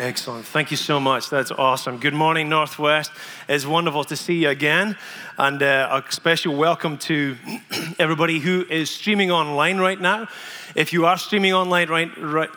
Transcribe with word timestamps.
Excellent. 0.00 0.46
Thank 0.46 0.70
you 0.70 0.78
so 0.78 0.98
much. 0.98 1.28
That's 1.28 1.50
awesome. 1.50 1.98
Good 1.98 2.14
morning, 2.14 2.48
Northwest. 2.48 3.12
It's 3.50 3.66
wonderful 3.66 4.02
to 4.04 4.16
see 4.16 4.44
you 4.44 4.48
again. 4.48 4.96
And 5.36 5.62
uh, 5.62 6.02
a 6.08 6.10
special 6.10 6.56
welcome 6.56 6.96
to 7.00 7.36
everybody 7.98 8.38
who 8.38 8.64
is 8.70 8.88
streaming 8.88 9.30
online 9.30 9.76
right 9.76 10.00
now. 10.00 10.26
If 10.74 10.94
you 10.94 11.04
are 11.04 11.18
streaming 11.18 11.52
online 11.52 11.90
right, 11.90 12.10
right 12.16 12.48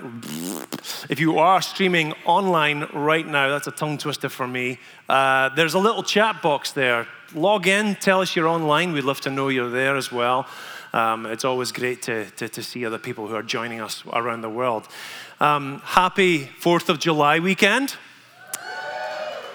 if 1.09 1.19
you 1.19 1.37
are 1.37 1.61
streaming 1.61 2.13
online 2.23 2.87
right 2.93 3.27
now, 3.27 3.49
that's 3.49 3.67
a 3.67 3.71
tongue 3.71 3.97
twister 3.97 4.29
for 4.29 4.47
me. 4.47 4.79
Uh, 5.09 5.49
there's 5.49 5.73
a 5.73 5.79
little 5.79 6.01
chat 6.01 6.41
box 6.41 6.71
there. 6.71 7.07
Log 7.35 7.67
in, 7.67 7.95
tell 7.95 8.21
us 8.21 8.37
you're 8.37 8.47
online. 8.47 8.93
We'd 8.93 9.03
love 9.03 9.19
to 9.19 9.29
know 9.29 9.49
you're 9.49 9.69
there 9.69 9.97
as 9.97 10.13
well. 10.13 10.47
Um, 10.93 11.25
it's 11.25 11.43
always 11.43 11.71
great 11.71 12.03
to, 12.03 12.29
to, 12.31 12.47
to, 12.47 12.61
see 12.61 12.85
other 12.85 12.99
people 12.99 13.27
who 13.27 13.33
are 13.33 13.41
joining 13.41 13.81
us 13.81 14.03
around 14.13 14.41
the 14.41 14.49
world. 14.49 14.87
Um, 15.43 15.81
happy 15.83 16.47
4th 16.61 16.87
of 16.87 16.99
July 16.99 17.39
weekend, 17.39 17.97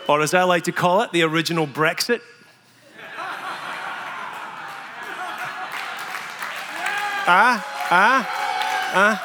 or 0.06 0.20
as 0.20 0.34
I 0.34 0.42
like 0.42 0.64
to 0.64 0.72
call 0.72 1.00
it, 1.00 1.12
the 1.12 1.22
original 1.22 1.66
Brexit. 1.66 2.20
Ah, 7.26 7.64
ah, 7.90 8.28
ah. 8.92 9.24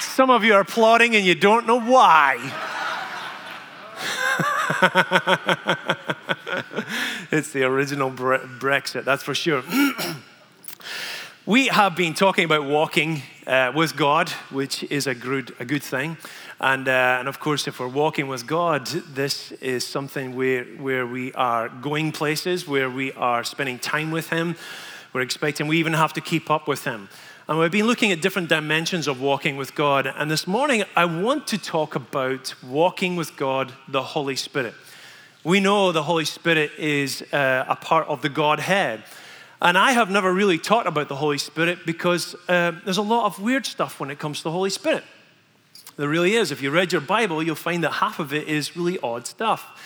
Some 0.00 0.30
of 0.30 0.42
you 0.42 0.54
are 0.54 0.60
applauding 0.60 1.14
and 1.14 1.26
you 1.26 1.34
don't 1.34 1.66
know 1.66 1.80
why. 1.80 2.36
it's 7.30 7.52
the 7.52 7.64
original 7.64 8.10
Brexit, 8.10 9.04
that's 9.04 9.22
for 9.22 9.34
sure. 9.34 9.62
We 11.48 11.68
have 11.68 11.94
been 11.94 12.14
talking 12.14 12.44
about 12.44 12.64
walking 12.64 13.22
uh, 13.46 13.70
with 13.72 13.94
God, 13.94 14.30
which 14.50 14.82
is 14.82 15.06
a 15.06 15.14
good, 15.14 15.54
a 15.60 15.64
good 15.64 15.84
thing. 15.84 16.16
And, 16.58 16.88
uh, 16.88 17.18
and 17.20 17.28
of 17.28 17.38
course, 17.38 17.68
if 17.68 17.78
we're 17.78 17.86
walking 17.86 18.26
with 18.26 18.48
God, 18.48 18.88
this 18.88 19.52
is 19.52 19.86
something 19.86 20.34
where, 20.34 20.64
where 20.64 21.06
we 21.06 21.32
are 21.34 21.68
going 21.68 22.10
places, 22.10 22.66
where 22.66 22.90
we 22.90 23.12
are 23.12 23.44
spending 23.44 23.78
time 23.78 24.10
with 24.10 24.30
Him. 24.30 24.56
We're 25.12 25.20
expecting, 25.20 25.68
we 25.68 25.78
even 25.78 25.92
have 25.92 26.12
to 26.14 26.20
keep 26.20 26.50
up 26.50 26.66
with 26.66 26.82
Him. 26.82 27.08
And 27.46 27.60
we've 27.60 27.70
been 27.70 27.86
looking 27.86 28.10
at 28.10 28.20
different 28.20 28.48
dimensions 28.48 29.06
of 29.06 29.20
walking 29.20 29.56
with 29.56 29.76
God. 29.76 30.12
And 30.16 30.28
this 30.28 30.48
morning, 30.48 30.82
I 30.96 31.04
want 31.04 31.46
to 31.46 31.58
talk 31.58 31.94
about 31.94 32.56
walking 32.64 33.14
with 33.14 33.36
God, 33.36 33.72
the 33.86 34.02
Holy 34.02 34.34
Spirit. 34.34 34.74
We 35.44 35.60
know 35.60 35.92
the 35.92 36.02
Holy 36.02 36.24
Spirit 36.24 36.72
is 36.76 37.22
uh, 37.32 37.66
a 37.68 37.76
part 37.76 38.08
of 38.08 38.20
the 38.22 38.28
Godhead. 38.28 39.04
And 39.60 39.78
I 39.78 39.92
have 39.92 40.10
never 40.10 40.32
really 40.32 40.58
taught 40.58 40.86
about 40.86 41.08
the 41.08 41.16
Holy 41.16 41.38
Spirit 41.38 41.86
because 41.86 42.34
uh, 42.48 42.72
there's 42.84 42.98
a 42.98 43.02
lot 43.02 43.26
of 43.26 43.40
weird 43.40 43.64
stuff 43.64 43.98
when 43.98 44.10
it 44.10 44.18
comes 44.18 44.38
to 44.38 44.44
the 44.44 44.50
Holy 44.50 44.70
Spirit. 44.70 45.04
There 45.96 46.08
really 46.08 46.34
is. 46.34 46.52
If 46.52 46.60
you 46.60 46.70
read 46.70 46.92
your 46.92 47.00
Bible, 47.00 47.42
you'll 47.42 47.54
find 47.54 47.82
that 47.84 47.92
half 47.92 48.18
of 48.18 48.34
it 48.34 48.48
is 48.48 48.76
really 48.76 48.98
odd 49.00 49.26
stuff. 49.26 49.80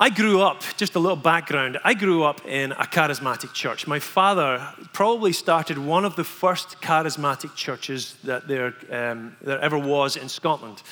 I 0.00 0.10
grew 0.10 0.40
up, 0.40 0.62
just 0.76 0.94
a 0.94 1.00
little 1.00 1.16
background, 1.16 1.78
I 1.82 1.94
grew 1.94 2.22
up 2.22 2.46
in 2.46 2.70
a 2.70 2.84
charismatic 2.84 3.52
church. 3.52 3.88
My 3.88 3.98
father 3.98 4.64
probably 4.92 5.32
started 5.32 5.76
one 5.76 6.04
of 6.04 6.14
the 6.14 6.22
first 6.22 6.80
charismatic 6.80 7.56
churches 7.56 8.16
that 8.22 8.46
there, 8.46 8.74
um, 8.92 9.36
there 9.42 9.60
ever 9.60 9.76
was 9.76 10.16
in 10.16 10.28
Scotland. 10.28 10.82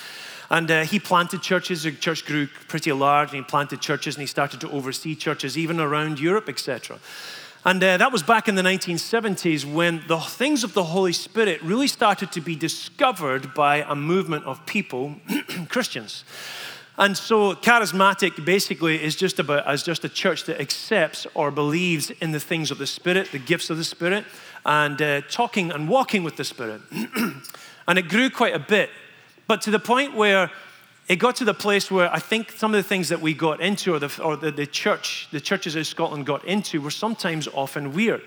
And 0.50 0.68
uh, 0.70 0.82
he 0.82 0.98
planted 0.98 1.42
churches. 1.42 1.84
The 1.84 1.92
church 1.92 2.24
grew 2.24 2.48
pretty 2.68 2.92
large, 2.92 3.30
and 3.30 3.44
he 3.44 3.48
planted 3.48 3.80
churches, 3.80 4.16
and 4.16 4.22
he 4.22 4.26
started 4.26 4.60
to 4.60 4.70
oversee 4.70 5.14
churches 5.14 5.56
even 5.56 5.78
around 5.80 6.18
Europe, 6.18 6.48
etc. 6.48 6.98
And 7.66 7.82
uh, 7.82 7.96
that 7.96 8.12
was 8.12 8.22
back 8.22 8.46
in 8.46 8.54
the 8.54 8.62
1970s 8.62 9.64
when 9.64 10.04
the 10.06 10.20
things 10.20 10.62
of 10.62 10.72
the 10.72 10.84
Holy 10.84 11.12
Spirit 11.12 11.60
really 11.62 11.88
started 11.88 12.30
to 12.30 12.40
be 12.40 12.54
discovered 12.54 13.54
by 13.54 13.84
a 13.88 13.96
movement 13.96 14.44
of 14.44 14.64
people, 14.66 15.16
Christians. 15.68 16.22
And 16.96 17.16
so, 17.16 17.56
charismatic 17.56 18.44
basically 18.44 19.02
is 19.02 19.16
just 19.16 19.40
about 19.40 19.66
as 19.66 19.82
just 19.82 20.04
a 20.04 20.08
church 20.08 20.44
that 20.44 20.60
accepts 20.60 21.26
or 21.34 21.50
believes 21.50 22.10
in 22.10 22.30
the 22.30 22.38
things 22.38 22.70
of 22.70 22.78
the 22.78 22.86
Spirit, 22.86 23.32
the 23.32 23.40
gifts 23.40 23.68
of 23.68 23.78
the 23.78 23.84
Spirit, 23.84 24.24
and 24.64 25.02
uh, 25.02 25.22
talking 25.22 25.72
and 25.72 25.88
walking 25.88 26.22
with 26.22 26.36
the 26.36 26.44
Spirit. 26.44 26.82
and 27.88 27.98
it 27.98 28.08
grew 28.08 28.30
quite 28.30 28.54
a 28.54 28.60
bit, 28.60 28.90
but 29.48 29.60
to 29.62 29.72
the 29.72 29.80
point 29.80 30.14
where 30.14 30.52
it 31.08 31.16
got 31.16 31.36
to 31.36 31.44
the 31.44 31.54
place 31.54 31.90
where 31.90 32.12
I 32.12 32.18
think 32.18 32.50
some 32.52 32.74
of 32.74 32.82
the 32.82 32.88
things 32.88 33.08
that 33.10 33.20
we 33.20 33.32
got 33.32 33.60
into, 33.60 33.94
or 33.94 33.98
the, 33.98 34.22
or 34.22 34.36
the, 34.36 34.50
the 34.50 34.66
church, 34.66 35.28
the 35.30 35.40
churches 35.40 35.76
in 35.76 35.84
Scotland 35.84 36.26
got 36.26 36.44
into, 36.44 36.80
were 36.80 36.90
sometimes 36.90 37.46
often 37.48 37.92
weird. 37.92 38.22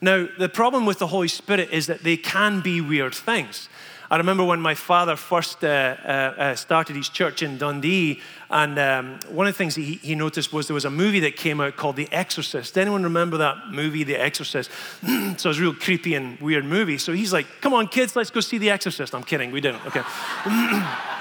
Now, 0.00 0.28
the 0.38 0.48
problem 0.48 0.86
with 0.86 0.98
the 0.98 1.08
Holy 1.08 1.28
Spirit 1.28 1.70
is 1.72 1.86
that 1.88 2.04
they 2.04 2.16
can 2.16 2.60
be 2.60 2.80
weird 2.80 3.14
things. 3.14 3.68
I 4.12 4.16
remember 4.16 4.44
when 4.44 4.60
my 4.60 4.74
father 4.74 5.14
first 5.14 5.62
uh, 5.62 5.68
uh, 5.68 6.08
uh, 6.08 6.54
started 6.56 6.96
his 6.96 7.08
church 7.08 7.42
in 7.42 7.58
Dundee, 7.58 8.20
and 8.48 8.76
um, 8.78 9.20
one 9.28 9.46
of 9.46 9.54
the 9.54 9.58
things 9.58 9.76
he, 9.76 9.94
he, 9.94 10.16
noticed 10.16 10.52
was 10.52 10.66
there 10.66 10.74
was 10.74 10.84
a 10.84 10.90
movie 10.90 11.20
that 11.20 11.36
came 11.36 11.60
out 11.60 11.76
called 11.76 11.94
The 11.94 12.10
Exorcist. 12.10 12.76
Anyone 12.76 13.04
remember 13.04 13.36
that 13.36 13.70
movie, 13.70 14.02
The 14.02 14.16
Exorcist? 14.16 14.68
so 15.02 15.10
it 15.10 15.44
was 15.44 15.58
a 15.58 15.62
real 15.62 15.74
creepy 15.74 16.14
and 16.14 16.40
weird 16.40 16.64
movie. 16.64 16.98
So 16.98 17.12
he's 17.12 17.32
like, 17.32 17.46
"Come 17.60 17.72
on, 17.72 17.86
kids, 17.86 18.16
let's 18.16 18.30
go 18.30 18.40
see 18.40 18.58
The 18.58 18.70
Exorcist." 18.70 19.14
I'm 19.14 19.22
kidding, 19.22 19.52
we 19.52 19.60
didn't. 19.60 19.86
Okay. 19.86 20.02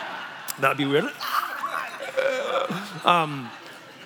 That'd 0.62 0.78
be 0.78 0.86
weird. 0.86 1.10
Um, 3.06 3.50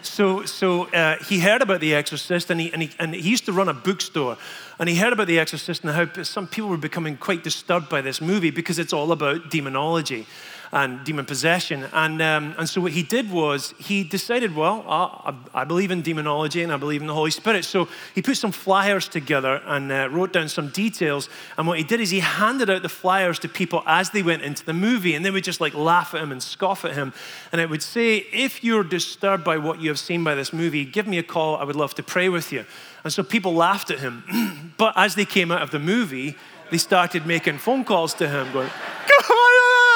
so 0.01 0.45
so 0.45 0.85
uh, 0.91 1.17
he 1.23 1.39
heard 1.39 1.61
about 1.61 1.79
The 1.79 1.95
Exorcist, 1.95 2.51
and 2.51 2.61
he, 2.61 2.71
and, 2.71 2.83
he, 2.83 2.91
and 2.99 3.15
he 3.15 3.29
used 3.29 3.45
to 3.45 3.53
run 3.53 3.69
a 3.69 3.73
bookstore. 3.73 4.37
And 4.79 4.87
he 4.87 4.95
heard 4.95 5.13
about 5.13 5.27
The 5.27 5.39
Exorcist 5.39 5.83
and 5.83 5.93
how 5.93 6.23
some 6.23 6.47
people 6.47 6.69
were 6.69 6.77
becoming 6.77 7.17
quite 7.17 7.43
disturbed 7.43 7.89
by 7.89 8.01
this 8.01 8.21
movie 8.21 8.51
because 8.51 8.79
it's 8.79 8.93
all 8.93 9.11
about 9.11 9.49
demonology 9.49 10.25
and 10.73 11.03
demon 11.05 11.23
possession. 11.23 11.85
And, 11.93 12.19
um, 12.19 12.55
and 12.57 12.67
so 12.67 12.81
what 12.81 12.93
he 12.93 13.03
did 13.03 13.31
was 13.31 13.75
he 13.77 14.03
decided, 14.03 14.55
well, 14.55 14.83
I, 14.87 15.35
I, 15.53 15.63
believe 15.65 15.91
in 15.91 16.01
demonology 16.01 16.63
and 16.63 16.73
I 16.73 16.77
believe 16.77 16.99
in 17.01 17.05
the 17.05 17.13
Holy 17.13 17.29
Spirit. 17.29 17.63
So 17.63 17.87
he 18.15 18.23
put 18.23 18.37
some 18.37 18.51
flyers 18.51 19.07
together 19.07 19.61
and 19.67 19.91
uh, 19.91 20.09
wrote 20.11 20.33
down 20.33 20.49
some 20.49 20.69
details. 20.69 21.29
And 21.59 21.67
what 21.67 21.77
he 21.77 21.83
did 21.83 22.01
is 22.01 22.09
he 22.09 22.21
handed 22.21 22.71
out 22.71 22.81
the 22.81 22.89
flyers 22.89 23.37
to 23.39 23.47
people 23.47 23.83
as 23.85 24.09
they 24.09 24.23
went 24.23 24.41
into 24.41 24.65
the 24.65 24.73
movie. 24.73 25.13
And 25.13 25.23
they 25.23 25.29
would 25.29 25.43
just 25.43 25.61
like 25.61 25.75
laugh 25.75 26.15
at 26.15 26.23
him 26.23 26.31
and 26.31 26.41
scoff 26.41 26.83
at 26.85 26.93
him. 26.95 27.13
And 27.51 27.61
it 27.61 27.69
would 27.69 27.83
say, 27.83 28.25
if 28.33 28.63
you're 28.63 28.83
disturbed 28.83 29.43
by 29.43 29.59
what 29.59 29.79
you 29.79 29.89
have 29.89 29.99
seen 29.99 30.23
by 30.23 30.33
this 30.33 30.51
movie, 30.51 30.85
give 30.85 31.05
me 31.05 31.19
a 31.19 31.23
call. 31.23 31.55
I 31.57 31.65
would 31.65 31.75
love 31.75 31.93
to 31.95 32.03
pray 32.03 32.29
with 32.29 32.51
you. 32.51 32.65
And 33.03 33.13
so 33.13 33.21
people 33.21 33.53
laughed 33.53 33.91
at 33.91 33.99
him. 33.99 34.73
but 34.77 34.93
as 34.95 35.13
they 35.13 35.25
came 35.25 35.51
out 35.51 35.61
of 35.61 35.69
the 35.69 35.79
movie, 35.79 36.35
they 36.71 36.79
started 36.79 37.27
making 37.27 37.59
phone 37.59 37.83
calls 37.83 38.15
to 38.15 38.27
him, 38.27 38.51
going, 38.51 38.71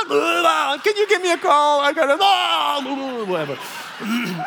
can 0.84 0.98
you 0.98 1.08
give 1.08 1.22
me 1.22 1.32
a 1.32 1.38
call? 1.38 1.82
I 1.82 1.94
got 1.94 2.10
a 2.20 3.26
whatever. 3.26 3.58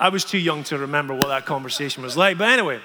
I 0.00 0.08
was 0.10 0.24
too 0.24 0.38
young 0.38 0.62
to 0.64 0.78
remember 0.78 1.14
what 1.14 1.28
that 1.28 1.44
conversation 1.44 2.02
was 2.02 2.16
like. 2.16 2.38
But 2.38 2.50
anyway, 2.50 2.80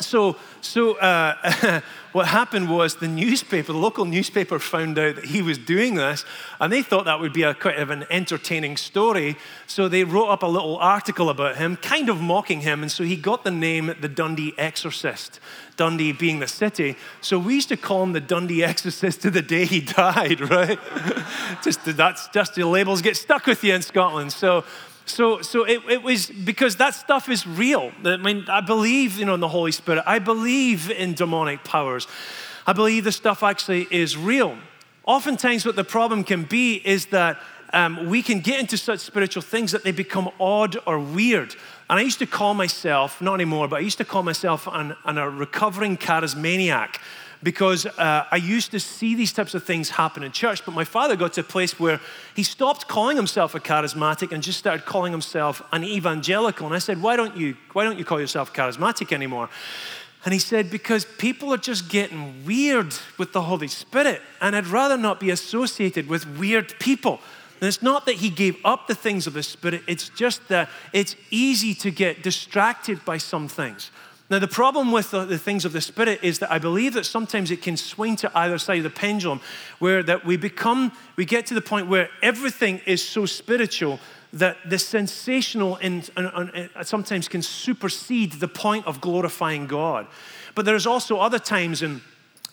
so 0.00 0.36
so 0.60 0.94
uh, 0.94 1.80
what 2.14 2.28
happened 2.28 2.70
was 2.70 2.94
the 2.94 3.08
newspaper, 3.08 3.72
the 3.72 3.78
local 3.78 4.04
newspaper, 4.04 4.60
found 4.60 4.96
out 5.00 5.16
that 5.16 5.24
he 5.24 5.42
was 5.42 5.58
doing 5.58 5.96
this, 5.96 6.24
and 6.60 6.72
they 6.72 6.80
thought 6.80 7.06
that 7.06 7.18
would 7.18 7.32
be 7.32 7.42
a 7.42 7.54
kind 7.54 7.82
of 7.82 7.90
an 7.90 8.06
entertaining 8.08 8.76
story. 8.76 9.36
So 9.66 9.88
they 9.88 10.04
wrote 10.04 10.28
up 10.28 10.44
a 10.44 10.46
little 10.46 10.76
article 10.76 11.28
about 11.28 11.56
him, 11.56 11.76
kind 11.76 12.08
of 12.08 12.20
mocking 12.20 12.60
him, 12.60 12.82
and 12.82 12.92
so 12.92 13.02
he 13.02 13.16
got 13.16 13.42
the 13.42 13.50
name 13.50 13.92
the 14.00 14.08
Dundee 14.08 14.54
Exorcist. 14.56 15.40
Dundee 15.76 16.12
being 16.12 16.38
the 16.38 16.46
city. 16.46 16.96
So 17.20 17.36
we 17.36 17.56
used 17.56 17.68
to 17.70 17.76
call 17.76 18.04
him 18.04 18.12
the 18.12 18.20
Dundee 18.20 18.62
Exorcist 18.62 19.22
to 19.22 19.30
the 19.30 19.42
day 19.42 19.64
he 19.64 19.80
died, 19.80 20.40
right? 20.40 20.78
just 21.64 21.84
that's 21.96 22.28
just 22.28 22.54
the 22.54 22.64
labels 22.64 23.02
get 23.02 23.16
stuck 23.16 23.44
with 23.46 23.64
you 23.64 23.74
in 23.74 23.82
Scotland. 23.82 24.32
So 24.32 24.64
so, 25.06 25.42
so 25.42 25.64
it, 25.64 25.82
it 25.88 26.02
was 26.02 26.26
because 26.26 26.76
that 26.76 26.94
stuff 26.94 27.28
is 27.28 27.46
real. 27.46 27.92
I 28.04 28.16
mean, 28.16 28.46
I 28.48 28.60
believe 28.60 29.18
you 29.18 29.24
know, 29.24 29.34
in 29.34 29.40
the 29.40 29.48
Holy 29.48 29.72
Spirit. 29.72 30.02
I 30.06 30.18
believe 30.18 30.90
in 30.90 31.14
demonic 31.14 31.64
powers. 31.64 32.06
I 32.66 32.72
believe 32.72 33.04
the 33.04 33.12
stuff 33.12 33.42
actually 33.42 33.86
is 33.90 34.16
real. 34.16 34.56
Oftentimes, 35.04 35.66
what 35.66 35.76
the 35.76 35.84
problem 35.84 36.24
can 36.24 36.44
be 36.44 36.76
is 36.76 37.06
that 37.06 37.38
um, 37.74 38.08
we 38.08 38.22
can 38.22 38.40
get 38.40 38.60
into 38.60 38.78
such 38.78 39.00
spiritual 39.00 39.42
things 39.42 39.72
that 39.72 39.82
they 39.84 39.92
become 39.92 40.30
odd 40.40 40.76
or 40.86 40.98
weird. 40.98 41.54
And 41.90 41.98
I 41.98 42.02
used 42.02 42.20
to 42.20 42.26
call 42.26 42.54
myself, 42.54 43.20
not 43.20 43.34
anymore, 43.34 43.68
but 43.68 43.76
I 43.76 43.80
used 43.80 43.98
to 43.98 44.04
call 44.04 44.22
myself 44.22 44.66
an, 44.70 44.96
an 45.04 45.18
a 45.18 45.28
recovering 45.28 45.98
charismaniac 45.98 46.96
because 47.44 47.84
uh, 47.84 48.24
I 48.30 48.36
used 48.36 48.70
to 48.70 48.80
see 48.80 49.14
these 49.14 49.32
types 49.32 49.54
of 49.54 49.62
things 49.62 49.90
happen 49.90 50.22
in 50.22 50.32
church, 50.32 50.64
but 50.64 50.72
my 50.72 50.84
father 50.84 51.14
got 51.14 51.34
to 51.34 51.42
a 51.42 51.44
place 51.44 51.78
where 51.78 52.00
he 52.34 52.42
stopped 52.42 52.88
calling 52.88 53.18
himself 53.18 53.54
a 53.54 53.60
charismatic 53.60 54.32
and 54.32 54.42
just 54.42 54.58
started 54.58 54.86
calling 54.86 55.12
himself 55.12 55.62
an 55.70 55.84
evangelical. 55.84 56.66
And 56.66 56.74
I 56.74 56.78
said, 56.78 57.02
Why 57.02 57.16
don't 57.16 57.36
you, 57.36 57.56
why 57.74 57.84
don't 57.84 57.98
you 57.98 58.04
call 58.04 58.18
yourself 58.18 58.54
charismatic 58.54 59.12
anymore? 59.12 59.50
And 60.24 60.32
he 60.32 60.40
said, 60.40 60.70
Because 60.70 61.04
people 61.04 61.52
are 61.52 61.58
just 61.58 61.90
getting 61.90 62.46
weird 62.46 62.94
with 63.18 63.34
the 63.34 63.42
Holy 63.42 63.68
Spirit, 63.68 64.22
and 64.40 64.56
I'd 64.56 64.66
rather 64.66 64.96
not 64.96 65.20
be 65.20 65.28
associated 65.28 66.08
with 66.08 66.26
weird 66.38 66.74
people. 66.80 67.20
And 67.60 67.68
it's 67.68 67.82
not 67.82 68.06
that 68.06 68.16
he 68.16 68.30
gave 68.30 68.56
up 68.64 68.88
the 68.88 68.94
things 68.94 69.26
of 69.26 69.34
the 69.34 69.42
Spirit, 69.42 69.82
it's 69.86 70.08
just 70.08 70.48
that 70.48 70.70
it's 70.94 71.14
easy 71.30 71.74
to 71.74 71.90
get 71.90 72.22
distracted 72.22 73.04
by 73.04 73.18
some 73.18 73.48
things. 73.48 73.90
Now, 74.34 74.40
the 74.40 74.48
problem 74.48 74.90
with 74.90 75.12
the, 75.12 75.24
the, 75.24 75.38
things 75.38 75.64
of 75.64 75.72
the 75.72 75.80
Spirit 75.80 76.18
is 76.24 76.40
that 76.40 76.50
I 76.50 76.58
believe 76.58 76.94
that 76.94 77.06
sometimes 77.06 77.52
it 77.52 77.62
can 77.62 77.76
swing 77.76 78.16
to 78.16 78.36
either 78.36 78.58
side 78.58 78.78
of 78.78 78.82
the 78.82 78.90
pendulum, 78.90 79.40
where 79.78 80.02
that 80.02 80.24
we 80.24 80.36
become, 80.36 80.90
we 81.14 81.24
get 81.24 81.46
to 81.46 81.54
the 81.54 81.60
point 81.60 81.86
where 81.86 82.08
everything 82.20 82.80
is 82.84 83.00
so 83.00 83.26
spiritual 83.26 84.00
that 84.32 84.56
the 84.68 84.76
sensational 84.76 85.76
and, 85.76 86.10
sometimes 86.82 87.28
can 87.28 87.42
supersede 87.42 88.32
the 88.32 88.48
point 88.48 88.84
of 88.88 89.00
glorifying 89.00 89.68
God. 89.68 90.08
But 90.56 90.64
there's 90.64 90.84
also 90.84 91.18
other 91.18 91.38
times 91.38 91.80
in 91.80 92.00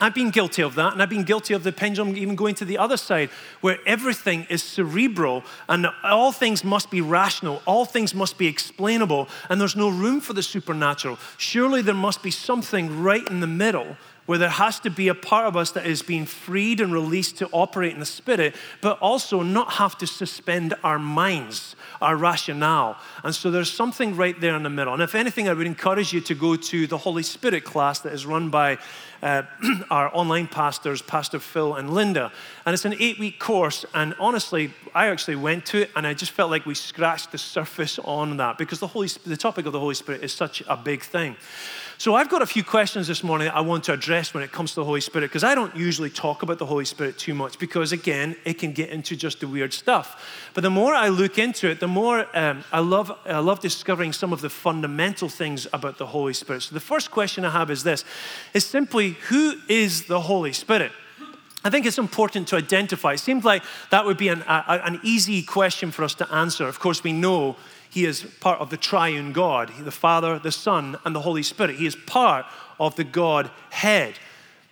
I've 0.02 0.16
been 0.16 0.32
guilty 0.32 0.64
of 0.64 0.74
that, 0.76 0.94
and 0.94 1.02
I've 1.02 1.10
been 1.10 1.24
guilty 1.24 1.54
of 1.54 1.64
the 1.64 1.72
pendulum 1.72 2.18
even 2.18 2.36
going 2.36 2.56
to 2.56 2.66
the 2.66 2.80
other 2.80 2.98
side, 2.98 3.30
where 3.62 3.78
everything 3.86 4.48
is 4.50 4.64
cerebral 4.64 5.44
and 5.70 5.88
all 6.04 6.32
things 6.32 6.64
must 6.64 6.90
be 6.90 7.02
rational, 7.02 7.62
all 7.68 7.86
things 7.86 8.16
must 8.16 8.40
be 8.40 8.48
explainable, 8.48 9.30
and 9.48 9.62
there's 9.62 9.76
no 9.76 9.90
room 9.90 10.20
for 10.20 10.34
the 10.34 10.42
supernatural. 10.42 11.20
Surely 11.38 11.84
there 11.84 11.94
must 11.94 12.24
be 12.24 12.32
something 12.32 13.04
right 13.04 13.28
in 13.30 13.42
the 13.42 13.48
middle 13.48 13.96
where 14.26 14.38
there 14.38 14.50
has 14.50 14.80
to 14.80 14.90
be 14.90 15.08
a 15.08 15.16
part 15.16 15.46
of 15.46 15.58
us 15.58 15.72
that 15.72 15.86
is 15.86 16.02
being 16.02 16.26
freed 16.26 16.80
and 16.80 16.94
released 16.94 17.38
to 17.38 17.50
operate 17.52 17.94
in 17.94 18.00
the 18.00 18.06
Spirit, 18.06 18.56
but 18.80 18.98
also 19.00 19.42
not 19.42 19.74
have 19.74 19.98
to 19.98 20.08
suspend 20.08 20.74
our 20.84 20.98
minds, 20.98 21.76
our 22.02 22.16
rationale. 22.16 22.98
And 23.24 23.34
so 23.34 23.52
there's 23.52 23.72
something 23.72 24.16
right 24.16 24.40
there 24.40 24.56
in 24.56 24.64
the 24.64 24.70
middle. 24.70 24.94
And 24.94 25.02
if 25.02 25.16
anything, 25.16 25.48
I 25.48 25.54
would 25.54 25.68
encourage 25.68 26.14
you 26.14 26.22
to 26.22 26.36
go 26.36 26.56
to 26.56 26.88
the 26.88 26.98
Holy 26.98 27.24
Spirit 27.24 27.64
class 27.64 28.00
that 28.00 28.14
is 28.14 28.26
run 28.26 28.50
by 28.50 28.78
uh, 29.22 29.44
our 29.92 30.14
online 30.16 30.48
pastors, 30.48 31.02
Pastor 31.02 31.40
Phil 31.40 31.76
and 31.76 31.94
Linda. 31.94 32.32
And 32.66 32.74
it's 32.74 32.86
an 32.86 32.96
eight 33.00 33.20
week 33.20 33.40
course. 33.40 33.86
And 33.94 34.16
honestly, 34.20 34.74
I 34.96 35.08
actually 35.08 35.36
went 35.36 35.66
to 35.68 35.82
it 35.82 35.92
and 35.96 36.08
I 36.08 36.14
just 36.14 36.32
felt 36.32 36.50
like 36.50 36.66
we 36.66 36.76
scratched 36.76 37.32
the 37.32 37.38
surface 37.38 38.00
on 38.00 38.38
that 38.38 38.58
because 38.58 38.80
the, 38.80 38.88
Holy, 38.88 39.08
the 39.26 39.38
topic 39.38 39.66
of 39.66 39.74
the 39.74 39.80
Holy 39.80 39.96
Spirit 39.96 40.24
is 40.24 40.34
such 40.34 40.64
a 40.68 40.76
big 40.76 41.04
thing. 41.04 41.36
So 42.02 42.16
I've 42.16 42.30
got 42.30 42.42
a 42.42 42.48
few 42.48 42.64
questions 42.64 43.06
this 43.06 43.24
morning 43.24 43.46
that 43.46 43.56
I 43.56 43.62
want 43.62 43.84
to 43.84 43.94
address 43.94 44.34
when 44.34 44.42
it 44.42 44.52
comes 44.52 44.72
to 44.72 44.78
the 44.78 44.86
Holy 44.86 45.02
Spirit 45.02 45.28
because 45.28 45.44
I 45.44 45.54
don't 45.54 45.76
usually 45.76 46.10
talk 46.10 46.42
about 46.42 46.58
the 46.58 46.66
Holy 46.66 46.84
Spirit 46.84 47.20
too 47.20 47.36
much 47.36 47.60
because, 47.60 47.92
again, 47.92 48.36
it 48.44 48.56
can 48.56 48.72
get 48.72 48.90
into 48.90 49.16
just 49.16 49.40
the 49.40 49.48
weird 49.48 49.72
stuff. 49.72 50.50
But 50.56 50.62
the 50.62 50.72
more 50.72 50.96
I 50.96 51.10
look 51.10 51.38
into 51.38 51.70
it, 51.70 51.80
the 51.80 51.88
more 51.88 52.26
um, 52.36 52.64
I, 52.72 52.80
love, 52.80 53.16
I 53.24 53.38
love 53.38 53.60
discovering 53.60 54.14
some 54.14 54.34
of 54.34 54.42
the 54.42 54.50
fundamental 54.50 55.30
things 55.30 55.68
about 55.74 56.00
the 56.00 56.08
Holy 56.08 56.34
Spirit. 56.34 56.64
So 56.64 56.74
the 56.74 56.80
first 56.80 57.12
question 57.12 57.46
I 57.46 57.52
have 57.52 57.70
is 57.70 57.84
this 57.84 58.04
is 58.56 58.66
simply 58.66 59.12
who 59.30 59.58
is 59.70 60.06
the 60.06 60.22
Holy 60.22 60.54
Spirit? 60.54 60.92
I 61.64 61.70
think 61.70 61.86
it's 61.86 62.00
important 62.00 62.48
to 62.48 62.56
identify. 62.56 63.14
It 63.14 63.20
seems 63.20 63.46
like 63.46 63.62
that 63.92 64.08
would 64.08 64.18
be 64.18 64.30
an, 64.30 64.42
a, 64.48 64.82
an 64.86 65.00
easy 65.04 65.44
question 65.44 65.92
for 65.92 66.04
us 66.04 66.16
to 66.16 66.34
answer. 66.34 66.68
Of 66.68 66.80
course, 66.80 67.04
we 67.04 67.14
know 67.14 67.58
he 67.92 68.06
is 68.06 68.24
part 68.40 68.62
of 68.62 68.70
the 68.70 68.78
triune 68.78 69.34
God, 69.34 69.70
the 69.84 69.92
Father, 69.92 70.40
the 70.40 70.52
Son, 70.52 70.98
and 71.04 71.14
the 71.14 71.20
Holy 71.20 71.44
Spirit. 71.44 71.76
He 71.76 71.86
is 71.86 71.96
part 71.96 72.46
of 72.80 72.96
the 72.96 73.04
Godhead. 73.04 74.16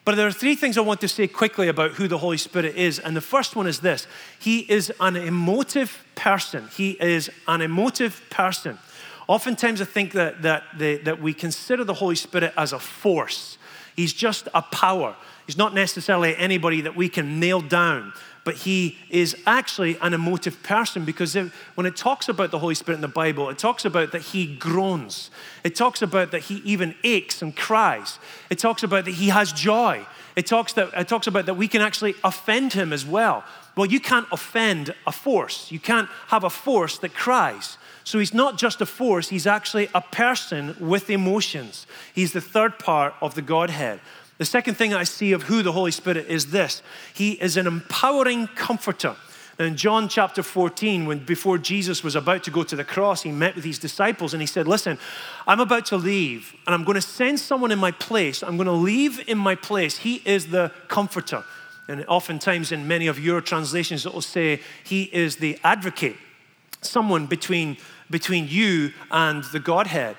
But 0.06 0.16
there 0.16 0.26
are 0.26 0.32
three 0.32 0.56
things 0.56 0.78
I 0.78 0.82
want 0.82 1.02
to 1.02 1.10
say 1.10 1.28
quickly 1.28 1.68
about 1.68 1.92
who 1.92 2.08
the 2.08 2.18
Holy 2.18 2.38
Spirit 2.38 2.78
is. 2.78 2.98
And 2.98 3.18
the 3.18 3.22
first 3.22 3.58
one 3.58 3.68
is 3.68 3.82
this 3.82 4.08
He 4.40 4.60
is 4.60 4.92
an 5.02 5.18
emotive 5.18 6.02
person. 6.16 6.70
He 6.78 6.92
is 6.92 7.30
an 7.46 7.62
emotive 7.62 8.22
person. 8.30 8.80
Oftentimes, 9.28 9.82
I 9.82 9.86
think 9.86 10.14
that, 10.14 10.42
that, 10.44 10.64
the, 10.78 10.98
that 11.00 11.22
we 11.22 11.34
consider 11.34 11.84
the 11.84 11.96
Holy 11.96 12.16
Spirit 12.16 12.54
as 12.56 12.72
a 12.72 12.80
force, 12.80 13.58
He's 13.98 14.14
just 14.14 14.48
a 14.54 14.62
power. 14.62 15.14
He's 15.46 15.58
not 15.58 15.74
necessarily 15.74 16.38
anybody 16.38 16.80
that 16.82 16.96
we 16.96 17.10
can 17.10 17.42
nail 17.42 17.60
down 17.60 18.14
but 18.44 18.56
he 18.56 18.98
is 19.10 19.36
actually 19.46 19.98
an 20.02 20.14
emotive 20.14 20.62
person 20.64 21.06
because 21.06 21.36
when 21.76 21.86
it 21.86 21.96
talks 21.96 22.30
about 22.30 22.52
the 22.52 22.60
Holy 22.60 22.76
Spirit 22.76 22.98
in 22.98 23.02
the 23.02 23.08
Bible, 23.08 23.50
it 23.50 23.58
talks 23.58 23.86
about 23.86 24.12
that 24.12 24.22
he 24.22 24.56
groans. 24.56 25.30
It 25.64 25.76
talks 25.76 26.02
about 26.02 26.32
that 26.32 26.44
he 26.44 26.56
even 26.66 26.96
aches 27.04 27.42
and 27.42 27.56
cries. 27.56 28.20
It 28.50 28.60
talks 28.60 28.84
about 28.84 29.06
that 29.06 29.16
he 29.16 29.30
has 29.30 29.52
joy. 29.52 30.06
It 30.36 30.46
talks, 30.46 30.74
that, 30.74 30.90
it 30.96 31.08
talks 31.08 31.28
about 31.28 31.48
that 31.48 31.56
we 31.56 31.68
can 31.68 31.82
actually 31.82 32.16
offend 32.24 32.74
him 32.74 32.94
as 32.94 33.06
well. 33.06 33.44
Well, 33.76 33.88
you 33.88 34.00
can't 34.00 34.28
offend 34.32 34.94
a 35.06 35.12
force, 35.12 35.72
you 35.72 35.80
can't 35.80 36.10
have 36.28 36.44
a 36.44 36.50
force 36.50 36.98
that 37.00 37.14
cries. 37.14 37.78
So 38.04 38.18
he's 38.18 38.34
not 38.34 38.58
just 38.58 38.82
a 38.82 38.86
force, 38.86 39.30
he's 39.30 39.46
actually 39.46 39.90
a 39.94 40.02
person 40.02 40.76
with 40.80 41.10
emotions. 41.10 41.86
He's 42.14 42.34
the 42.34 42.42
third 42.42 42.80
part 42.80 43.14
of 43.22 43.36
the 43.36 43.42
Godhead. 43.42 44.00
The 44.40 44.46
second 44.46 44.76
thing 44.76 44.94
I 44.94 45.04
see 45.04 45.34
of 45.34 45.44
who 45.44 45.62
the 45.62 45.74
Holy 45.74 45.92
Spirit 45.92 46.26
is 46.28 46.48
this 46.48 46.82
He 47.14 47.34
is 47.34 47.58
an 47.58 47.68
empowering 47.68 48.48
comforter. 48.48 49.16
In 49.60 49.76
John 49.76 50.08
chapter 50.08 50.42
14, 50.42 51.06
when 51.06 51.20
before 51.20 51.58
Jesus 51.58 52.02
was 52.02 52.16
about 52.16 52.46
to 52.46 52.52
go 52.52 52.64
to 52.64 52.78
the 52.78 52.86
cross, 52.86 53.24
he 53.24 53.32
met 53.32 53.56
with 53.56 53.66
his 53.66 53.78
disciples 53.78 54.34
and 54.34 54.42
he 54.42 54.48
said, 54.48 54.70
Listen, 54.70 54.98
I'm 55.46 55.60
about 55.60 55.86
to 55.88 55.98
leave 55.98 56.56
and 56.66 56.74
I'm 56.74 56.86
going 56.86 56.96
to 56.96 57.02
send 57.02 57.42
someone 57.42 57.70
in 57.70 57.78
my 57.78 57.92
place. 57.92 58.42
I'm 58.42 58.56
going 58.56 58.68
to 58.68 58.72
leave 58.72 59.28
in 59.28 59.38
my 59.38 59.56
place. 59.56 59.98
He 59.98 60.22
is 60.24 60.48
the 60.48 60.72
comforter. 60.88 61.44
And 61.90 62.06
oftentimes 62.08 62.72
in 62.72 62.88
many 62.88 63.08
of 63.08 63.20
your 63.20 63.42
translations, 63.42 64.06
it 64.06 64.14
will 64.14 64.22
say, 64.22 64.62
He 64.86 65.04
is 65.04 65.36
the 65.36 65.60
advocate, 65.62 66.16
someone 66.82 67.26
between, 67.26 67.76
between 68.10 68.48
you 68.48 68.94
and 69.12 69.44
the 69.46 69.60
Godhead. 69.60 70.16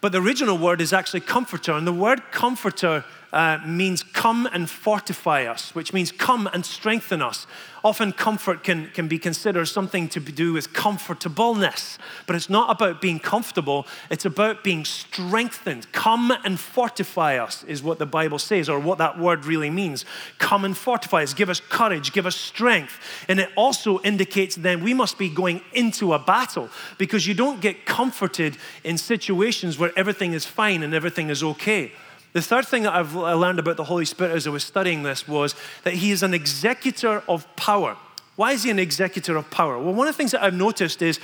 But 0.00 0.10
the 0.10 0.20
original 0.20 0.58
word 0.58 0.80
is 0.80 0.92
actually 0.92 1.20
comforter. 1.20 1.72
And 1.72 1.86
the 1.86 1.92
word 1.92 2.32
comforter 2.32 3.04
uh, 3.32 3.58
means 3.64 4.02
come 4.02 4.46
and 4.52 4.68
fortify 4.68 5.44
us, 5.44 5.74
which 5.74 5.92
means 5.92 6.10
come 6.10 6.48
and 6.52 6.66
strengthen 6.66 7.22
us. 7.22 7.46
Often, 7.82 8.12
comfort 8.12 8.62
can, 8.62 8.90
can 8.92 9.08
be 9.08 9.18
considered 9.18 9.64
something 9.66 10.08
to 10.10 10.20
do 10.20 10.52
with 10.52 10.74
comfortableness, 10.74 11.96
but 12.26 12.36
it's 12.36 12.50
not 12.50 12.70
about 12.70 13.00
being 13.00 13.18
comfortable, 13.18 13.86
it's 14.10 14.26
about 14.26 14.62
being 14.62 14.84
strengthened. 14.84 15.90
Come 15.92 16.30
and 16.44 16.60
fortify 16.60 17.38
us, 17.38 17.64
is 17.64 17.82
what 17.82 17.98
the 17.98 18.04
Bible 18.04 18.38
says, 18.38 18.68
or 18.68 18.78
what 18.78 18.98
that 18.98 19.18
word 19.18 19.46
really 19.46 19.70
means. 19.70 20.04
Come 20.38 20.66
and 20.66 20.76
fortify 20.76 21.22
us, 21.22 21.32
give 21.32 21.48
us 21.48 21.60
courage, 21.60 22.12
give 22.12 22.26
us 22.26 22.36
strength. 22.36 23.00
And 23.28 23.40
it 23.40 23.48
also 23.56 24.00
indicates 24.00 24.56
then 24.56 24.82
we 24.82 24.92
must 24.92 25.16
be 25.16 25.30
going 25.30 25.62
into 25.72 26.12
a 26.12 26.18
battle 26.18 26.68
because 26.98 27.26
you 27.26 27.32
don't 27.32 27.62
get 27.62 27.86
comforted 27.86 28.58
in 28.84 28.98
situations 28.98 29.78
where 29.78 29.92
everything 29.96 30.34
is 30.34 30.44
fine 30.44 30.82
and 30.82 30.92
everything 30.92 31.30
is 31.30 31.42
okay. 31.42 31.92
The 32.32 32.42
third 32.42 32.66
thing 32.66 32.84
that 32.84 32.94
I've 32.94 33.14
learned 33.14 33.58
about 33.58 33.76
the 33.76 33.84
Holy 33.84 34.04
Spirit 34.04 34.36
as 34.36 34.46
I 34.46 34.50
was 34.50 34.62
studying 34.62 35.02
this 35.02 35.26
was 35.26 35.54
that 35.82 35.94
he 35.94 36.12
is 36.12 36.22
an 36.22 36.32
executor 36.32 37.22
of 37.28 37.44
power. 37.56 37.96
Why 38.36 38.52
is 38.52 38.62
he 38.62 38.70
an 38.70 38.78
executor 38.78 39.36
of 39.36 39.50
power? 39.50 39.78
Well, 39.78 39.94
one 39.94 40.06
of 40.06 40.14
the 40.14 40.16
things 40.16 40.30
that 40.30 40.42
I've 40.42 40.54
noticed 40.54 41.02
is 41.02 41.18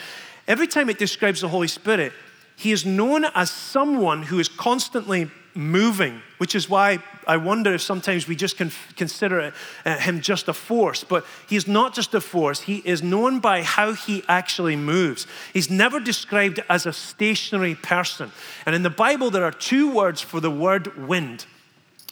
every 0.48 0.66
time 0.66 0.90
it 0.90 0.98
describes 0.98 1.40
the 1.40 1.48
Holy 1.48 1.68
Spirit, 1.68 2.12
he 2.56 2.72
is 2.72 2.84
known 2.84 3.24
as 3.34 3.50
someone 3.50 4.24
who 4.24 4.40
is 4.40 4.48
constantly 4.48 5.30
moving, 5.54 6.20
which 6.38 6.54
is 6.54 6.68
why 6.68 6.98
I 7.26 7.36
wonder 7.36 7.74
if 7.74 7.82
sometimes 7.82 8.28
we 8.28 8.36
just 8.36 8.56
consider 8.56 9.52
uh, 9.84 9.98
him 9.98 10.20
just 10.20 10.48
a 10.48 10.52
force. 10.52 11.04
But 11.04 11.24
he's 11.48 11.66
not 11.66 11.94
just 11.94 12.14
a 12.14 12.20
force, 12.20 12.60
he 12.60 12.76
is 12.84 13.02
known 13.02 13.40
by 13.40 13.62
how 13.62 13.92
he 13.92 14.22
actually 14.28 14.76
moves. 14.76 15.26
He's 15.52 15.70
never 15.70 16.00
described 16.00 16.60
as 16.68 16.86
a 16.86 16.92
stationary 16.92 17.74
person. 17.74 18.30
And 18.64 18.74
in 18.74 18.82
the 18.82 18.90
Bible, 18.90 19.30
there 19.30 19.44
are 19.44 19.52
two 19.52 19.92
words 19.92 20.20
for 20.20 20.40
the 20.40 20.50
word 20.50 20.96
wind 20.96 21.46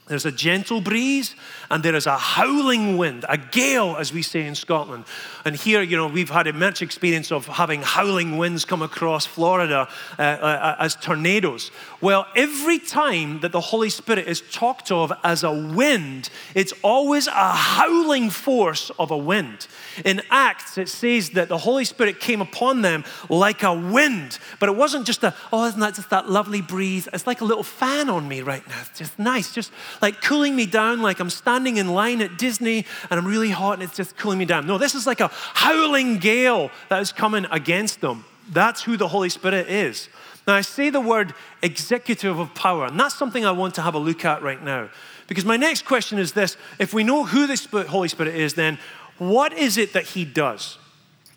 there's 0.06 0.26
a 0.26 0.32
gentle 0.32 0.82
breeze 0.82 1.34
and 1.70 1.82
there 1.82 1.94
is 1.94 2.06
a 2.06 2.18
howling 2.18 2.99
wind, 2.99 3.25
a 3.26 3.38
gale, 3.38 3.96
as 3.96 4.12
we 4.12 4.20
say 4.20 4.46
in 4.46 4.54
Scotland. 4.54 5.04
And 5.46 5.56
here, 5.56 5.80
you 5.80 5.96
know, 5.96 6.08
we've 6.08 6.28
had 6.28 6.46
a 6.46 6.52
much 6.52 6.82
experience 6.82 7.32
of 7.32 7.46
having 7.46 7.80
howling 7.80 8.37
winds 8.37 8.66
come 8.66 8.82
across 8.82 9.25
Florida 9.25 9.88
uh, 10.18 10.23
uh, 10.23 10.76
as 10.78 10.94
tornadoes. 10.96 11.70
Well, 12.02 12.26
every 12.37 12.78
time 12.78 13.40
that 13.40 13.52
the 13.52 13.61
Holy 13.61 13.88
Spirit 13.88 14.28
is 14.28 14.42
talked 14.52 14.92
of 14.92 15.11
as 15.23 15.42
a 15.42 15.52
wind, 15.52 16.28
it's 16.54 16.75
always 16.82 17.26
a 17.26 17.52
howling 17.52 18.28
force 18.28 18.90
of 18.99 19.11
a 19.11 19.16
wind. 19.16 19.66
In 20.04 20.20
Acts, 20.30 20.76
it 20.76 20.90
says 20.90 21.30
that 21.30 21.49
the 21.49 21.58
Holy 21.58 21.87
Spirit 21.87 22.20
came 22.20 22.42
upon 22.42 22.82
them 22.82 23.04
like 23.30 23.62
a 23.62 23.73
wind, 23.73 24.38
but 24.61 24.68
it 24.68 24.76
wasn't 24.76 25.06
just 25.06 25.25
a, 25.25 25.34
oh, 25.50 25.64
isn't 25.66 25.80
that 25.80 25.94
just 25.94 26.11
that 26.11 26.28
lovely 26.28 26.61
breeze? 26.61 27.08
It's 27.11 27.26
like 27.26 27.40
a 27.40 27.44
little 27.44 27.62
fan 27.62 28.11
on 28.11 28.28
me 28.28 28.42
right 28.42 28.66
now. 28.68 28.82
It's 28.82 28.99
just 28.99 29.18
nice, 29.18 29.54
just 29.54 29.73
like 30.00 30.22
cooling 30.22 30.54
me 30.56 30.66
down, 30.66 31.02
like 31.02 31.20
I'm 31.20 31.30
standing 31.30 31.76
in 31.76 31.88
line 31.88 32.20
at 32.20 32.38
Disney 32.38 32.86
and 33.10 33.18
I'm 33.18 33.26
really 33.26 33.50
hot 33.50 33.74
and 33.74 33.82
it's 33.82 33.96
just 33.96 34.16
cooling 34.16 34.38
me 34.38 34.44
down. 34.44 34.66
No, 34.66 34.78
this 34.78 34.94
is 34.94 35.06
like 35.06 35.20
a 35.20 35.30
howling 35.32 36.18
gale 36.18 36.70
that 36.88 37.00
is 37.00 37.12
coming 37.12 37.46
against 37.50 38.00
them. 38.00 38.24
That's 38.50 38.82
who 38.82 38.96
the 38.96 39.08
Holy 39.08 39.28
Spirit 39.28 39.68
is. 39.68 40.08
Now, 40.46 40.54
I 40.54 40.60
say 40.60 40.90
the 40.90 41.00
word 41.00 41.34
executive 41.62 42.38
of 42.38 42.54
power, 42.54 42.86
and 42.86 43.00
that's 43.00 43.14
something 43.14 43.46
I 43.46 43.52
want 43.52 43.74
to 43.76 43.82
have 43.82 43.94
a 43.94 43.98
look 43.98 44.24
at 44.24 44.42
right 44.42 44.62
now. 44.62 44.90
Because 45.26 45.44
my 45.44 45.56
next 45.56 45.86
question 45.86 46.18
is 46.18 46.32
this 46.32 46.56
if 46.78 46.92
we 46.92 47.02
know 47.02 47.24
who 47.24 47.46
the 47.46 47.86
Holy 47.88 48.08
Spirit 48.08 48.34
is, 48.34 48.54
then 48.54 48.78
what 49.18 49.52
is 49.54 49.78
it 49.78 49.92
that 49.94 50.04
he 50.04 50.24
does? 50.24 50.78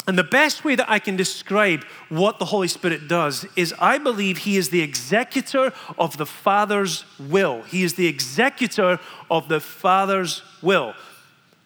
And 0.07 0.17
the 0.17 0.23
best 0.23 0.63
way 0.63 0.75
that 0.75 0.89
I 0.89 0.99
can 0.99 1.17
describe 1.17 1.83
what 2.07 2.39
the 2.39 2.45
Holy 2.45 2.69
Spirit 2.69 3.09
does 3.09 3.45
is 3.57 3.73
I 3.77 3.97
believe 3.97 4.39
He 4.39 4.55
is 4.55 4.69
the 4.69 4.79
executor 4.79 5.73
of 5.97 6.15
the 6.15 6.25
Father's 6.25 7.03
will. 7.19 7.63
He 7.63 7.83
is 7.83 7.95
the 7.95 8.07
executor 8.07 8.99
of 9.29 9.49
the 9.49 9.59
Father's 9.59 10.43
will. 10.61 10.93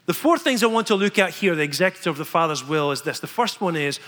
The 0.08 0.14
four 0.14 0.40
things 0.40 0.64
I 0.64 0.68
want 0.68 0.88
to 0.88 0.96
look 0.96 1.20
at 1.20 1.36
here, 1.36 1.56
the 1.56 1.62
executor 1.62 2.10
of 2.10 2.18
the 2.18 2.26
Father's 2.26 2.68
will, 2.68 2.90
is 2.90 3.04
this. 3.04 3.20
The 3.20 3.28
first 3.28 3.62
one 3.62 3.76
is 3.76 4.00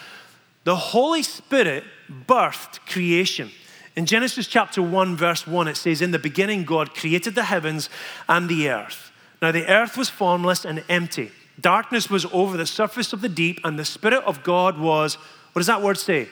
the 0.63 0.75
Holy 0.75 1.22
Spirit 1.22 1.84
birthed 2.28 2.80
creation. 2.88 3.52
In 3.96 4.08
Genesis 4.08 4.48
chapter 4.48 4.82
1, 4.82 5.16
verse 5.16 5.46
1, 5.46 5.68
it 5.68 5.78
says, 5.78 6.02
In 6.02 6.10
the 6.10 6.18
beginning, 6.18 6.63
God 6.63 6.96
created 6.96 7.36
the 7.36 7.44
heavens 7.44 7.90
and 8.28 8.50
the 8.50 8.70
earth. 8.70 9.12
Now, 9.44 9.52
the 9.52 9.68
earth 9.68 9.96
was 9.96 10.10
formless 10.10 10.66
and 10.66 10.84
empty. 10.90 11.32
Darkness 11.60 12.10
was 12.10 12.26
over 12.32 12.58
the 12.58 12.66
surface 12.66 13.14
of 13.14 13.22
the 13.22 13.30
deep, 13.30 13.60
and 13.64 13.78
the 13.78 13.86
Spirit 13.86 14.24
of 14.26 14.44
God 14.44 14.78
was, 14.78 15.16
what 15.16 15.60
does 15.60 15.68
that 15.68 15.82
word 15.82 15.98
say? 15.98 16.28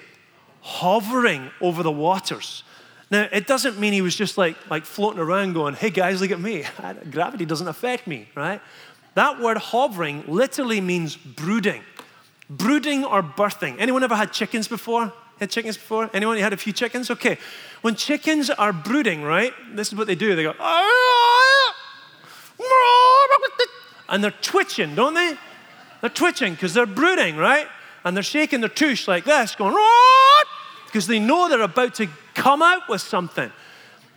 Hovering 0.61 1.51
over 1.61 1.83
the 1.83 1.91
waters. 1.91 2.63
Now, 3.11 3.27
it 3.31 3.45
doesn't 3.45 3.77
mean 3.77 3.93
he 3.93 4.01
was 4.01 4.15
just 4.15 4.37
like, 4.37 4.55
like 4.69 4.85
floating 4.85 5.19
around 5.19 5.53
going, 5.53 5.75
hey 5.75 5.89
guys, 5.89 6.21
look 6.21 6.31
at 6.31 6.39
me. 6.39 6.63
Gravity 7.11 7.45
doesn't 7.45 7.67
affect 7.67 8.07
me, 8.07 8.29
right? 8.35 8.61
That 9.15 9.39
word 9.41 9.57
hovering 9.57 10.23
literally 10.27 10.79
means 10.79 11.17
brooding. 11.17 11.83
Brooding 12.49 13.03
or 13.03 13.21
birthing. 13.21 13.75
Anyone 13.79 14.03
ever 14.03 14.15
had 14.15 14.31
chickens 14.31 14.67
before? 14.67 15.11
Had 15.39 15.49
chickens 15.49 15.75
before? 15.75 16.09
Anyone? 16.13 16.37
Had 16.37 16.53
a 16.53 16.57
few 16.57 16.71
chickens? 16.71 17.09
Okay. 17.11 17.37
When 17.81 17.95
chickens 17.95 18.49
are 18.49 18.71
brooding, 18.71 19.23
right? 19.23 19.53
This 19.73 19.89
is 19.89 19.95
what 19.95 20.07
they 20.07 20.15
do. 20.15 20.35
They 20.35 20.43
go, 20.43 20.53
and 24.09 24.23
they're 24.23 24.31
twitching, 24.31 24.95
don't 24.95 25.13
they? 25.13 25.37
They're 26.01 26.09
twitching 26.09 26.53
because 26.53 26.73
they're 26.73 26.85
brooding, 26.85 27.37
right? 27.37 27.67
And 28.03 28.15
they're 28.15 28.23
shaking 28.23 28.61
their 28.61 28.69
tush 28.69 29.07
like 29.07 29.25
this, 29.25 29.55
going, 29.55 29.75
because 30.85 31.07
they 31.07 31.19
know 31.19 31.47
they're 31.47 31.61
about 31.61 31.95
to 31.95 32.07
come 32.33 32.61
out 32.61 32.89
with 32.89 33.01
something. 33.01 33.51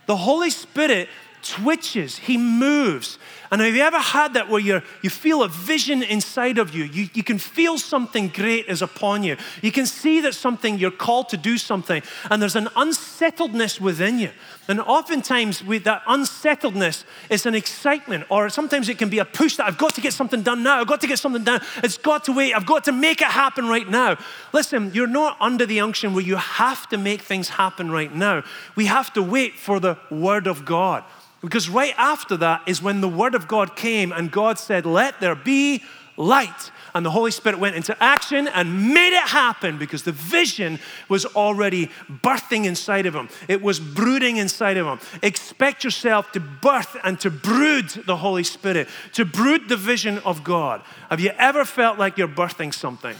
The 0.07 0.15
Holy 0.15 0.49
Spirit 0.49 1.09
twitches, 1.41 2.17
He 2.17 2.37
moves. 2.37 3.19
And 3.51 3.61
have 3.61 3.75
you 3.75 3.81
ever 3.81 3.99
had 3.99 4.33
that 4.33 4.49
where 4.49 4.59
you 4.59 4.81
you 5.01 5.09
feel 5.09 5.43
a 5.43 5.47
vision 5.47 6.03
inside 6.03 6.57
of 6.57 6.73
you? 6.73 6.85
you? 6.85 7.09
You 7.13 7.23
can 7.23 7.37
feel 7.37 7.77
something 7.77 8.29
great 8.29 8.65
is 8.67 8.81
upon 8.81 9.23
you. 9.23 9.37
You 9.61 9.71
can 9.71 9.85
see 9.85 10.21
that 10.21 10.33
something, 10.33 10.79
you're 10.79 10.91
called 10.91 11.29
to 11.29 11.37
do 11.37 11.57
something, 11.57 12.01
and 12.29 12.41
there's 12.41 12.55
an 12.55 12.69
unsettledness 12.75 13.79
within 13.79 14.19
you. 14.19 14.31
And 14.67 14.81
oftentimes, 14.81 15.63
with 15.63 15.83
that 15.83 16.01
unsettledness, 16.07 17.05
it's 17.29 17.45
an 17.45 17.55
excitement, 17.55 18.25
or 18.29 18.49
sometimes 18.49 18.89
it 18.89 18.97
can 18.97 19.09
be 19.09 19.19
a 19.19 19.25
push 19.25 19.57
that 19.57 19.67
I've 19.67 19.77
got 19.77 19.93
to 19.95 20.01
get 20.01 20.13
something 20.13 20.41
done 20.41 20.63
now. 20.63 20.81
I've 20.81 20.87
got 20.87 21.01
to 21.01 21.07
get 21.07 21.19
something 21.19 21.43
done. 21.43 21.61
It's 21.83 21.97
got 21.97 22.23
to 22.25 22.31
wait. 22.31 22.53
I've 22.53 22.65
got 22.65 22.85
to 22.85 22.91
make 22.91 23.21
it 23.21 23.27
happen 23.27 23.67
right 23.67 23.87
now. 23.87 24.17
Listen, 24.53 24.91
you're 24.93 25.07
not 25.07 25.37
under 25.39 25.65
the 25.65 25.79
unction 25.79 26.13
where 26.13 26.23
you 26.23 26.37
have 26.37 26.89
to 26.89 26.97
make 26.97 27.21
things 27.21 27.49
happen 27.49 27.91
right 27.91 28.13
now. 28.13 28.43
We 28.75 28.85
have 28.85 29.13
to 29.13 29.21
wait 29.21 29.53
for 29.59 29.79
the 29.79 29.97
Word 30.09 30.47
of 30.47 30.65
God. 30.65 31.03
Because 31.45 31.69
right 31.69 31.93
after 31.95 32.35
that 32.37 32.63
is 32.65 32.81
when 32.81 33.01
the 33.01 33.07
Word 33.07 33.35
of 33.35 33.47
God 33.47 33.75
came 33.75 34.11
and 34.11 34.31
God 34.31 34.57
said, 34.57 34.83
Let 34.83 35.19
there 35.19 35.35
be 35.35 35.83
light. 36.17 36.71
And 36.95 37.05
the 37.05 37.11
Holy 37.11 37.29
Spirit 37.29 37.59
went 37.59 37.75
into 37.75 37.95
action 38.01 38.47
and 38.47 38.91
made 38.95 39.15
it 39.15 39.27
happen 39.27 39.77
because 39.77 40.01
the 40.01 40.11
vision 40.11 40.79
was 41.07 41.23
already 41.23 41.91
birthing 42.09 42.65
inside 42.65 43.05
of 43.05 43.13
him. 43.13 43.29
It 43.47 43.61
was 43.61 43.79
brooding 43.79 44.37
inside 44.37 44.77
of 44.77 44.87
him. 44.87 44.99
Expect 45.21 45.83
yourself 45.83 46.31
to 46.31 46.39
birth 46.39 46.97
and 47.03 47.19
to 47.19 47.29
brood 47.29 47.89
the 47.89 48.17
Holy 48.17 48.43
Spirit, 48.43 48.87
to 49.13 49.23
brood 49.23 49.69
the 49.69 49.77
vision 49.77 50.17
of 50.19 50.43
God. 50.43 50.81
Have 51.11 51.19
you 51.19 51.29
ever 51.37 51.63
felt 51.63 51.99
like 51.99 52.17
you're 52.17 52.27
birthing 52.27 52.73
something? 52.73 53.15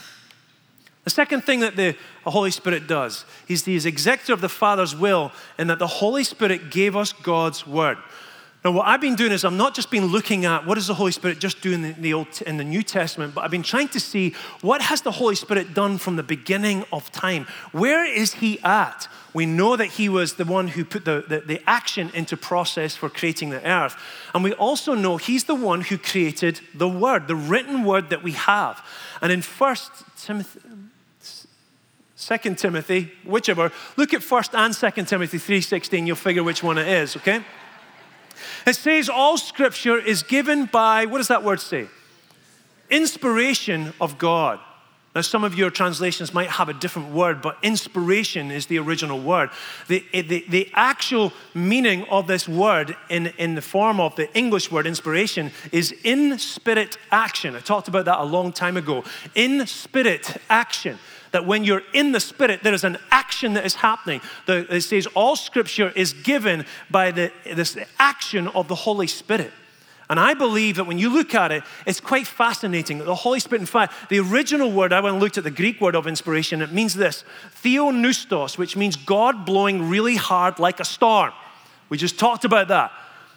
The 1.05 1.11
second 1.11 1.41
thing 1.41 1.61
that 1.61 1.75
the 1.75 1.95
Holy 2.25 2.51
Spirit 2.51 2.87
does, 2.87 3.25
he's 3.47 3.63
the 3.63 3.75
executor 3.87 4.33
of 4.33 4.41
the 4.41 4.49
Father's 4.49 4.95
will, 4.95 5.31
and 5.57 5.69
that 5.69 5.79
the 5.79 5.87
Holy 5.87 6.23
Spirit 6.23 6.71
gave 6.71 6.95
us 6.95 7.13
God's 7.13 7.65
word. 7.65 7.97
Now, 8.65 8.71
what 8.71 8.87
I've 8.87 8.99
been 8.99 9.13
doing 9.13 9.31
is 9.31 9.45
I'm 9.45 9.57
not 9.57 9.75
just 9.75 9.91
been 9.91 10.07
looking 10.07 10.45
at 10.45 10.65
what 10.65 10.73
does 10.73 10.87
the 10.87 10.95
Holy 10.95 11.11
Spirit 11.11 11.37
just 11.37 11.61
do 11.61 11.71
in 11.71 11.83
the, 11.83 11.89
in 11.89 12.01
the, 12.01 12.13
Old, 12.15 12.41
in 12.47 12.57
the 12.57 12.63
New 12.63 12.81
Testament, 12.81 13.35
but 13.35 13.43
I've 13.43 13.51
been 13.51 13.61
trying 13.61 13.89
to 13.89 13.99
see 13.99 14.33
what 14.61 14.81
has 14.81 15.03
the 15.03 15.11
Holy 15.11 15.35
Spirit 15.35 15.75
done 15.75 15.99
from 15.99 16.15
the 16.15 16.23
beginning 16.23 16.83
of 16.91 17.11
time. 17.11 17.45
Where 17.73 18.03
is 18.03 18.33
He 18.33 18.59
at? 18.63 19.07
We 19.35 19.45
know 19.45 19.75
that 19.75 19.85
He 19.85 20.09
was 20.09 20.33
the 20.33 20.45
one 20.45 20.69
who 20.69 20.83
put 20.83 21.05
the, 21.05 21.23
the, 21.29 21.41
the 21.41 21.61
action 21.69 22.09
into 22.15 22.35
process 22.35 22.95
for 22.95 23.07
creating 23.07 23.51
the 23.51 23.63
earth. 23.63 23.95
And 24.33 24.43
we 24.43 24.53
also 24.53 24.95
know 24.95 25.17
He's 25.17 25.43
the 25.43 25.53
one 25.53 25.81
who 25.81 25.99
created 25.99 26.59
the 26.73 26.89
Word, 26.89 27.27
the 27.27 27.35
written 27.35 27.83
Word 27.83 28.09
that 28.09 28.23
we 28.23 28.31
have. 28.31 28.83
And 29.21 29.31
in 29.31 29.43
First 29.43 29.91
Timothy, 30.17 30.59
Second 32.15 32.57
Timothy, 32.57 33.11
whichever, 33.25 33.71
look 33.97 34.13
at 34.13 34.23
First 34.23 34.55
and 34.55 34.73
Second 34.73 35.05
Timothy 35.05 35.37
3.16, 35.37 36.07
you'll 36.07 36.15
figure 36.15 36.43
which 36.43 36.63
one 36.63 36.77
it 36.77 36.87
is, 36.87 37.17
okay? 37.17 37.43
It 38.65 38.75
says 38.75 39.09
all 39.09 39.37
scripture 39.37 39.97
is 39.97 40.23
given 40.23 40.65
by, 40.65 41.05
what 41.05 41.17
does 41.17 41.27
that 41.27 41.43
word 41.43 41.59
say? 41.59 41.87
Inspiration 42.89 43.93
of 43.99 44.17
God. 44.17 44.59
Now, 45.13 45.21
some 45.21 45.45
of 45.45 45.55
your 45.55 45.69
translations 45.69 46.33
might 46.33 46.49
have 46.49 46.67
a 46.67 46.73
different 46.73 47.13
word, 47.13 47.41
but 47.41 47.57
inspiration 47.63 48.51
is 48.51 48.65
the 48.65 48.79
original 48.79 49.19
word. 49.19 49.49
The, 49.87 50.03
the, 50.11 50.45
the 50.49 50.69
actual 50.73 51.31
meaning 51.53 52.03
of 52.09 52.27
this 52.27 52.49
word 52.49 52.97
in, 53.09 53.27
in 53.37 53.55
the 53.55 53.61
form 53.61 54.01
of 54.01 54.15
the 54.17 54.33
English 54.37 54.71
word 54.71 54.85
inspiration 54.85 55.51
is 55.71 55.93
in 56.03 56.37
spirit 56.37 56.97
action. 57.11 57.55
I 57.55 57.59
talked 57.59 57.87
about 57.87 58.05
that 58.05 58.19
a 58.19 58.25
long 58.25 58.51
time 58.51 58.75
ago. 58.75 59.05
In 59.35 59.65
spirit 59.67 60.35
action 60.49 60.99
that 61.35 61.45
when 61.45 61.65
you're 61.65 61.83
in 61.93 62.13
the 62.13 62.19
Spirit, 62.21 62.63
there 62.63 62.73
is 62.73 62.85
an 62.85 62.97
action 63.11 63.55
that 63.55 63.65
is 63.65 63.75
happening. 63.75 64.21
The, 64.45 64.73
it 64.73 64.81
says 64.81 65.05
all 65.07 65.35
Scripture 65.35 65.91
is 65.93 66.13
given 66.13 66.65
by 66.89 67.11
the, 67.11 67.29
this 67.43 67.77
action 67.99 68.47
of 68.47 68.69
the 68.69 68.75
Holy 68.75 69.07
Spirit. 69.07 69.51
And 70.09 70.17
I 70.17 70.33
believe 70.33 70.77
that 70.77 70.85
when 70.85 70.97
you 70.97 71.09
look 71.09 71.35
at 71.35 71.51
it, 71.51 71.63
it's 71.85 71.99
quite 71.99 72.25
fascinating 72.25 72.99
the 72.99 73.15
Holy 73.15 73.41
Spirit, 73.41 73.59
in 73.59 73.65
fact, 73.65 74.09
the 74.09 74.19
original 74.19 74.71
word, 74.71 74.93
I 74.93 75.01
went 75.01 75.15
and 75.15 75.21
looked 75.21 75.37
at 75.37 75.43
the 75.43 75.51
Greek 75.51 75.81
word 75.81 75.93
of 75.93 76.07
inspiration, 76.07 76.61
it 76.61 76.71
means 76.71 76.93
this 76.93 77.25
theopneustos, 77.61 78.57
which 78.57 78.77
means 78.77 78.95
God 78.95 79.45
blowing 79.45 79.89
really 79.89 80.15
hard 80.15 80.57
like 80.57 80.79
a 80.79 80.85
storm. 80.85 81.33
We 81.89 81.97
just 81.97 82.17
talked 82.17 82.45
about 82.45 82.69
that. 82.69 82.93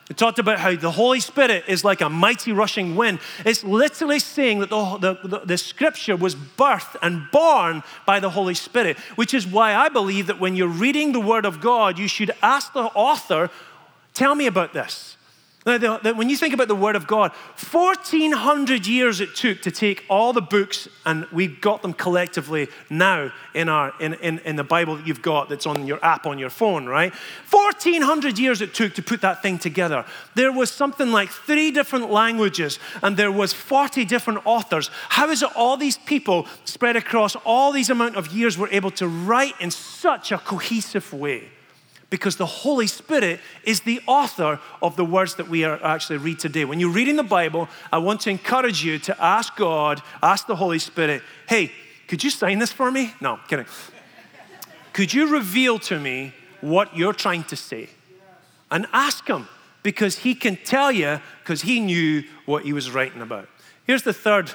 We 0.09 0.15
talked 0.15 0.39
about 0.39 0.59
how 0.59 0.75
the 0.75 0.91
Holy 0.91 1.21
Spirit 1.21 1.65
is 1.69 1.85
like 1.85 2.01
a 2.01 2.09
mighty 2.09 2.53
rushing 2.53 2.97
wind. 2.97 3.19
It's 3.45 3.63
literally 3.63 4.19
saying 4.19 4.61
that 4.61 4.71
the, 4.71 5.19
the, 5.23 5.41
the, 5.45 5.59
scripture 5.59 6.17
was 6.17 6.35
birthed 6.35 6.97
and 7.03 7.31
born 7.31 7.83
by 8.07 8.19
the 8.19 8.31
Holy 8.31 8.55
Spirit, 8.55 8.97
which 9.17 9.35
is 9.35 9.47
why 9.47 9.75
I 9.75 9.91
believe 9.91 10.27
that 10.29 10.41
when 10.41 10.57
you're 10.57 10.67
reading 10.67 11.13
the 11.13 11.21
Word 11.21 11.45
of 11.45 11.61
God, 11.61 11.99
you 11.99 12.09
should 12.09 12.31
ask 12.43 12.73
the 12.73 12.85
author, 12.85 13.51
Tell 14.15 14.35
me 14.35 14.47
about 14.47 14.73
this. 14.73 15.18
Now, 15.69 15.99
when 16.15 16.31
you 16.31 16.37
think 16.37 16.55
about 16.55 16.69
the 16.69 16.75
Word 16.75 16.97
of 16.97 17.07
God, 17.07 17.33
1,400 17.71 18.87
years 18.87 19.21
it 19.21 19.35
took 19.35 19.61
to 19.63 19.71
take 19.71 20.03
all 20.09 20.33
the 20.33 20.41
books, 20.41 20.89
and 21.05 21.27
we've 21.31 21.61
got 21.61 21.83
them 21.83 21.93
collectively 21.93 22.69
now 22.89 23.31
in, 23.55 23.69
our, 23.69 23.93
in, 24.01 24.15
in, 24.15 24.39
in 24.41 24.57
the 24.57 24.65
Bible 24.65 24.97
that 24.97 25.07
you've 25.07 25.21
got 25.21 25.51
that's 25.51 25.67
on 25.67 25.87
your 25.87 26.03
app 26.03 26.27
on 26.27 26.39
your 26.39 26.49
phone, 26.49 26.87
right? 26.87 27.13
1,400 27.51 28.39
years 28.39 28.63
it 28.63 28.73
took 28.73 28.95
to 28.95 29.03
put 29.03 29.21
that 29.21 29.43
thing 29.43 29.59
together. 29.59 30.07
There 30.35 30.53
was 30.53 30.71
something 30.71 31.13
like 31.13 31.29
three 31.29 31.71
different 31.71 32.11
languages, 32.11 32.79
and 33.03 33.19
there 33.19 33.33
was 33.33 33.53
40 33.53 34.07
different 34.07 34.47
authors. 34.47 34.91
How 35.11 35.29
is 35.29 35.43
it 35.43 35.51
all 35.55 35.77
these 35.77 35.99
people 35.99 36.47
spread 36.65 36.97
across 36.97 37.37
all 37.45 37.73
these 37.73 37.91
amount 37.91 38.17
of 38.17 38.29
years 38.29 38.57
were 38.57 38.71
able 38.71 38.91
to 38.93 39.07
write 39.07 39.61
in 39.61 39.71
such 39.71 40.33
a 40.33 40.39
cohesive 40.39 41.13
way? 41.13 41.51
Because 42.11 42.37
the 42.37 42.47
Holy 42.47 42.87
Spirit 42.87 43.41
is 43.65 43.81
the 43.81 44.01
author 44.07 44.61
of 44.81 44.97
the 44.97 45.05
words 45.05 45.35
that 45.35 45.49
we 45.49 45.65
are 45.65 45.83
actually 45.85 46.19
read 46.19 46.39
today. 46.39 46.65
When 46.65 46.81
you're 46.81 46.93
reading 46.93 47.17
the 47.17 47.23
Bible, 47.23 47.69
I 47.93 47.99
want 47.99 48.23
to 48.23 48.31
encourage 48.31 48.83
you 48.83 48.99
to 49.01 49.23
ask 49.23 49.55
God, 49.57 50.01
ask 50.23 50.47
the 50.47 50.57
Holy 50.57 50.79
Spirit, 50.79 51.23
hey, 51.49 51.73
could 52.07 52.25
you 52.25 52.31
sign 52.31 52.59
this 52.59 52.73
for 52.73 52.91
me? 52.91 53.13
No, 53.21 53.39
kidding. 53.49 53.67
Could 54.93 55.13
you 55.13 55.29
reveal 55.29 55.79
to 55.81 56.01
me 56.01 56.33
what 56.61 56.97
you're 56.97 57.13
trying 57.13 57.45
to 57.45 57.57
say? 57.57 57.89
And 58.71 58.87
ask 58.93 59.27
him 59.29 59.47
because 59.83 60.19
he 60.19 60.35
can 60.35 60.57
tell 60.57 60.91
you 60.91 61.21
because 61.43 61.63
he 61.63 61.81
knew 61.81 62.25
what 62.47 62.65
he 62.65 62.73
was 62.73 62.91
writing 62.91 63.23
about. 63.23 63.49
Here's 63.87 64.03
the 64.03 64.13
third 64.13 64.51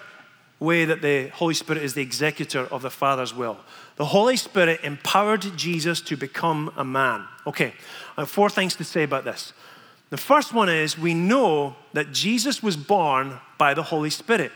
way 0.64 0.86
that 0.86 1.02
the 1.02 1.28
Holy 1.28 1.54
Spirit 1.54 1.84
is 1.84 1.94
the 1.94 2.02
executor 2.02 2.62
of 2.72 2.82
the 2.82 2.90
Father's 2.90 3.36
will. 3.36 3.58
The 3.98 4.06
Holy 4.06 4.38
Spirit 4.38 4.80
empowered 4.84 5.46
Jesus 5.58 6.02
to 6.02 6.16
become 6.18 6.72
a 6.78 6.86
man. 6.86 7.26
Okay, 7.46 7.74
I 8.18 8.22
have 8.22 8.30
four 8.30 8.50
things 8.50 8.76
to 8.78 8.84
say 8.84 9.04
about 9.04 9.26
this. 9.26 9.54
The 10.10 10.18
first 10.18 10.54
one 10.54 10.70
is 10.70 10.98
we 10.98 11.14
know 11.14 11.76
that 11.94 12.12
Jesus 12.12 12.64
was 12.64 12.78
born 12.78 13.40
by 13.58 13.74
the 13.74 13.84
Holy 13.84 14.10
Spirit. 14.10 14.52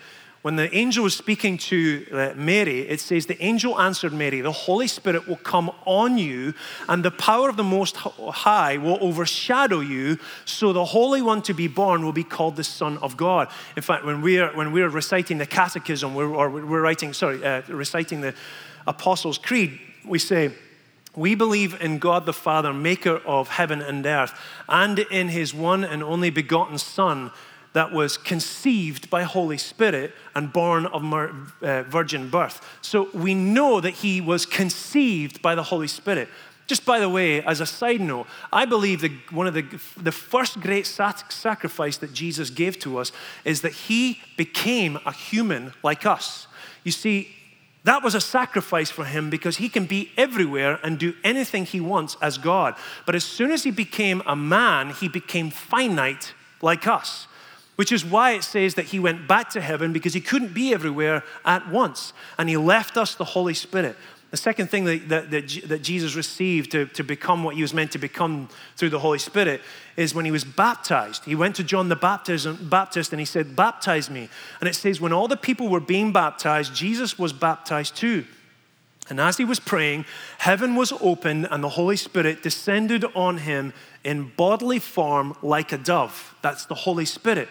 When 0.47 0.55
the 0.55 0.73
angel 0.73 1.03
was 1.03 1.13
speaking 1.13 1.57
to 1.57 2.07
uh, 2.09 2.33
Mary, 2.37 2.79
it 2.87 3.01
says, 3.01 3.25
The 3.25 3.43
angel 3.43 3.77
answered 3.77 4.13
Mary, 4.13 4.39
The 4.39 4.49
Holy 4.49 4.87
Spirit 4.87 5.27
will 5.27 5.35
come 5.35 5.69
on 5.83 6.17
you, 6.17 6.53
and 6.87 7.03
the 7.03 7.11
power 7.11 7.49
of 7.49 7.57
the 7.57 7.65
Most 7.65 7.97
High 7.97 8.77
will 8.77 8.97
overshadow 9.01 9.81
you, 9.81 10.17
so 10.45 10.71
the 10.71 10.85
Holy 10.85 11.21
One 11.21 11.41
to 11.41 11.53
be 11.53 11.67
born 11.67 12.05
will 12.05 12.13
be 12.13 12.23
called 12.23 12.55
the 12.55 12.63
Son 12.63 12.97
of 12.99 13.17
God. 13.17 13.49
In 13.75 13.83
fact, 13.83 14.05
when 14.05 14.21
we're, 14.21 14.55
when 14.55 14.71
we're 14.71 14.87
reciting 14.87 15.37
the 15.37 15.45
catechism, 15.45 16.15
we're, 16.15 16.33
or 16.33 16.49
we're 16.49 16.81
writing, 16.81 17.11
sorry, 17.11 17.43
uh, 17.43 17.63
reciting 17.67 18.21
the 18.21 18.33
Apostles' 18.87 19.37
Creed, 19.37 19.77
we 20.05 20.17
say, 20.17 20.53
we 21.13 21.35
believe 21.35 21.75
in 21.81 21.99
God 21.99 22.25
the 22.25 22.31
Father, 22.31 22.71
maker 22.71 23.17
of 23.25 23.49
heaven 23.49 23.81
and 23.81 24.05
earth, 24.05 24.39
and 24.69 24.99
in 24.99 25.27
his 25.27 25.53
one 25.53 25.83
and 25.83 26.01
only 26.01 26.29
begotten 26.29 26.77
Son 26.77 27.31
that 27.77 27.91
was 27.91 28.17
conceived 28.17 29.07
by 29.11 29.21
Holy 29.21 29.59
Spirit 29.59 30.11
and 30.33 30.51
born 30.51 30.87
of 30.87 31.03
uh, 31.61 31.83
virgin 31.83 32.27
birth. 32.27 32.59
So 32.81 33.07
we 33.13 33.35
know 33.35 33.79
that 33.81 33.91
he 33.91 34.19
was 34.19 34.47
conceived 34.47 35.43
by 35.43 35.53
the 35.53 35.61
Holy 35.61 35.87
Spirit. 35.87 36.27
Just 36.65 36.85
by 36.85 36.97
the 36.99 37.07
way, 37.07 37.43
as 37.43 37.61
a 37.61 37.67
side 37.67 38.01
note, 38.01 38.25
I 38.51 38.65
believe 38.65 39.01
that 39.01 39.11
one 39.31 39.45
of 39.45 39.53
the, 39.53 39.61
the 39.95 40.11
first 40.11 40.59
great 40.59 40.87
sacrifice 40.87 41.97
that 41.97 42.13
Jesus 42.13 42.49
gave 42.49 42.79
to 42.79 42.97
us 42.97 43.11
is 43.45 43.61
that 43.61 43.73
he 43.73 44.21
became 44.37 44.97
a 45.05 45.11
human 45.11 45.71
like 45.83 46.03
us. 46.03 46.47
You 46.83 46.91
see, 46.91 47.29
that 47.83 48.03
was 48.03 48.15
a 48.15 48.21
sacrifice 48.21 48.89
for 48.89 49.05
him 49.05 49.29
because 49.29 49.57
he 49.57 49.69
can 49.69 49.85
be 49.85 50.11
everywhere 50.17 50.79
and 50.83 50.97
do 50.97 51.13
anything 51.23 51.63
he 51.63 51.79
wants 51.79 52.17
as 52.23 52.39
God. 52.39 52.75
But 53.05 53.13
as 53.13 53.23
soon 53.23 53.51
as 53.51 53.63
he 53.63 53.71
became 53.71 54.23
a 54.25 54.35
man, 54.35 54.89
he 54.89 55.07
became 55.07 55.51
finite 55.51 56.33
like 56.61 56.87
us, 56.87 57.26
which 57.77 57.91
is 57.91 58.03
why 58.03 58.31
it 58.31 58.43
says 58.43 58.73
that 58.73 58.85
he 58.85 58.99
went 58.99 59.27
back 59.27 59.49
to 59.51 59.61
heaven 59.61 59.93
because 59.93 60.13
he 60.13 60.19
couldn't 60.19 60.53
be 60.53 60.73
everywhere 60.73 61.23
at 61.45 61.69
once. 61.69 62.11
And 62.37 62.49
he 62.49 62.57
left 62.57 62.97
us 62.97 63.15
the 63.15 63.23
Holy 63.23 63.53
Spirit. 63.53 63.95
The 64.31 64.37
second 64.37 64.69
thing 64.69 64.85
that, 64.85 65.07
that, 65.07 65.31
that, 65.31 65.61
that, 65.69 65.81
Jesus 65.83 66.15
received 66.15 66.71
to, 66.71 66.87
to 66.87 67.03
become 67.03 67.43
what 67.43 67.55
he 67.55 67.61
was 67.61 67.73
meant 67.73 67.91
to 67.91 67.99
become 67.99 68.49
through 68.75 68.89
the 68.89 68.99
Holy 68.99 69.19
Spirit 69.19 69.61
is 69.95 70.13
when 70.13 70.25
he 70.25 70.31
was 70.31 70.43
baptized. 70.43 71.23
He 71.23 71.35
went 71.35 71.55
to 71.57 71.63
John 71.63 71.87
the 71.87 71.95
Baptist, 71.95 72.69
Baptist 72.69 73.13
and 73.13 73.19
he 73.21 73.25
said, 73.25 73.55
Baptize 73.55 74.09
me. 74.09 74.27
And 74.59 74.67
it 74.67 74.75
says, 74.75 74.99
when 74.99 75.13
all 75.13 75.27
the 75.29 75.37
people 75.37 75.69
were 75.69 75.79
being 75.79 76.11
baptized, 76.11 76.75
Jesus 76.75 77.17
was 77.17 77.31
baptized 77.31 77.95
too. 77.95 78.25
And 79.09 79.21
as 79.21 79.37
he 79.37 79.45
was 79.45 79.59
praying, 79.59 80.03
heaven 80.39 80.75
was 80.75 80.91
opened 80.99 81.47
and 81.49 81.63
the 81.63 81.69
Holy 81.69 81.95
Spirit 81.95 82.43
descended 82.43 83.05
on 83.15 83.37
him 83.37 83.71
in 84.03 84.31
bodily 84.35 84.79
form 84.79 85.37
like 85.41 85.71
a 85.71 85.77
dove. 85.77 86.35
That's 86.41 86.65
the 86.65 86.75
Holy 86.75 87.05
Spirit. 87.05 87.47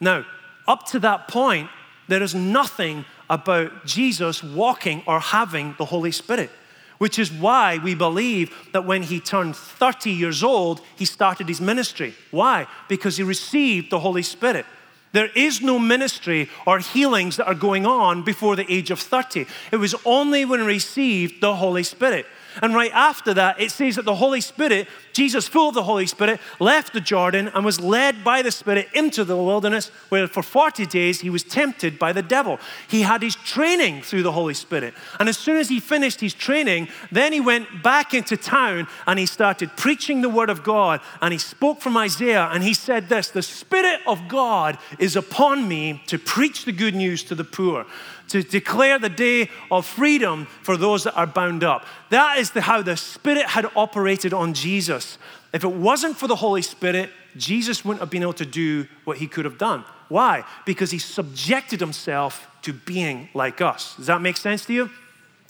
Now, 0.00 0.24
up 0.66 0.86
to 0.88 0.98
that 1.00 1.28
point, 1.28 1.70
there 2.08 2.22
is 2.22 2.34
nothing 2.34 3.04
about 3.28 3.86
Jesus 3.86 4.42
walking 4.42 5.02
or 5.06 5.20
having 5.20 5.74
the 5.78 5.84
Holy 5.84 6.12
Spirit, 6.12 6.50
which 6.98 7.18
is 7.18 7.32
why 7.32 7.78
we 7.78 7.94
believe 7.94 8.54
that 8.72 8.84
when 8.84 9.02
he 9.02 9.20
turned 9.20 9.56
30 9.56 10.10
years 10.10 10.42
old, 10.42 10.80
he 10.96 11.04
started 11.04 11.48
his 11.48 11.60
ministry. 11.60 12.14
Why? 12.30 12.66
Because 12.88 13.16
he 13.16 13.22
received 13.22 13.90
the 13.90 14.00
Holy 14.00 14.22
Spirit. 14.22 14.66
There 15.12 15.30
is 15.34 15.62
no 15.62 15.78
ministry 15.78 16.50
or 16.66 16.78
healings 16.78 17.36
that 17.36 17.46
are 17.46 17.54
going 17.54 17.86
on 17.86 18.22
before 18.22 18.54
the 18.54 18.70
age 18.70 18.90
of 18.90 19.00
30. 19.00 19.46
It 19.72 19.76
was 19.76 19.94
only 20.04 20.44
when 20.44 20.60
he 20.60 20.66
received 20.66 21.40
the 21.40 21.56
Holy 21.56 21.84
Spirit. 21.84 22.26
And 22.62 22.74
right 22.74 22.92
after 22.92 23.34
that, 23.34 23.60
it 23.60 23.70
says 23.70 23.96
that 23.96 24.04
the 24.04 24.14
Holy 24.14 24.40
Spirit, 24.40 24.88
Jesus, 25.12 25.48
full 25.48 25.68
of 25.68 25.74
the 25.74 25.82
Holy 25.82 26.06
Spirit, 26.06 26.40
left 26.60 26.92
the 26.92 27.00
Jordan 27.00 27.50
and 27.54 27.64
was 27.64 27.80
led 27.80 28.24
by 28.24 28.42
the 28.42 28.50
Spirit 28.50 28.88
into 28.94 29.24
the 29.24 29.36
wilderness, 29.36 29.88
where 30.08 30.26
for 30.26 30.42
40 30.42 30.86
days 30.86 31.20
he 31.20 31.30
was 31.30 31.42
tempted 31.42 31.98
by 31.98 32.12
the 32.12 32.22
devil. 32.22 32.58
He 32.88 33.02
had 33.02 33.22
his 33.22 33.36
training 33.36 34.02
through 34.02 34.22
the 34.22 34.32
Holy 34.32 34.54
Spirit. 34.54 34.94
And 35.18 35.28
as 35.28 35.38
soon 35.38 35.56
as 35.56 35.68
he 35.68 35.80
finished 35.80 36.20
his 36.20 36.34
training, 36.34 36.88
then 37.10 37.32
he 37.32 37.40
went 37.40 37.82
back 37.82 38.14
into 38.14 38.36
town 38.36 38.88
and 39.06 39.18
he 39.18 39.26
started 39.26 39.76
preaching 39.76 40.22
the 40.22 40.28
word 40.28 40.50
of 40.50 40.62
God. 40.62 41.00
And 41.20 41.32
he 41.32 41.38
spoke 41.38 41.80
from 41.80 41.96
Isaiah 41.96 42.48
and 42.52 42.62
he 42.62 42.74
said 42.74 43.08
this 43.08 43.28
The 43.28 43.42
Spirit 43.42 44.00
of 44.06 44.28
God 44.28 44.78
is 44.98 45.16
upon 45.16 45.68
me 45.68 46.02
to 46.06 46.18
preach 46.18 46.64
the 46.64 46.72
good 46.72 46.94
news 46.94 47.22
to 47.24 47.34
the 47.34 47.44
poor 47.44 47.86
to 48.28 48.42
declare 48.42 48.98
the 48.98 49.08
day 49.08 49.50
of 49.70 49.86
freedom 49.86 50.46
for 50.62 50.76
those 50.76 51.04
that 51.04 51.14
are 51.14 51.26
bound 51.26 51.62
up. 51.64 51.84
That 52.10 52.38
is 52.38 52.50
the, 52.50 52.60
how 52.60 52.82
the 52.82 52.96
Spirit 52.96 53.46
had 53.46 53.66
operated 53.76 54.32
on 54.32 54.54
Jesus. 54.54 55.18
If 55.52 55.64
it 55.64 55.72
wasn't 55.72 56.16
for 56.16 56.26
the 56.26 56.36
Holy 56.36 56.62
Spirit, 56.62 57.10
Jesus 57.36 57.84
wouldn't 57.84 58.00
have 58.00 58.10
been 58.10 58.22
able 58.22 58.32
to 58.34 58.46
do 58.46 58.86
what 59.04 59.18
he 59.18 59.26
could 59.26 59.44
have 59.44 59.58
done. 59.58 59.84
Why? 60.08 60.44
Because 60.64 60.90
he 60.90 60.98
subjected 60.98 61.80
himself 61.80 62.46
to 62.62 62.72
being 62.72 63.28
like 63.34 63.60
us. 63.60 63.94
Does 63.96 64.06
that 64.06 64.20
make 64.20 64.36
sense 64.36 64.64
to 64.66 64.72
you? 64.72 64.90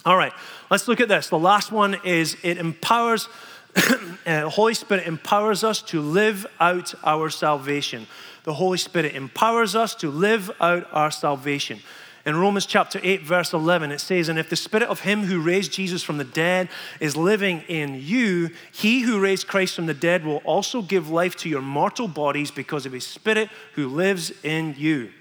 All 0.05 0.17
right, 0.17 0.33
let's 0.71 0.87
look 0.87 1.01
at 1.01 1.09
this. 1.09 1.29
The 1.29 1.39
last 1.39 1.73
one 1.73 1.99
is 2.05 2.37
it 2.43 2.59
empowers, 2.59 3.29
the 3.75 4.09
uh, 4.27 4.49
Holy 4.49 4.75
Spirit 4.75 5.07
empowers 5.07 5.65
us 5.65 5.83
to 5.83 6.01
live 6.01 6.47
out 6.61 6.95
our 7.03 7.29
salvation. 7.29 8.07
The 8.45 8.55
Holy 8.55 8.79
Spirit 8.79 9.17
empowers 9.17 9.75
us 9.75 9.97
to 9.97 10.11
live 10.11 10.51
out 10.61 10.87
our 10.93 11.11
salvation. 11.11 11.81
In 12.27 12.35
Romans 12.35 12.67
chapter 12.67 12.99
8, 13.05 13.23
verse 13.23 13.53
11, 13.53 13.93
it 13.93 14.01
says, 14.01 14.29
And 14.29 14.37
if 14.37 14.51
the 14.51 14.57
spirit 14.57 14.89
of 14.89 15.01
him 15.01 15.23
who 15.23 15.41
raised 15.41 15.73
Jesus 15.73 16.03
from 16.03 16.19
the 16.19 16.25
dead 16.25 16.69
is 16.99 17.17
living 17.17 17.63
in 17.69 17.95
you, 18.03 18.51
he 18.73 19.03
who 19.03 19.21
raised 19.21 19.47
Christ 19.47 19.77
from 19.77 19.87
the 19.87 19.95
dead 19.95 20.27
will 20.27 20.39
also 20.39 20.83
give 20.83 21.09
life 21.09 21.37
to 21.37 21.49
your 21.49 21.63
mortal 21.63 22.09
bodies 22.09 22.51
because 22.51 22.85
of 22.85 22.91
his 22.91 23.07
spirit 23.07 23.49
who 23.75 23.87
lives 23.87 24.33
in 24.43 24.75
you. 24.77 25.13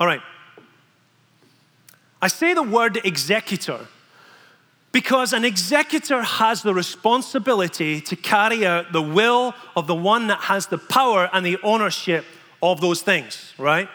All 0.00 0.06
right. 0.08 0.20
I 2.20 2.26
say 2.26 2.52
the 2.52 2.64
word 2.64 2.98
executor 3.04 3.86
because 4.90 5.32
an 5.32 5.44
executor 5.44 6.22
has 6.22 6.62
the 6.62 6.74
responsibility 6.74 8.00
to 8.00 8.16
carry 8.16 8.66
out 8.66 8.92
the 8.92 9.02
will 9.02 9.54
of 9.76 9.86
the 9.86 9.94
one 9.94 10.26
that 10.26 10.40
has 10.40 10.66
the 10.66 10.78
power 10.78 11.30
and 11.32 11.46
the 11.46 11.58
ownership 11.62 12.24
of 12.72 12.80
those 12.80 13.02
things, 13.02 13.54
right? 13.58 13.88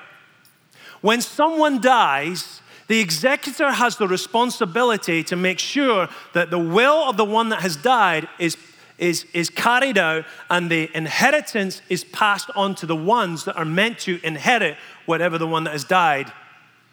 When 1.01 1.21
someone 1.21 1.81
dies, 1.81 2.62
the 2.88 2.99
executor 2.99 3.71
has 3.71 3.97
the 3.97 4.07
responsibility 4.07 5.23
to 5.23 5.36
make 5.36 5.60
sure 5.60 6.10
that 6.34 6.51
the 6.51 6.60
will 6.60 7.10
of 7.10 7.17
the 7.17 7.25
one 7.25 7.49
that 7.49 7.62
has 7.62 7.75
died 7.75 8.27
is, 8.38 8.57
is, 8.97 9.25
is 9.34 9.49
carried 9.49 9.97
out 9.97 10.25
and 10.49 10.69
the 10.69 10.89
inheritance 10.93 11.81
is 11.89 12.03
passed 12.03 12.49
on 12.55 12.75
to 12.75 12.86
the 12.86 12.95
ones 12.95 13.45
that 13.45 13.55
are 13.55 13.65
meant 13.65 13.99
to 13.99 14.19
inherit 14.23 14.77
whatever 15.05 15.38
the 15.38 15.47
one 15.47 15.63
that 15.63 15.71
has 15.71 15.86
died 15.86 16.31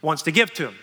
wants 0.00 0.22
to 0.22 0.30
give 0.30 0.52
to 0.54 0.68
him. 0.68 0.74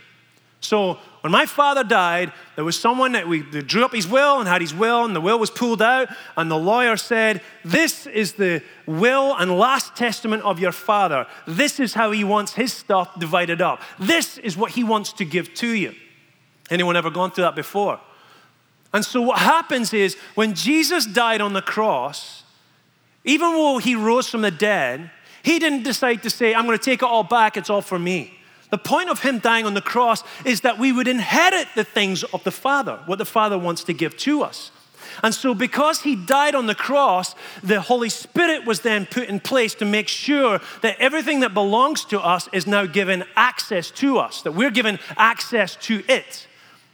So 0.65 0.99
when 1.21 1.31
my 1.31 1.45
father 1.45 1.83
died, 1.83 2.31
there 2.55 2.65
was 2.65 2.79
someone 2.79 3.13
that 3.13 3.27
we 3.27 3.41
drew 3.41 3.85
up 3.85 3.93
his 3.93 4.07
will 4.07 4.39
and 4.39 4.47
had 4.47 4.61
his 4.61 4.73
will, 4.73 5.05
and 5.05 5.15
the 5.15 5.21
will 5.21 5.39
was 5.39 5.49
pulled 5.49 5.81
out, 5.81 6.09
and 6.37 6.51
the 6.51 6.57
lawyer 6.57 6.97
said, 6.97 7.41
This 7.63 8.05
is 8.05 8.33
the 8.33 8.61
will 8.85 9.35
and 9.35 9.57
last 9.57 9.95
testament 9.95 10.43
of 10.43 10.59
your 10.59 10.71
father. 10.71 11.25
This 11.47 11.79
is 11.79 11.93
how 11.93 12.11
he 12.11 12.23
wants 12.23 12.53
his 12.53 12.73
stuff 12.73 13.19
divided 13.19 13.61
up. 13.61 13.81
This 13.99 14.37
is 14.37 14.55
what 14.57 14.71
he 14.71 14.83
wants 14.83 15.13
to 15.13 15.25
give 15.25 15.53
to 15.55 15.67
you. 15.67 15.95
Anyone 16.69 16.95
ever 16.95 17.09
gone 17.09 17.31
through 17.31 17.45
that 17.45 17.55
before? 17.55 17.99
And 18.93 19.03
so 19.03 19.21
what 19.21 19.39
happens 19.39 19.93
is 19.93 20.15
when 20.35 20.53
Jesus 20.53 21.05
died 21.05 21.41
on 21.41 21.53
the 21.53 21.61
cross, 21.61 22.43
even 23.23 23.51
though 23.51 23.77
he 23.77 23.95
rose 23.95 24.29
from 24.29 24.41
the 24.41 24.51
dead, 24.51 25.11
he 25.43 25.59
didn't 25.59 25.83
decide 25.83 26.23
to 26.23 26.29
say, 26.29 26.55
I'm 26.55 26.65
going 26.65 26.77
to 26.77 26.83
take 26.83 27.01
it 27.01 27.05
all 27.05 27.23
back, 27.23 27.57
it's 27.57 27.69
all 27.69 27.81
for 27.81 27.99
me. 27.99 28.39
The 28.75 28.79
point 28.79 29.09
of 29.09 29.21
him 29.21 29.39
dying 29.39 29.65
on 29.65 29.73
the 29.73 29.79
cross 29.79 30.21
is 30.43 30.59
that 30.61 30.77
we 30.77 30.91
would 30.91 31.07
inherit 31.07 31.69
the 31.75 31.85
things 31.85 32.25
of 32.25 32.43
the 32.43 32.51
Father, 32.51 32.99
what 33.05 33.19
the 33.19 33.23
Father 33.25 33.57
wants 33.57 33.85
to 33.85 33.93
give 33.93 34.17
to 34.17 34.41
us. 34.41 34.69
And 35.23 35.33
so, 35.33 35.53
because 35.53 36.01
he 36.01 36.17
died 36.17 36.55
on 36.55 36.65
the 36.65 36.75
cross, 36.75 37.35
the 37.63 37.79
Holy 37.79 38.09
Spirit 38.09 38.65
was 38.65 38.81
then 38.81 39.05
put 39.05 39.29
in 39.29 39.39
place 39.39 39.75
to 39.75 39.85
make 39.85 40.09
sure 40.09 40.59
that 40.81 40.99
everything 40.99 41.39
that 41.39 41.53
belongs 41.53 42.03
to 42.03 42.19
us 42.19 42.49
is 42.51 42.67
now 42.67 42.85
given 42.85 43.23
access 43.37 43.91
to 43.91 44.17
us, 44.17 44.41
that 44.41 44.51
we're 44.51 44.71
given 44.71 44.99
access 45.15 45.77
to 45.77 46.03
it. 46.09 46.45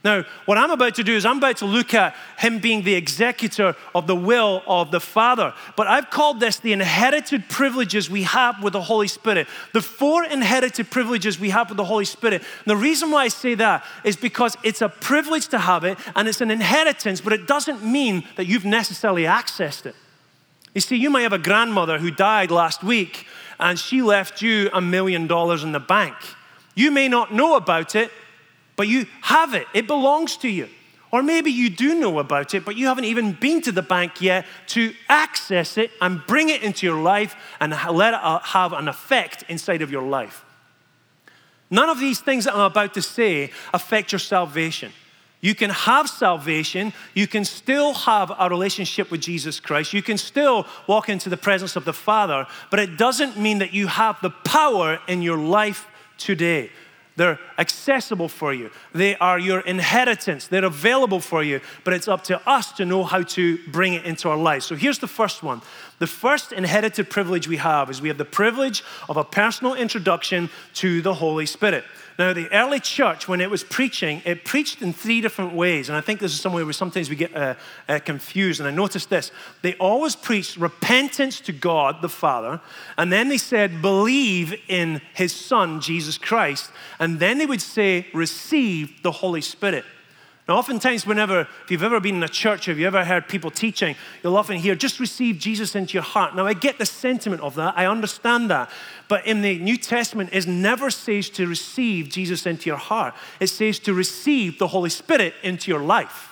Now, 0.04 0.24
what 0.46 0.58
I'm 0.58 0.72
about 0.72 0.96
to 0.96 1.04
do 1.04 1.14
is 1.14 1.24
I'm 1.24 1.38
about 1.38 1.58
to 1.58 1.64
look 1.64 1.94
at 1.94 2.16
him 2.36 2.58
being 2.58 2.82
the 2.82 2.94
executor 2.94 3.76
of 3.94 4.08
the 4.08 4.16
will 4.16 4.62
of 4.66 4.90
the 4.90 4.98
Father. 4.98 5.54
But 5.76 5.86
I've 5.86 6.10
called 6.10 6.40
this 6.40 6.58
the 6.58 6.72
inherited 6.72 7.48
privileges 7.48 8.10
we 8.10 8.24
have 8.24 8.60
with 8.62 8.72
the 8.72 8.82
Holy 8.82 9.06
Spirit. 9.06 9.46
The 9.72 9.80
four 9.80 10.24
inherited 10.24 10.90
privileges 10.90 11.38
we 11.38 11.50
have 11.50 11.68
with 11.68 11.76
the 11.76 11.84
Holy 11.84 12.04
Spirit. 12.04 12.42
And 12.42 12.66
the 12.66 12.76
reason 12.76 13.12
why 13.12 13.24
I 13.24 13.28
say 13.28 13.54
that 13.54 13.84
is 14.02 14.16
because 14.16 14.56
it's 14.64 14.82
a 14.82 14.88
privilege 14.88 15.46
to 15.48 15.58
have 15.58 15.84
it 15.84 15.98
and 16.16 16.26
it's 16.26 16.40
an 16.40 16.50
inheritance, 16.50 17.20
but 17.20 17.32
it 17.32 17.46
doesn't 17.46 17.84
mean 17.84 18.24
that 18.34 18.46
you've 18.46 18.64
necessarily 18.64 19.22
accessed 19.22 19.86
it. 19.86 19.94
You 20.74 20.80
see, 20.80 20.96
you 20.96 21.10
might 21.10 21.22
have 21.22 21.32
a 21.32 21.38
grandmother 21.38 21.98
who 21.98 22.10
died 22.10 22.50
last 22.50 22.82
week 22.82 23.26
and 23.60 23.78
she 23.78 24.02
left 24.02 24.42
you 24.42 24.68
a 24.72 24.80
million 24.80 25.28
dollars 25.28 25.62
in 25.62 25.70
the 25.70 25.80
bank. 25.80 26.16
You 26.74 26.90
may 26.90 27.06
not 27.06 27.32
know 27.32 27.54
about 27.54 27.94
it 27.94 28.10
but 28.76 28.88
you 28.88 29.06
have 29.22 29.54
it, 29.54 29.66
it 29.74 29.86
belongs 29.86 30.36
to 30.38 30.48
you. 30.48 30.68
Or 31.10 31.22
maybe 31.22 31.50
you 31.50 31.68
do 31.68 31.94
know 32.00 32.18
about 32.18 32.54
it, 32.54 32.64
but 32.64 32.74
you 32.74 32.86
haven't 32.86 33.04
even 33.04 33.32
been 33.32 33.60
to 33.62 33.72
the 33.72 33.82
bank 33.82 34.22
yet 34.22 34.46
to 34.68 34.94
access 35.10 35.76
it 35.76 35.90
and 36.00 36.26
bring 36.26 36.48
it 36.48 36.62
into 36.62 36.86
your 36.86 37.00
life 37.02 37.36
and 37.60 37.72
let 37.72 38.14
it 38.14 38.20
uh, 38.22 38.38
have 38.38 38.72
an 38.72 38.88
effect 38.88 39.44
inside 39.48 39.82
of 39.82 39.90
your 39.90 40.02
life. 40.02 40.42
None 41.70 41.90
of 41.90 42.00
these 42.00 42.20
things 42.20 42.46
that 42.46 42.54
I'm 42.54 42.60
about 42.60 42.94
to 42.94 43.02
say 43.02 43.50
affect 43.74 44.12
your 44.12 44.18
salvation. 44.18 44.90
You 45.42 45.54
can 45.54 45.70
have 45.70 46.08
salvation. 46.08 46.94
You 47.14 47.26
can 47.26 47.44
still 47.44 47.92
have 47.92 48.32
a 48.38 48.48
relationship 48.48 49.10
with 49.10 49.20
Jesus 49.20 49.60
Christ. 49.60 49.92
You 49.92 50.02
can 50.02 50.16
still 50.16 50.66
walk 50.86 51.08
into 51.08 51.28
the 51.28 51.36
presence 51.36 51.76
of 51.76 51.84
the 51.84 51.92
Father, 51.92 52.46
but 52.70 52.78
it 52.78 52.96
doesn't 52.96 53.36
mean 53.36 53.58
that 53.58 53.74
you 53.74 53.88
have 53.88 54.18
the 54.22 54.30
power 54.30 55.00
in 55.08 55.20
your 55.20 55.36
life 55.36 55.88
today. 56.16 56.70
They're 57.16 57.38
accessible 57.58 58.28
for 58.28 58.54
you. 58.54 58.70
They 58.94 59.16
are 59.16 59.38
your 59.38 59.60
inheritance. 59.60 60.46
They're 60.48 60.64
available 60.64 61.20
for 61.20 61.42
you, 61.42 61.60
but 61.84 61.92
it's 61.92 62.08
up 62.08 62.24
to 62.24 62.40
us 62.48 62.72
to 62.72 62.84
know 62.84 63.04
how 63.04 63.22
to 63.22 63.58
bring 63.68 63.94
it 63.94 64.04
into 64.04 64.30
our 64.30 64.36
lives. 64.36 64.64
So 64.64 64.76
here's 64.76 64.98
the 64.98 65.06
first 65.06 65.42
one 65.42 65.60
The 66.02 66.08
first 66.08 66.50
inherited 66.50 67.10
privilege 67.10 67.46
we 67.46 67.58
have 67.58 67.88
is 67.88 68.02
we 68.02 68.08
have 68.08 68.18
the 68.18 68.24
privilege 68.24 68.82
of 69.08 69.16
a 69.16 69.22
personal 69.22 69.74
introduction 69.74 70.50
to 70.74 71.00
the 71.00 71.14
Holy 71.14 71.46
Spirit. 71.46 71.84
Now, 72.18 72.32
the 72.32 72.52
early 72.52 72.80
church, 72.80 73.28
when 73.28 73.40
it 73.40 73.48
was 73.48 73.62
preaching, 73.62 74.20
it 74.24 74.44
preached 74.44 74.82
in 74.82 74.92
three 74.92 75.20
different 75.20 75.52
ways. 75.52 75.88
And 75.88 75.96
I 75.96 76.00
think 76.00 76.18
this 76.18 76.32
is 76.32 76.40
somewhere 76.40 76.64
where 76.64 76.72
sometimes 76.72 77.08
we 77.08 77.14
get 77.14 77.36
uh, 77.36 77.54
uh, 77.88 78.00
confused. 78.00 78.58
And 78.58 78.68
I 78.68 78.72
noticed 78.72 79.10
this. 79.10 79.30
They 79.62 79.74
always 79.74 80.16
preached 80.16 80.56
repentance 80.56 81.40
to 81.42 81.52
God 81.52 82.02
the 82.02 82.08
Father. 82.08 82.60
And 82.98 83.12
then 83.12 83.28
they 83.28 83.38
said, 83.38 83.80
believe 83.80 84.60
in 84.66 85.00
his 85.14 85.32
Son, 85.32 85.80
Jesus 85.80 86.18
Christ. 86.18 86.72
And 86.98 87.20
then 87.20 87.38
they 87.38 87.46
would 87.46 87.62
say, 87.62 88.08
receive 88.12 89.04
the 89.04 89.12
Holy 89.12 89.40
Spirit. 89.40 89.84
Now, 90.48 90.56
oftentimes, 90.56 91.06
whenever, 91.06 91.42
if 91.42 91.70
you've 91.70 91.84
ever 91.84 92.00
been 92.00 92.16
in 92.16 92.22
a 92.22 92.28
church 92.28 92.66
or 92.66 92.72
if 92.72 92.78
you 92.78 92.86
ever 92.86 93.04
heard 93.04 93.28
people 93.28 93.50
teaching, 93.50 93.94
you'll 94.22 94.36
often 94.36 94.56
hear, 94.56 94.74
just 94.74 94.98
receive 94.98 95.38
Jesus 95.38 95.76
into 95.76 95.94
your 95.94 96.02
heart. 96.02 96.34
Now, 96.34 96.46
I 96.46 96.52
get 96.52 96.78
the 96.78 96.86
sentiment 96.86 97.42
of 97.42 97.54
that, 97.54 97.74
I 97.76 97.86
understand 97.86 98.50
that. 98.50 98.68
But 99.06 99.24
in 99.24 99.42
the 99.42 99.58
New 99.60 99.76
Testament, 99.76 100.30
it 100.32 100.48
never 100.48 100.90
says 100.90 101.30
to 101.30 101.46
receive 101.46 102.08
Jesus 102.08 102.44
into 102.44 102.68
your 102.68 102.76
heart, 102.76 103.14
it 103.38 103.48
says 103.48 103.78
to 103.80 103.94
receive 103.94 104.58
the 104.58 104.68
Holy 104.68 104.90
Spirit 104.90 105.34
into 105.44 105.70
your 105.70 105.80
life. 105.80 106.31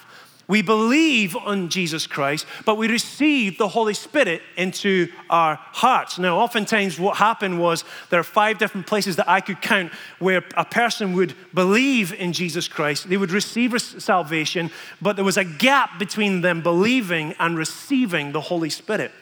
We 0.51 0.63
believe 0.63 1.37
on 1.37 1.69
Jesus 1.69 2.09
Christ, 2.09 2.45
but 2.65 2.77
we 2.77 2.89
receive 2.89 3.57
the 3.57 3.69
Holy 3.69 3.95
Spirit 3.95 4.43
into 4.57 5.07
our 5.31 5.55
hearts. 5.55 6.19
Now, 6.19 6.41
oftentimes, 6.41 6.99
what 6.99 7.17
happened 7.19 7.61
was 7.61 7.85
there 8.11 8.19
are 8.19 8.25
five 8.25 8.59
different 8.59 8.89
places 8.89 9.15
that 9.15 9.29
I 9.29 9.41
could 9.43 9.63
count 9.63 9.93
where 10.19 10.43
a 10.57 10.65
person 10.65 11.13
would 11.13 11.37
believe 11.55 12.13
in 12.13 12.33
Jesus 12.33 12.67
Christ. 12.67 13.09
They 13.09 13.17
would 13.17 13.31
receive 13.31 13.81
salvation, 13.81 14.73
but 15.01 15.15
there 15.15 15.25
was 15.25 15.37
a 15.37 15.45
gap 15.45 16.01
between 16.01 16.41
them 16.41 16.63
believing 16.63 17.37
and 17.39 17.57
receiving 17.57 18.33
the 18.33 18.41
Holy 18.41 18.71
Spirit. 18.71 19.13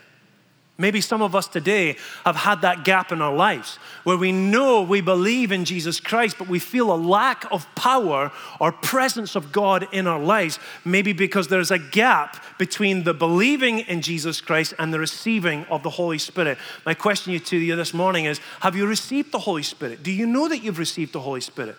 Maybe 0.81 1.01
some 1.01 1.23
of 1.23 1.35
us 1.35 1.49
today 1.49 1.97
have 2.25 2.37
had 2.37 2.61
that 2.61 2.85
gap 2.85 3.11
in 3.11 3.21
our 3.21 3.35
lives 3.35 3.81
where 4.05 4.17
we 4.17 4.31
know 4.31 4.81
we 4.81 5.01
believe 5.01 5.51
in 5.51 5.65
Jesus 5.65 5.99
Christ, 5.99 6.37
but 6.39 6.47
we 6.47 6.61
feel 6.61 6.95
a 6.95 6.95
lack 6.95 7.51
of 7.51 7.67
power 7.75 8.31
or 8.61 8.71
presence 8.71 9.35
of 9.35 9.51
God 9.51 9.89
in 9.91 10.07
our 10.07 10.21
lives. 10.21 10.61
Maybe 10.85 11.13
because 11.13 11.49
there's 11.49 11.73
a 11.73 11.81
gap 11.81 12.45
between 12.59 13.03
the 13.03 13.13
believing 13.13 13.81
in 13.81 14.03
Jesus 14.03 14.41
Christ 14.41 14.73
and 14.79 14.95
the 14.95 15.01
receiving 15.01 15.65
of 15.65 15.83
the 15.83 15.91
Holy 15.91 16.19
Spirit. 16.19 16.59
My 16.87 16.95
question 16.95 17.37
to 17.41 17.57
you 17.57 17.75
this 17.75 17.93
morning 17.93 18.27
is 18.27 18.39
Have 18.61 18.77
you 18.77 18.87
received 18.87 19.33
the 19.33 19.41
Holy 19.41 19.65
Spirit? 19.65 20.05
Do 20.05 20.13
you 20.13 20.27
know 20.27 20.49
that 20.49 20.59
you've 20.59 20.79
received 20.79 21.13
the 21.13 21.21
Holy 21.21 21.41
Spirit? 21.41 21.75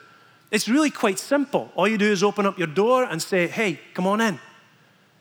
It's 0.52 0.68
really 0.68 0.92
quite 0.92 1.20
simple. 1.20 1.72
All 1.76 1.88
you 1.88 1.98
do 1.98 2.12
is 2.12 2.22
open 2.22 2.46
up 2.46 2.58
your 2.58 2.68
door 2.68 3.06
and 3.06 3.22
say, 3.22 3.48
Hey, 3.48 3.80
come 3.94 4.06
on 4.06 4.20
in. 4.20 4.40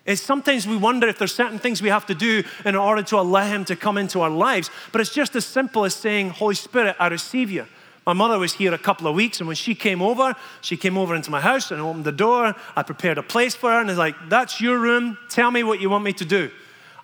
It's 0.09 0.23
sometimes 0.23 0.67
we 0.67 0.79
wonder 0.79 1.07
if 1.07 1.19
there's 1.19 1.35
certain 1.35 1.59
things 1.59 1.83
we 1.83 1.91
have 1.91 2.07
to 2.07 2.15
do 2.15 2.43
in 2.65 2.75
order 2.75 3.03
to 3.03 3.19
allow 3.19 3.47
Him 3.47 3.67
to 3.67 3.77
come 3.77 3.99
into 3.99 4.23
our 4.23 4.31
lives. 4.31 4.71
But 4.91 5.03
it's 5.03 5.13
just 5.13 5.37
as 5.37 5.45
simple 5.45 5.85
as 5.85 5.95
saying, 5.95 6.31
Holy 6.31 6.55
Spirit, 6.55 6.97
I 6.99 7.09
receive 7.09 7.51
you. 7.51 7.67
My 8.07 8.15
mother 8.15 8.39
was 8.39 8.55
here 8.55 8.73
a 8.73 8.79
couple 8.79 9.07
of 9.07 9.15
weeks, 9.15 9.39
and 9.39 9.47
when 9.47 9.57
she 9.57 9.75
came 9.75 10.01
over, 10.01 10.35
she 10.63 10.79
came 10.79 10.97
over 10.97 11.15
into 11.15 11.31
my 11.31 11.43
house 11.43 11.71
and 11.71 11.79
opened 11.83 12.07
the 12.07 12.13
door. 12.13 12.57
I 12.75 12.83
prepared 12.85 13.19
a 13.19 13.23
place 13.23 13.55
for 13.55 13.71
her, 13.71 13.83
and 13.83 13.91
it's 13.91 13.99
like, 13.99 14.15
That's 14.31 14.63
your 14.63 14.79
room. 14.79 15.19
Tell 15.29 15.51
me 15.51 15.63
what 15.63 15.79
you 15.79 15.91
want 15.91 16.05
me 16.05 16.15
to 16.15 16.25
do. 16.25 16.51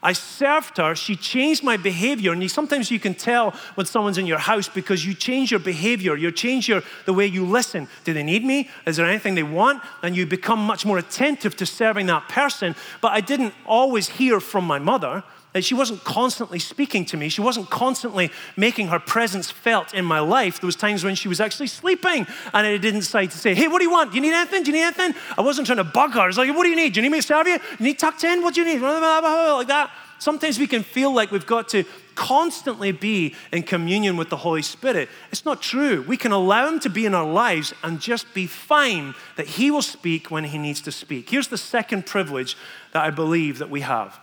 I 0.05 0.13
served 0.13 0.77
her. 0.77 0.95
She 0.95 1.17
changed 1.17 1.65
my 1.65 1.79
behavior. 1.79 2.33
And 2.33 2.43
you, 2.43 2.49
sometimes 2.49 2.91
you 2.91 3.01
can 3.01 3.15
tell 3.15 3.53
when 3.75 3.87
someone's 3.87 4.19
in 4.19 4.27
your 4.27 4.39
house 4.39 4.69
because 4.69 5.05
you 5.05 5.15
change 5.15 5.51
your 5.51 5.61
behavior. 5.61 6.15
You 6.15 6.31
change 6.31 6.69
your, 6.69 6.83
the 7.07 7.15
way 7.15 7.27
you 7.27 7.47
listen. 7.47 7.89
Do 8.05 8.13
they 8.13 8.23
need 8.23 8.45
me? 8.45 8.69
Is 8.87 8.99
there 8.99 9.07
anything 9.07 9.35
they 9.35 9.43
want? 9.43 9.83
And 10.03 10.15
you 10.15 10.27
become 10.27 10.61
much 10.61 10.85
more 10.85 10.99
attentive 10.99 11.57
to 11.57 11.65
serving 11.65 12.05
that 12.07 12.29
person. 12.29 12.77
But 13.01 13.13
I 13.13 13.23
didn't 13.23 13.55
always 13.65 14.09
hear 14.09 14.41
from 14.41 14.67
my 14.67 14.79
mother. 14.79 15.25
That 15.55 15.65
she 15.65 15.75
wasn't 15.75 16.03
constantly 16.03 16.59
speaking 16.59 17.05
to 17.07 17.17
me. 17.17 17.29
She 17.29 17.41
wasn't 17.41 17.71
constantly 17.71 18.31
making 18.57 18.89
her 18.89 18.99
presence 18.99 19.53
felt 19.53 19.95
in 19.95 20.05
my 20.05 20.19
life. 20.19 20.61
There 20.61 20.67
was 20.67 20.75
times 20.75 21.05
when 21.05 21.15
she 21.15 21.29
was 21.29 21.41
actually 21.41 21.69
sleeping 21.69 22.27
and 22.53 22.67
I 22.67 22.77
didn't 22.77 23.01
decide 23.01 23.31
to 23.31 23.39
say, 23.39 23.55
hey, 23.55 23.69
what 23.69 23.79
do 23.79 23.85
you 23.85 23.91
want? 23.93 24.11
Do 24.11 24.17
you 24.17 24.23
need 24.23 24.35
anything? 24.35 24.65
Do 24.65 24.73
you 24.73 24.79
need 24.79 24.83
anything? 24.83 25.15
I 25.39 25.43
wasn't 25.43 25.69
trying 25.69 25.79
to 25.79 25.85
bug 25.85 26.11
her. 26.15 26.21
I 26.21 26.27
was 26.27 26.37
like, 26.37 26.55
what 26.57 26.65
do 26.65 26.71
you 26.71 26.77
need? 26.77 26.93
Do 26.93 27.01
you 27.01 27.03
need 27.03 27.13
me 27.13 27.21
to 27.21 27.27
serve 27.27 27.47
you? 27.47 27.59
You 27.79 27.87
need 27.87 28.01
tucked 28.01 28.25
in? 28.25 28.43
What 28.43 28.55
do 28.55 28.63
you 28.63 28.67
need? 28.67 28.83
Like 28.83 29.69
that. 29.69 29.93
Sometimes 30.19 30.59
we 30.59 30.67
can 30.67 30.83
feel 30.83 31.15
like 31.15 31.31
we've 31.31 31.47
got 31.47 31.69
to 31.69 31.85
constantly 32.17 32.91
be 32.91 33.35
in 33.53 33.63
communion 33.63 34.17
with 34.17 34.31
the 34.31 34.39
Holy 34.39 34.63
Spirit. 34.63 35.09
It's 35.31 35.45
not 35.45 35.63
true. 35.63 36.03
We 36.03 36.17
can 36.17 36.33
allow 36.33 36.67
Him 36.67 36.81
to 36.81 36.91
be 36.91 37.07
in 37.07 37.15
our 37.15 37.31
lives 37.31 37.73
and 37.85 38.01
just 38.01 38.35
be 38.35 38.49
fine 38.49 39.15
that 39.37 39.47
He 39.47 39.71
will 39.71 39.83
speak 39.83 40.33
when 40.33 40.45
He 40.45 40.59
needs 40.59 40.81
to 40.83 40.91
speak. 40.91 41.31
Here's 41.31 41.49
the 41.49 41.59
second 41.59 42.07
privilege 42.07 42.57
that 42.93 43.05
I 43.05 43.11
believe 43.11 43.59
that 43.59 43.71
we 43.71 43.83
have 43.83 44.19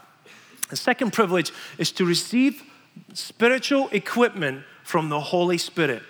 the 0.71 0.77
second 0.77 1.11
privilege 1.11 1.51
is 1.77 1.91
to 1.91 2.05
receive 2.05 2.63
spiritual 3.13 3.89
equipment 3.91 4.63
from 4.83 5.09
the 5.09 5.19
Holy 5.19 5.57
Spirit. 5.57 6.01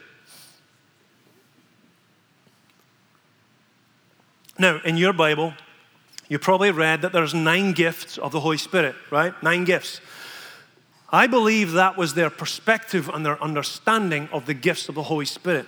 Now, 4.58 4.80
in 4.86 4.98
your 4.98 5.14
Bible, 5.14 5.54
you 6.30 6.38
probably 6.38 6.70
read 6.70 7.02
that 7.02 7.12
there's 7.12 7.34
nine 7.34 7.74
gifts 7.74 8.20
of 8.20 8.32
the 8.32 8.40
Holy 8.40 8.60
Spirit, 8.60 8.96
right? 9.10 9.34
Nine 9.42 9.64
gifts. 9.66 10.00
I 11.10 11.26
believe 11.26 11.72
that 11.72 11.98
was 11.98 12.14
their 12.14 12.30
perspective 12.30 13.10
and 13.10 13.26
their 13.26 13.42
understanding 13.44 14.30
of 14.32 14.46
the 14.46 14.54
gifts 14.54 14.88
of 14.88 14.96
the 14.96 15.04
Holy 15.04 15.26
Spirit. 15.26 15.66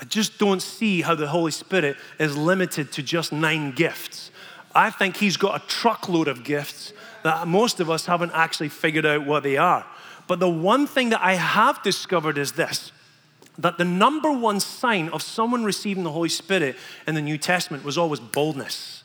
I 0.00 0.04
just 0.06 0.38
don't 0.38 0.62
see 0.62 1.02
how 1.02 1.14
the 1.14 1.28
Holy 1.28 1.52
Spirit 1.52 1.98
is 2.18 2.36
limited 2.36 2.90
to 2.92 3.02
just 3.02 3.32
nine 3.32 3.72
gifts. 3.72 4.30
I 4.74 4.88
think 4.88 5.18
He's 5.18 5.36
got 5.36 5.62
a 5.62 5.66
truckload 5.66 6.26
of 6.26 6.42
gifts 6.42 6.94
that 7.24 7.46
most 7.46 7.80
of 7.80 7.90
us 7.90 8.06
haven't 8.06 8.32
actually 8.34 8.68
figured 8.68 9.06
out 9.06 9.26
what 9.26 9.42
they 9.42 9.56
are. 9.56 9.86
But 10.26 10.40
the 10.40 10.48
one 10.48 10.86
thing 10.86 11.10
that 11.10 11.20
I 11.20 11.34
have 11.34 11.82
discovered 11.82 12.38
is 12.38 12.52
this 12.52 12.92
that 13.58 13.76
the 13.76 13.84
number 13.84 14.32
one 14.32 14.58
sign 14.58 15.08
of 15.10 15.22
someone 15.22 15.64
receiving 15.64 16.02
the 16.02 16.12
Holy 16.12 16.28
Spirit 16.30 16.76
in 17.06 17.14
the 17.14 17.20
New 17.20 17.36
Testament 17.36 17.84
was 17.84 17.98
always 17.98 18.20
boldness. 18.20 19.04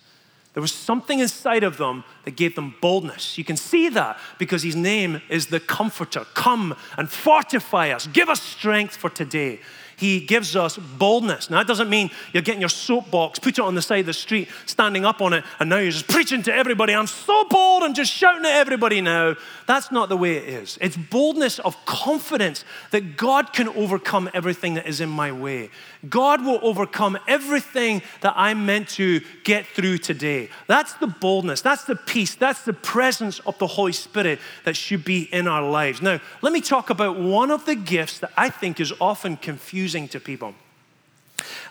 There 0.53 0.61
was 0.61 0.71
something 0.71 1.19
inside 1.19 1.63
of 1.63 1.75
them 1.75 2.05
that 2.23 2.37
gave 2.37 2.55
them 2.55 2.75
boldness. 2.79 3.37
You 3.37 3.43
can 3.43 3.57
see 3.57 3.89
that 3.89 4.17
because 4.37 4.63
his 4.63 4.75
name 4.75 5.21
is 5.27 5.47
the 5.47 5.59
Comforter. 5.59 6.25
Come 6.33 6.75
and 6.97 7.09
fortify 7.09 7.89
us, 7.89 8.07
give 8.07 8.29
us 8.29 8.41
strength 8.41 8.95
for 8.95 9.09
today. 9.09 9.59
He 9.97 10.19
gives 10.19 10.55
us 10.55 10.77
boldness. 10.77 11.49
Now, 11.49 11.57
that 11.57 11.67
doesn't 11.67 11.89
mean 11.89 12.11
you're 12.33 12.43
getting 12.43 12.61
your 12.61 12.69
soapbox, 12.69 13.39
put 13.39 13.57
it 13.57 13.61
on 13.61 13.75
the 13.75 13.81
side 13.81 14.01
of 14.01 14.05
the 14.07 14.13
street, 14.13 14.49
standing 14.65 15.05
up 15.05 15.21
on 15.21 15.33
it, 15.33 15.43
and 15.59 15.69
now 15.69 15.77
you're 15.77 15.91
just 15.91 16.07
preaching 16.07 16.43
to 16.43 16.53
everybody. 16.53 16.93
I'm 16.93 17.07
so 17.07 17.45
bold, 17.45 17.83
I'm 17.83 17.93
just 17.93 18.11
shouting 18.11 18.45
at 18.45 18.57
everybody 18.57 19.01
now. 19.01 19.35
That's 19.67 19.91
not 19.91 20.09
the 20.09 20.17
way 20.17 20.37
it 20.37 20.49
is. 20.49 20.77
It's 20.81 20.97
boldness 20.97 21.59
of 21.59 21.83
confidence 21.85 22.65
that 22.91 23.17
God 23.17 23.53
can 23.53 23.69
overcome 23.69 24.29
everything 24.33 24.75
that 24.75 24.87
is 24.87 25.01
in 25.01 25.09
my 25.09 25.31
way. 25.31 25.69
God 26.09 26.43
will 26.43 26.59
overcome 26.61 27.17
everything 27.27 28.01
that 28.21 28.33
I'm 28.35 28.65
meant 28.65 28.89
to 28.89 29.21
get 29.43 29.65
through 29.65 29.99
today. 29.99 30.49
That's 30.67 30.93
the 30.93 31.07
boldness, 31.07 31.61
that's 31.61 31.85
the 31.85 31.95
peace, 31.95 32.35
that's 32.35 32.63
the 32.63 32.73
presence 32.73 33.39
of 33.39 33.57
the 33.57 33.67
Holy 33.67 33.93
Spirit 33.93 34.39
that 34.65 34.75
should 34.75 35.03
be 35.03 35.23
in 35.33 35.47
our 35.47 35.67
lives. 35.67 36.01
Now, 36.01 36.19
let 36.41 36.53
me 36.53 36.61
talk 36.61 36.89
about 36.89 37.17
one 37.17 37.51
of 37.51 37.65
the 37.65 37.75
gifts 37.75 38.19
that 38.19 38.31
I 38.37 38.49
think 38.49 38.79
is 38.79 38.93
often 38.99 39.37
confusing 39.85 40.07
to 40.07 40.19
people, 40.19 40.55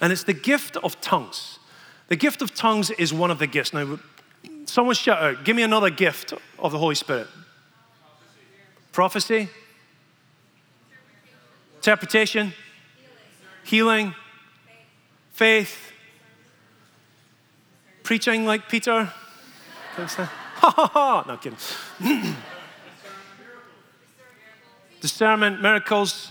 and 0.01 0.13
it's 0.13 0.23
the 0.23 0.33
gift 0.33 0.77
of 0.85 1.01
tongues. 1.01 1.59
The 2.07 2.15
gift 2.15 2.43
of 2.43 2.55
tongues 2.55 2.91
is 2.93 3.13
one 3.13 3.33
of 3.33 3.41
the 3.41 3.49
gifts. 3.49 3.73
Now, 3.73 3.99
someone 4.67 4.95
shout 4.95 5.21
out, 5.21 5.45
give 5.45 5.57
me 5.57 5.65
another 5.65 5.91
gift 5.91 6.33
of 6.61 6.71
the 6.71 6.79
Holy 6.79 6.95
Spirit. 6.95 7.27
Prophecy, 8.93 9.49
interpretation, 11.77 12.53
healing 13.65 14.15
faith, 15.33 15.91
preaching 18.05 18.47
like 18.47 18.69
Peter. 18.69 19.13
Ha 19.97 20.71
ha 20.71 20.87
ha! 20.87 21.25
No 21.27 21.37
kidding. 21.37 21.59
Discernment, 25.01 25.61
miracles, 25.61 26.31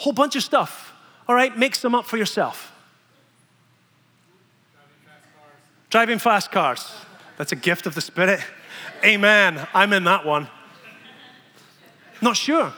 whole 0.00 0.14
bunch 0.14 0.34
of 0.34 0.42
stuff. 0.42 0.89
All 1.30 1.36
right, 1.36 1.56
mix 1.56 1.80
them 1.80 1.94
up 1.94 2.06
for 2.06 2.16
yourself. 2.16 2.72
Driving 5.88 6.18
fast 6.18 6.50
cars. 6.50 6.90
That's 7.38 7.52
a 7.52 7.56
gift 7.56 7.86
of 7.86 7.94
the 7.94 8.00
Spirit. 8.00 8.40
Amen. 9.04 9.64
I'm 9.72 9.92
in 9.92 10.02
that 10.02 10.26
one. 10.26 10.48
Not 12.20 12.36
sure. 12.36 12.72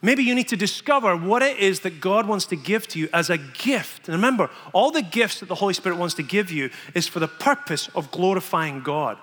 Maybe 0.00 0.22
you 0.22 0.34
need 0.34 0.48
to 0.48 0.56
discover 0.56 1.18
what 1.18 1.42
it 1.42 1.58
is 1.58 1.80
that 1.80 2.00
God 2.00 2.26
wants 2.26 2.46
to 2.46 2.56
give 2.56 2.88
to 2.88 2.98
you 2.98 3.10
as 3.12 3.28
a 3.28 3.36
gift. 3.36 4.08
And 4.08 4.16
remember, 4.16 4.48
all 4.72 4.90
the 4.90 5.02
gifts 5.02 5.40
that 5.40 5.50
the 5.50 5.56
Holy 5.56 5.74
Spirit 5.74 5.98
wants 5.98 6.14
to 6.14 6.22
give 6.22 6.50
you 6.50 6.70
is 6.94 7.06
for 7.06 7.20
the 7.20 7.28
purpose 7.28 7.90
of 7.94 8.10
glorifying 8.10 8.80
God. 8.80 9.18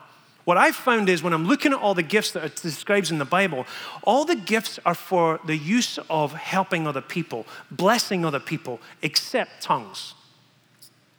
What 0.46 0.58
I've 0.58 0.76
found 0.76 1.08
is 1.08 1.24
when 1.24 1.34
I'm 1.34 1.46
looking 1.46 1.72
at 1.72 1.80
all 1.80 1.94
the 1.94 2.04
gifts 2.04 2.32
that 2.32 2.44
are 2.44 2.50
described 2.50 3.12
in 3.12 3.18
the 3.18 3.26
Bible, 3.26 3.66
all 4.04 4.26
the 4.26 4.36
gifts 4.36 4.80
are 4.86 4.96
for 4.96 5.40
the 5.46 5.56
use 5.56 6.00
of 6.10 6.34
helping 6.34 6.86
other 6.86 7.02
people, 7.02 7.46
blessing 7.72 8.26
other 8.26 8.42
people, 8.42 8.80
except 9.02 9.62
tongues. 9.62 10.14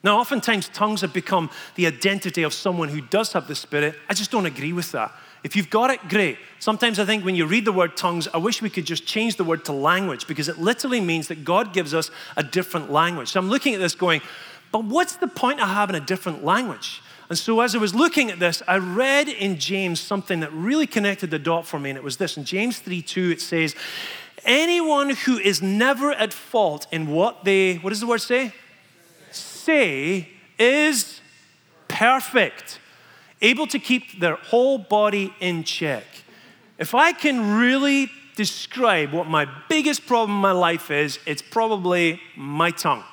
Now, 0.02 0.18
oftentimes, 0.18 0.68
tongues 0.68 1.00
have 1.00 1.14
become 1.14 1.48
the 1.76 1.86
identity 1.86 2.42
of 2.42 2.52
someone 2.52 2.90
who 2.90 3.00
does 3.00 3.32
have 3.32 3.48
the 3.48 3.54
Spirit. 3.54 3.94
I 4.10 4.12
just 4.12 4.30
don't 4.30 4.44
agree 4.44 4.74
with 4.74 4.92
that. 4.92 5.10
If 5.42 5.56
you've 5.56 5.70
got 5.70 5.90
it, 5.90 6.08
great. 6.10 6.36
Sometimes 6.58 6.98
I 6.98 7.06
think 7.06 7.24
when 7.24 7.34
you 7.34 7.46
read 7.46 7.64
the 7.64 7.72
word 7.72 7.96
tongues, 7.96 8.28
I 8.32 8.36
wish 8.36 8.60
we 8.60 8.68
could 8.68 8.84
just 8.84 9.06
change 9.06 9.36
the 9.36 9.44
word 9.44 9.64
to 9.66 9.72
language 9.72 10.26
because 10.26 10.48
it 10.48 10.58
literally 10.58 11.00
means 11.00 11.28
that 11.28 11.44
God 11.44 11.72
gives 11.72 11.94
us 11.94 12.10
a 12.36 12.42
different 12.42 12.90
language. 12.90 13.28
So 13.28 13.40
I'm 13.40 13.48
looking 13.48 13.74
at 13.74 13.80
this 13.80 13.94
going, 13.94 14.20
but 14.72 14.84
what's 14.84 15.16
the 15.16 15.28
point 15.28 15.60
of 15.60 15.68
having 15.68 15.96
a 15.96 16.00
different 16.00 16.44
language? 16.44 17.00
And 17.28 17.38
so 17.38 17.60
as 17.60 17.74
I 17.74 17.78
was 17.78 17.94
looking 17.94 18.30
at 18.30 18.38
this, 18.38 18.62
I 18.68 18.76
read 18.76 19.28
in 19.28 19.58
James 19.58 20.00
something 20.00 20.40
that 20.40 20.52
really 20.52 20.86
connected 20.86 21.30
the 21.30 21.38
dot 21.38 21.66
for 21.66 21.78
me, 21.78 21.90
and 21.90 21.96
it 21.96 22.04
was 22.04 22.18
this. 22.18 22.36
In 22.36 22.44
James 22.44 22.78
3 22.78 23.00
2, 23.00 23.30
it 23.30 23.40
says, 23.40 23.74
Anyone 24.44 25.10
who 25.10 25.38
is 25.38 25.62
never 25.62 26.12
at 26.12 26.32
fault 26.32 26.86
in 26.92 27.08
what 27.08 27.44
they, 27.44 27.76
what 27.76 27.90
does 27.90 28.00
the 28.00 28.06
word 28.06 28.20
say? 28.20 28.52
Say 29.30 30.28
is 30.58 31.20
perfect, 31.88 32.78
able 33.40 33.66
to 33.68 33.78
keep 33.78 34.20
their 34.20 34.36
whole 34.36 34.76
body 34.76 35.34
in 35.40 35.64
check. 35.64 36.04
If 36.78 36.94
I 36.94 37.12
can 37.12 37.56
really 37.58 38.10
describe 38.36 39.12
what 39.12 39.26
my 39.26 39.46
biggest 39.68 40.06
problem 40.06 40.36
in 40.36 40.42
my 40.42 40.52
life 40.52 40.90
is, 40.90 41.18
it's 41.26 41.42
probably 41.42 42.20
my 42.36 42.70
tongue, 42.70 43.04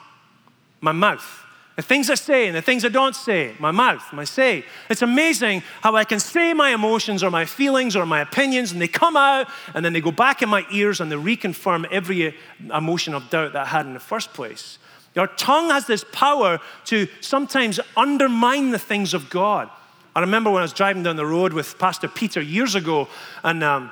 my 0.82 0.92
mouth. 0.92 1.41
The 1.82 1.88
things 1.88 2.12
I 2.12 2.14
say 2.14 2.46
and 2.46 2.56
the 2.56 2.62
things 2.62 2.86
I 2.86 2.90
don't 2.90 3.16
say, 3.16 3.56
my 3.58 3.72
mouth, 3.72 4.14
my 4.14 4.24
say. 4.24 4.64
It's 4.88 5.02
amazing 5.02 5.64
how 5.82 5.96
I 5.96 6.04
can 6.04 6.20
say 6.20 6.54
my 6.54 6.76
emotions 6.76 7.24
or 7.24 7.32
my 7.32 7.44
feelings 7.44 7.96
or 7.96 8.06
my 8.06 8.22
opinions 8.22 8.72
and 8.72 8.80
they 8.80 8.88
come 8.88 9.18
out 9.18 9.48
and 9.74 9.84
then 9.84 9.92
they 9.92 10.00
go 10.00 10.12
back 10.12 10.44
in 10.44 10.50
my 10.50 10.64
ears 10.72 11.02
and 11.02 11.12
they 11.12 11.16
reconfirm 11.16 11.88
every 11.90 12.36
emotion 12.72 13.16
of 13.16 13.32
doubt 13.32 13.54
that 13.54 13.64
I 13.64 13.66
had 13.66 13.88
in 13.88 13.96
the 13.96 14.00
first 14.00 14.32
place. 14.32 14.78
Our 15.18 15.26
tongue 15.26 15.72
has 15.72 15.88
this 15.88 16.06
power 16.12 16.60
to 16.86 17.08
sometimes 17.20 17.80
undermine 17.98 18.70
the 18.70 18.78
things 18.78 19.16
of 19.16 19.32
God. 19.32 19.68
I 20.16 20.20
remember 20.20 20.52
when 20.52 20.60
I 20.60 20.66
was 20.66 20.74
driving 20.74 21.02
down 21.02 21.16
the 21.16 21.26
road 21.26 21.52
with 21.52 21.80
Pastor 21.80 22.08
Peter 22.08 22.42
years 22.42 22.76
ago 22.76 23.08
and 23.44 23.64
um, 23.64 23.92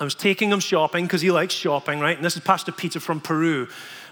I 0.00 0.02
was 0.02 0.16
taking 0.16 0.50
him 0.50 0.58
shopping 0.58 1.04
because 1.04 1.20
he 1.20 1.30
likes 1.30 1.54
shopping, 1.54 2.00
right? 2.00 2.16
And 2.16 2.24
this 2.24 2.36
is 2.36 2.42
Pastor 2.42 2.72
Peter 2.72 2.98
from 2.98 3.20
Peru. 3.20 3.68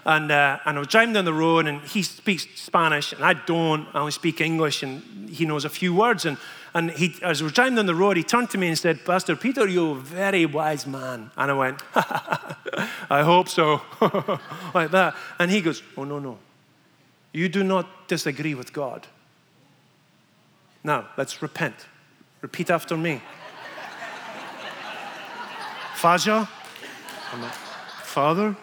And, 0.07 0.31
uh, 0.31 0.57
and 0.65 0.77
I 0.77 0.79
was 0.79 0.87
driving 0.87 1.13
down 1.13 1.25
the 1.25 1.33
road, 1.33 1.67
and 1.67 1.81
he 1.81 2.01
speaks 2.01 2.47
Spanish, 2.55 3.11
and 3.11 3.25
I 3.25 3.33
don't. 3.33 3.89
I 3.93 3.99
only 3.99 4.13
speak 4.13 4.39
English, 4.39 4.81
and 4.81 5.29
he 5.29 5.45
knows 5.45 5.65
a 5.65 5.69
few 5.69 5.93
words. 5.93 6.25
And, 6.25 6.37
and 6.73 6.91
he, 6.91 7.15
as 7.21 7.41
we 7.41 7.47
were 7.47 7.53
driving 7.53 7.75
down 7.75 7.87
the 7.87 7.93
road, 7.93 8.15
he 8.15 8.23
turned 8.23 8.49
to 8.51 8.57
me 8.57 8.69
and 8.69 8.77
said, 8.77 9.03
Pastor 9.03 9.35
Peter, 9.35 9.67
you're 9.67 9.97
a 9.97 9.99
very 9.99 10.45
wise 10.45 10.87
man. 10.87 11.29
And 11.35 11.51
I 11.51 11.53
went, 11.53 11.81
I 13.09 13.21
hope 13.23 13.49
so. 13.49 13.81
like 14.73 14.91
that. 14.91 15.13
And 15.39 15.51
he 15.51 15.59
goes, 15.59 15.83
Oh, 15.97 16.05
no, 16.05 16.19
no. 16.19 16.37
You 17.33 17.49
do 17.49 17.61
not 17.61 18.07
disagree 18.07 18.55
with 18.55 18.71
God. 18.71 19.07
Now, 20.85 21.09
let's 21.17 21.41
repent. 21.41 21.85
Repeat 22.39 22.69
after 22.69 22.95
me. 22.95 23.21
Faja, 25.95 26.47
Father, 28.03 28.55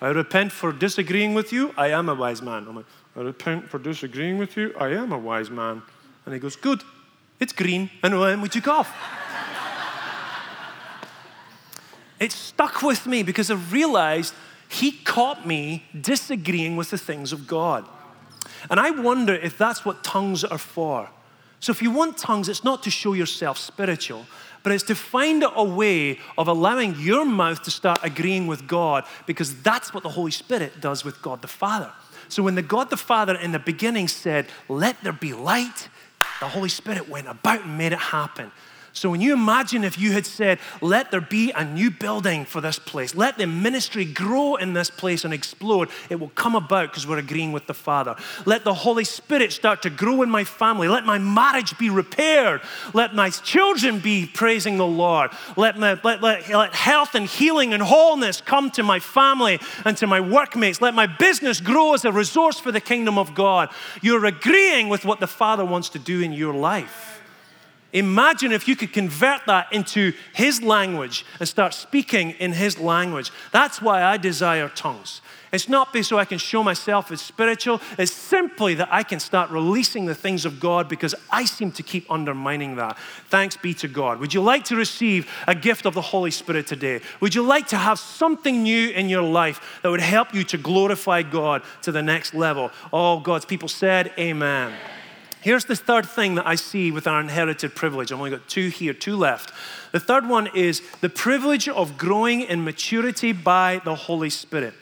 I 0.00 0.08
repent 0.08 0.52
for 0.52 0.72
disagreeing 0.72 1.34
with 1.34 1.52
you. 1.52 1.74
I 1.76 1.88
am 1.88 2.08
a 2.08 2.14
wise 2.14 2.40
man. 2.40 2.66
I'm 2.68 2.76
like, 2.76 2.86
I 3.16 3.20
repent 3.20 3.68
for 3.68 3.78
disagreeing 3.78 4.38
with 4.38 4.56
you. 4.56 4.72
I 4.78 4.88
am 4.88 5.12
a 5.12 5.18
wise 5.18 5.50
man. 5.50 5.82
And 6.24 6.34
he 6.34 6.40
goes, 6.40 6.56
Good. 6.56 6.82
It's 7.40 7.52
green. 7.52 7.90
And 8.02 8.14
then 8.14 8.40
we 8.40 8.48
took 8.48 8.66
off. 8.68 8.92
it 12.20 12.32
stuck 12.32 12.82
with 12.82 13.06
me 13.06 13.22
because 13.22 13.50
I 13.50 13.54
realized 13.54 14.34
he 14.68 14.92
caught 14.92 15.46
me 15.46 15.84
disagreeing 15.98 16.76
with 16.76 16.90
the 16.90 16.98
things 16.98 17.32
of 17.32 17.46
God. 17.46 17.86
And 18.70 18.80
I 18.80 18.90
wonder 18.90 19.34
if 19.34 19.56
that's 19.56 19.84
what 19.84 20.02
tongues 20.04 20.44
are 20.44 20.58
for. 20.58 21.08
So 21.60 21.72
if 21.72 21.82
you 21.82 21.90
want 21.90 22.16
tongues, 22.18 22.48
it's 22.48 22.64
not 22.64 22.82
to 22.84 22.90
show 22.90 23.14
yourself 23.14 23.58
spiritual, 23.58 24.26
but 24.62 24.72
it's 24.72 24.84
to 24.84 24.94
find 24.94 25.44
a 25.54 25.64
way 25.64 26.18
of 26.36 26.48
allowing 26.48 26.94
your 26.98 27.24
mouth 27.24 27.62
to 27.62 27.70
start 27.70 28.00
agreeing 28.02 28.46
with 28.46 28.66
God 28.66 29.04
because 29.26 29.60
that's 29.62 29.92
what 29.92 30.02
the 30.02 30.08
Holy 30.10 30.30
Spirit 30.30 30.80
does 30.80 31.04
with 31.04 31.20
God 31.22 31.42
the 31.42 31.48
Father. 31.48 31.90
So 32.28 32.42
when 32.42 32.54
the 32.54 32.62
God 32.62 32.90
the 32.90 32.96
Father 32.96 33.34
in 33.34 33.52
the 33.52 33.58
beginning 33.58 34.08
said, 34.08 34.46
Let 34.68 35.02
there 35.02 35.12
be 35.12 35.32
light, 35.32 35.88
the 36.40 36.48
Holy 36.48 36.68
Spirit 36.68 37.08
went 37.08 37.26
about 37.26 37.64
and 37.64 37.78
made 37.78 37.92
it 37.92 37.98
happen. 37.98 38.52
So 38.98 39.10
when 39.10 39.20
you 39.20 39.32
imagine 39.32 39.84
if 39.84 39.98
you 39.98 40.12
had 40.12 40.26
said, 40.26 40.58
let 40.80 41.10
there 41.10 41.20
be 41.20 41.52
a 41.52 41.64
new 41.64 41.90
building 41.90 42.44
for 42.44 42.60
this 42.60 42.78
place, 42.78 43.14
let 43.14 43.38
the 43.38 43.46
ministry 43.46 44.04
grow 44.04 44.56
in 44.56 44.72
this 44.72 44.90
place 44.90 45.24
and 45.24 45.32
explode, 45.32 45.88
it 46.10 46.18
will 46.18 46.30
come 46.30 46.54
about 46.54 46.90
because 46.90 47.06
we're 47.06 47.18
agreeing 47.18 47.52
with 47.52 47.66
the 47.66 47.74
Father. 47.74 48.16
Let 48.44 48.64
the 48.64 48.74
Holy 48.74 49.04
Spirit 49.04 49.52
start 49.52 49.82
to 49.82 49.90
grow 49.90 50.22
in 50.22 50.30
my 50.30 50.44
family. 50.44 50.88
Let 50.88 51.04
my 51.04 51.18
marriage 51.18 51.78
be 51.78 51.90
repaired. 51.90 52.60
Let 52.92 53.14
my 53.14 53.30
children 53.30 54.00
be 54.00 54.26
praising 54.26 54.76
the 54.76 54.86
Lord. 54.86 55.30
Let, 55.56 55.78
my, 55.78 55.98
let, 56.02 56.22
let, 56.22 56.48
let 56.48 56.74
health 56.74 57.14
and 57.14 57.26
healing 57.26 57.72
and 57.72 57.82
wholeness 57.82 58.40
come 58.40 58.70
to 58.72 58.82
my 58.82 58.98
family 58.98 59.60
and 59.84 59.96
to 59.98 60.06
my 60.06 60.20
workmates. 60.20 60.80
Let 60.80 60.94
my 60.94 61.06
business 61.06 61.60
grow 61.60 61.94
as 61.94 62.04
a 62.04 62.12
resource 62.12 62.58
for 62.58 62.72
the 62.72 62.80
kingdom 62.80 63.18
of 63.18 63.34
God. 63.34 63.70
You're 64.02 64.26
agreeing 64.26 64.88
with 64.88 65.04
what 65.04 65.20
the 65.20 65.26
Father 65.26 65.64
wants 65.64 65.90
to 65.90 65.98
do 65.98 66.20
in 66.20 66.32
your 66.32 66.54
life. 66.54 67.07
Imagine 67.92 68.52
if 68.52 68.68
you 68.68 68.76
could 68.76 68.92
convert 68.92 69.46
that 69.46 69.72
into 69.72 70.12
His 70.34 70.62
language 70.62 71.24
and 71.40 71.48
start 71.48 71.72
speaking 71.72 72.32
in 72.32 72.52
His 72.52 72.78
language. 72.78 73.30
That's 73.50 73.80
why 73.80 74.02
I 74.02 74.18
desire 74.18 74.68
tongues. 74.68 75.22
It's 75.52 75.68
not 75.68 75.96
so 76.04 76.18
I 76.18 76.24
can 76.24 76.38
show 76.38 76.62
myself 76.62 77.10
as 77.10 77.20
spiritual, 77.20 77.80
it's 77.98 78.12
simply 78.12 78.74
that 78.74 78.88
I 78.92 79.02
can 79.02 79.18
start 79.18 79.50
releasing 79.50 80.04
the 80.04 80.14
things 80.14 80.44
of 80.44 80.60
God 80.60 80.88
because 80.88 81.14
I 81.30 81.46
seem 81.46 81.72
to 81.72 81.82
keep 81.82 82.10
undermining 82.10 82.76
that. 82.76 82.98
Thanks 83.28 83.56
be 83.56 83.72
to 83.74 83.88
God. 83.88 84.20
Would 84.20 84.34
you 84.34 84.42
like 84.42 84.64
to 84.64 84.76
receive 84.76 85.30
a 85.46 85.54
gift 85.54 85.86
of 85.86 85.94
the 85.94 86.02
Holy 86.02 86.30
Spirit 86.30 86.66
today? 86.66 87.00
Would 87.20 87.34
you 87.34 87.42
like 87.42 87.68
to 87.68 87.76
have 87.76 87.98
something 87.98 88.62
new 88.62 88.90
in 88.90 89.08
your 89.08 89.22
life 89.22 89.80
that 89.82 89.90
would 89.90 90.00
help 90.00 90.34
you 90.34 90.44
to 90.44 90.58
glorify 90.58 91.22
God 91.22 91.62
to 91.82 91.92
the 91.92 92.02
next 92.02 92.34
level? 92.34 92.70
All 92.92 93.20
God's 93.20 93.46
people 93.46 93.68
said, 93.68 94.12
Amen. 94.18 94.74
Here's 95.40 95.66
the 95.66 95.76
third 95.76 96.06
thing 96.06 96.34
that 96.34 96.46
I 96.46 96.56
see 96.56 96.90
with 96.90 97.06
our 97.06 97.20
inherited 97.20 97.74
privilege. 97.74 98.10
I've 98.10 98.18
only 98.18 98.30
got 98.30 98.48
two 98.48 98.68
here, 98.68 98.92
two 98.92 99.16
left. 99.16 99.52
The 99.92 100.00
third 100.00 100.28
one 100.28 100.48
is 100.54 100.82
the 101.00 101.08
privilege 101.08 101.68
of 101.68 101.96
growing 101.96 102.42
in 102.42 102.64
maturity 102.64 103.32
by 103.32 103.80
the 103.84 103.94
Holy 103.94 104.30
Spirit. 104.30 104.74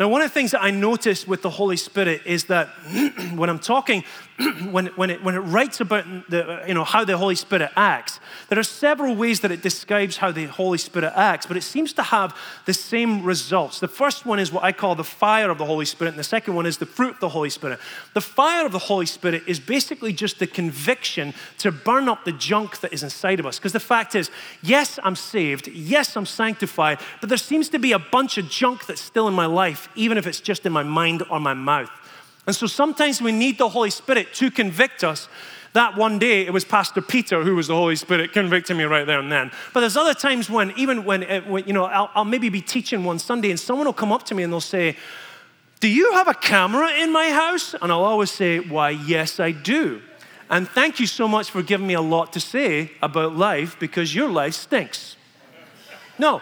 Now, 0.00 0.08
one 0.08 0.22
of 0.22 0.28
the 0.28 0.34
things 0.34 0.50
that 0.50 0.62
I 0.62 0.70
noticed 0.70 1.28
with 1.28 1.42
the 1.42 1.50
Holy 1.50 1.76
Spirit 1.76 2.22
is 2.24 2.44
that 2.44 2.68
when 3.34 3.48
I'm 3.48 3.60
talking, 3.60 4.02
when, 4.70 4.86
when, 4.86 5.10
it, 5.10 5.22
when 5.22 5.36
it 5.36 5.40
writes 5.40 5.80
about 5.80 6.04
the, 6.28 6.64
you 6.66 6.74
know, 6.74 6.82
how 6.82 7.04
the 7.04 7.16
Holy 7.16 7.36
Spirit 7.36 7.70
acts, 7.76 8.18
there 8.48 8.58
are 8.58 8.64
several 8.64 9.14
ways 9.14 9.40
that 9.40 9.52
it 9.52 9.62
describes 9.62 10.16
how 10.16 10.32
the 10.32 10.46
Holy 10.46 10.78
Spirit 10.78 11.12
acts, 11.14 11.46
but 11.46 11.56
it 11.56 11.62
seems 11.62 11.92
to 11.92 12.02
have 12.02 12.36
the 12.64 12.74
same 12.74 13.22
results. 13.22 13.78
The 13.78 13.88
first 13.88 14.26
one 14.26 14.40
is 14.40 14.50
what 14.50 14.64
I 14.64 14.72
call 14.72 14.96
the 14.96 15.04
fire 15.04 15.50
of 15.50 15.58
the 15.58 15.64
Holy 15.64 15.84
Spirit, 15.84 16.10
and 16.10 16.18
the 16.18 16.24
second 16.24 16.54
one 16.54 16.66
is 16.66 16.78
the 16.78 16.86
fruit 16.86 17.14
of 17.14 17.20
the 17.20 17.28
Holy 17.28 17.50
Spirit. 17.50 17.78
The 18.14 18.20
fire 18.20 18.66
of 18.66 18.72
the 18.72 18.78
Holy 18.78 19.06
Spirit 19.06 19.44
is 19.46 19.60
basically 19.60 20.03
just 20.12 20.38
the 20.38 20.46
conviction 20.46 21.34
to 21.58 21.72
burn 21.72 22.08
up 22.08 22.24
the 22.24 22.32
junk 22.32 22.80
that 22.80 22.92
is 22.92 23.02
inside 23.02 23.40
of 23.40 23.46
us. 23.46 23.58
Because 23.58 23.72
the 23.72 23.80
fact 23.80 24.14
is, 24.14 24.30
yes, 24.62 24.98
I'm 25.02 25.16
saved, 25.16 25.68
yes, 25.68 26.16
I'm 26.16 26.26
sanctified, 26.26 26.98
but 27.20 27.28
there 27.28 27.38
seems 27.38 27.68
to 27.70 27.78
be 27.78 27.92
a 27.92 27.98
bunch 27.98 28.38
of 28.38 28.48
junk 28.48 28.86
that's 28.86 29.00
still 29.00 29.28
in 29.28 29.34
my 29.34 29.46
life, 29.46 29.88
even 29.94 30.18
if 30.18 30.26
it's 30.26 30.40
just 30.40 30.66
in 30.66 30.72
my 30.72 30.82
mind 30.82 31.22
or 31.30 31.40
my 31.40 31.54
mouth. 31.54 31.90
And 32.46 32.54
so 32.54 32.66
sometimes 32.66 33.22
we 33.22 33.32
need 33.32 33.58
the 33.58 33.68
Holy 33.68 33.90
Spirit 33.90 34.34
to 34.34 34.50
convict 34.50 35.02
us. 35.02 35.28
That 35.72 35.96
one 35.96 36.20
day, 36.20 36.46
it 36.46 36.52
was 36.52 36.64
Pastor 36.64 37.02
Peter 37.02 37.42
who 37.42 37.56
was 37.56 37.66
the 37.66 37.74
Holy 37.74 37.96
Spirit 37.96 38.32
convicting 38.32 38.76
me 38.76 38.84
right 38.84 39.04
there 39.04 39.18
and 39.18 39.32
then. 39.32 39.50
But 39.72 39.80
there's 39.80 39.96
other 39.96 40.14
times 40.14 40.48
when, 40.48 40.72
even 40.76 41.04
when, 41.04 41.24
it, 41.24 41.48
when 41.48 41.66
you 41.66 41.72
know, 41.72 41.86
I'll, 41.86 42.10
I'll 42.14 42.24
maybe 42.24 42.48
be 42.48 42.60
teaching 42.60 43.02
one 43.02 43.18
Sunday 43.18 43.50
and 43.50 43.58
someone 43.58 43.86
will 43.86 43.92
come 43.92 44.12
up 44.12 44.22
to 44.26 44.36
me 44.36 44.44
and 44.44 44.52
they'll 44.52 44.60
say, 44.60 44.96
Do 45.84 45.90
you 45.90 46.12
have 46.12 46.28
a 46.28 46.34
camera 46.34 46.92
in 46.92 47.12
my 47.12 47.28
house? 47.28 47.74
And 47.74 47.92
I'll 47.92 48.04
always 48.04 48.30
say, 48.30 48.58
Why, 48.58 48.88
yes, 48.88 49.38
I 49.38 49.50
do. 49.50 50.00
And 50.48 50.66
thank 50.66 50.98
you 50.98 51.06
so 51.06 51.28
much 51.28 51.50
for 51.50 51.62
giving 51.62 51.86
me 51.86 51.92
a 51.92 52.00
lot 52.00 52.32
to 52.32 52.40
say 52.40 52.92
about 53.02 53.36
life 53.36 53.78
because 53.78 54.14
your 54.14 54.30
life 54.30 54.54
stinks. 54.54 55.16
No, 56.18 56.40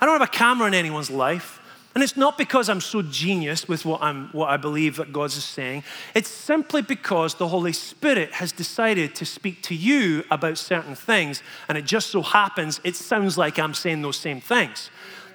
I 0.00 0.06
don't 0.06 0.18
have 0.18 0.26
a 0.26 0.32
camera 0.32 0.68
in 0.68 0.72
anyone's 0.72 1.10
life. 1.10 1.60
And 1.94 2.02
it's 2.02 2.16
not 2.16 2.38
because 2.38 2.70
I'm 2.70 2.80
so 2.80 3.02
genius 3.02 3.68
with 3.68 3.84
what, 3.84 4.00
I'm, 4.00 4.28
what 4.28 4.48
I 4.48 4.56
believe 4.56 4.96
that 4.96 5.12
God 5.12 5.26
is 5.26 5.44
saying. 5.44 5.84
It's 6.14 6.30
simply 6.30 6.80
because 6.80 7.34
the 7.34 7.48
Holy 7.48 7.74
Spirit 7.74 8.32
has 8.32 8.52
decided 8.52 9.14
to 9.16 9.26
speak 9.26 9.62
to 9.64 9.74
you 9.74 10.24
about 10.30 10.56
certain 10.56 10.94
things. 10.94 11.42
And 11.68 11.76
it 11.76 11.84
just 11.84 12.08
so 12.08 12.22
happens 12.22 12.80
it 12.84 12.96
sounds 12.96 13.36
like 13.36 13.58
I'm 13.58 13.74
saying 13.74 14.00
those 14.00 14.16
same 14.16 14.40
things. 14.40 14.88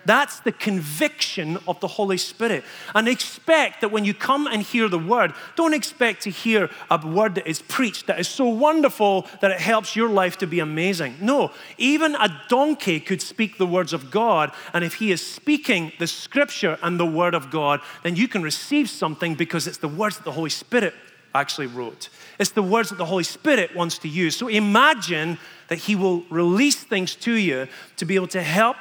That's 0.06 0.40
the 0.42 0.52
conviction 0.52 1.58
of 1.68 1.80
the 1.80 1.88
Holy 1.88 2.18
Spirit. 2.18 2.64
And 2.94 3.08
expect 3.08 3.82
that 3.82 3.92
when 3.92 4.06
you 4.06 4.14
come 4.14 4.48
and 4.48 4.62
hear 4.62 4.90
the 4.90 5.00
word, 5.00 5.34
don't 5.56 5.74
expect 5.74 6.24
to 6.24 6.30
hear 6.30 6.70
a 6.90 7.06
word 7.06 7.36
that 7.36 7.48
is 7.48 7.62
preached 7.62 8.08
that 8.08 8.20
is 8.20 8.28
so 8.28 8.48
wonderful 8.48 9.28
that 9.42 9.52
it 9.52 9.60
helps 9.60 9.96
your 9.96 10.10
life 10.10 10.38
to 10.40 10.48
be 10.48 10.60
amazing. 10.60 11.16
No, 11.22 11.52
even 11.78 12.16
a 12.16 12.42
donkey 12.50 13.00
could 13.00 13.22
speak 13.22 13.58
the 13.58 13.68
words 13.68 13.94
of 13.94 14.12
God. 14.12 14.52
And 14.74 14.84
if 14.84 14.96
he 14.96 15.12
is 15.12 15.26
speaking 15.26 15.92
the 16.00 16.08
scripture 16.08 16.78
and 16.82 17.00
the 17.00 17.06
word 17.06 17.34
of 17.34 17.50
God, 17.50 17.82
then 18.04 18.16
you 18.16 18.28
can 18.28 18.42
receive 18.42 18.90
something 18.90 19.36
because 19.36 19.68
it's 19.68 19.78
the 19.78 19.88
words 19.88 20.18
that 20.18 20.26
the 20.26 20.32
Holy 20.32 20.50
Spirit 20.50 20.94
actually 21.36 21.68
wrote. 21.68 22.10
It's 22.40 22.52
the 22.52 22.64
words 22.64 22.90
that 22.90 22.98
the 22.98 23.06
Holy 23.06 23.24
Spirit 23.24 23.76
wants 23.76 23.98
to 24.00 24.08
use. 24.08 24.36
So 24.36 24.48
imagine 24.48 25.38
that 25.68 25.80
He 25.80 25.96
will 25.96 26.22
release 26.30 26.84
things 26.84 27.16
to 27.18 27.34
you 27.34 27.68
to 27.98 28.06
be 28.06 28.16
able 28.16 28.28
to 28.28 28.42
help 28.42 28.78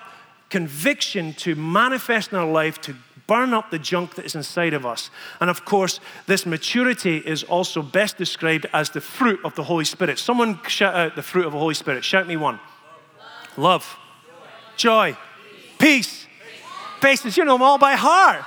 conviction 0.53 1.33
to 1.33 1.55
manifest 1.55 2.31
in 2.31 2.37
our 2.37 2.47
life, 2.47 2.79
to 2.83 2.95
burn 3.27 3.55
up 3.55 3.71
the 3.71 3.79
junk 3.79 4.17
that 4.17 4.27
is 4.27 4.35
inside 4.35 4.75
of 4.75 4.85
us. 4.85 5.11
And 5.41 5.49
of 5.49 5.65
course, 5.65 5.99
this 6.27 6.45
maturity 6.45 7.17
is 7.17 7.43
also 7.43 7.81
best 7.81 8.19
described 8.19 8.67
as 8.71 8.91
the 8.91 9.01
fruit 9.01 9.41
of 9.45 9.55
the 9.55 9.63
Holy 9.63 9.87
Spirit. 9.87 10.19
Someone 10.19 10.61
shout 10.69 10.95
out 10.95 11.17
the 11.17 11.23
fruit 11.23 11.47
of 11.47 11.53
the 11.53 11.59
Holy 11.59 11.75
Spirit. 11.75 12.05
Shout 12.05 12.29
me 12.29 12.37
one 12.37 12.61
love, 13.57 13.97
joy, 14.77 15.17
peace, 15.79 16.27
patience. 17.01 17.39
You 17.39 17.47
know 17.47 17.55
them 17.55 17.63
all 17.63 17.79
by 17.79 17.95
heart. 17.95 18.45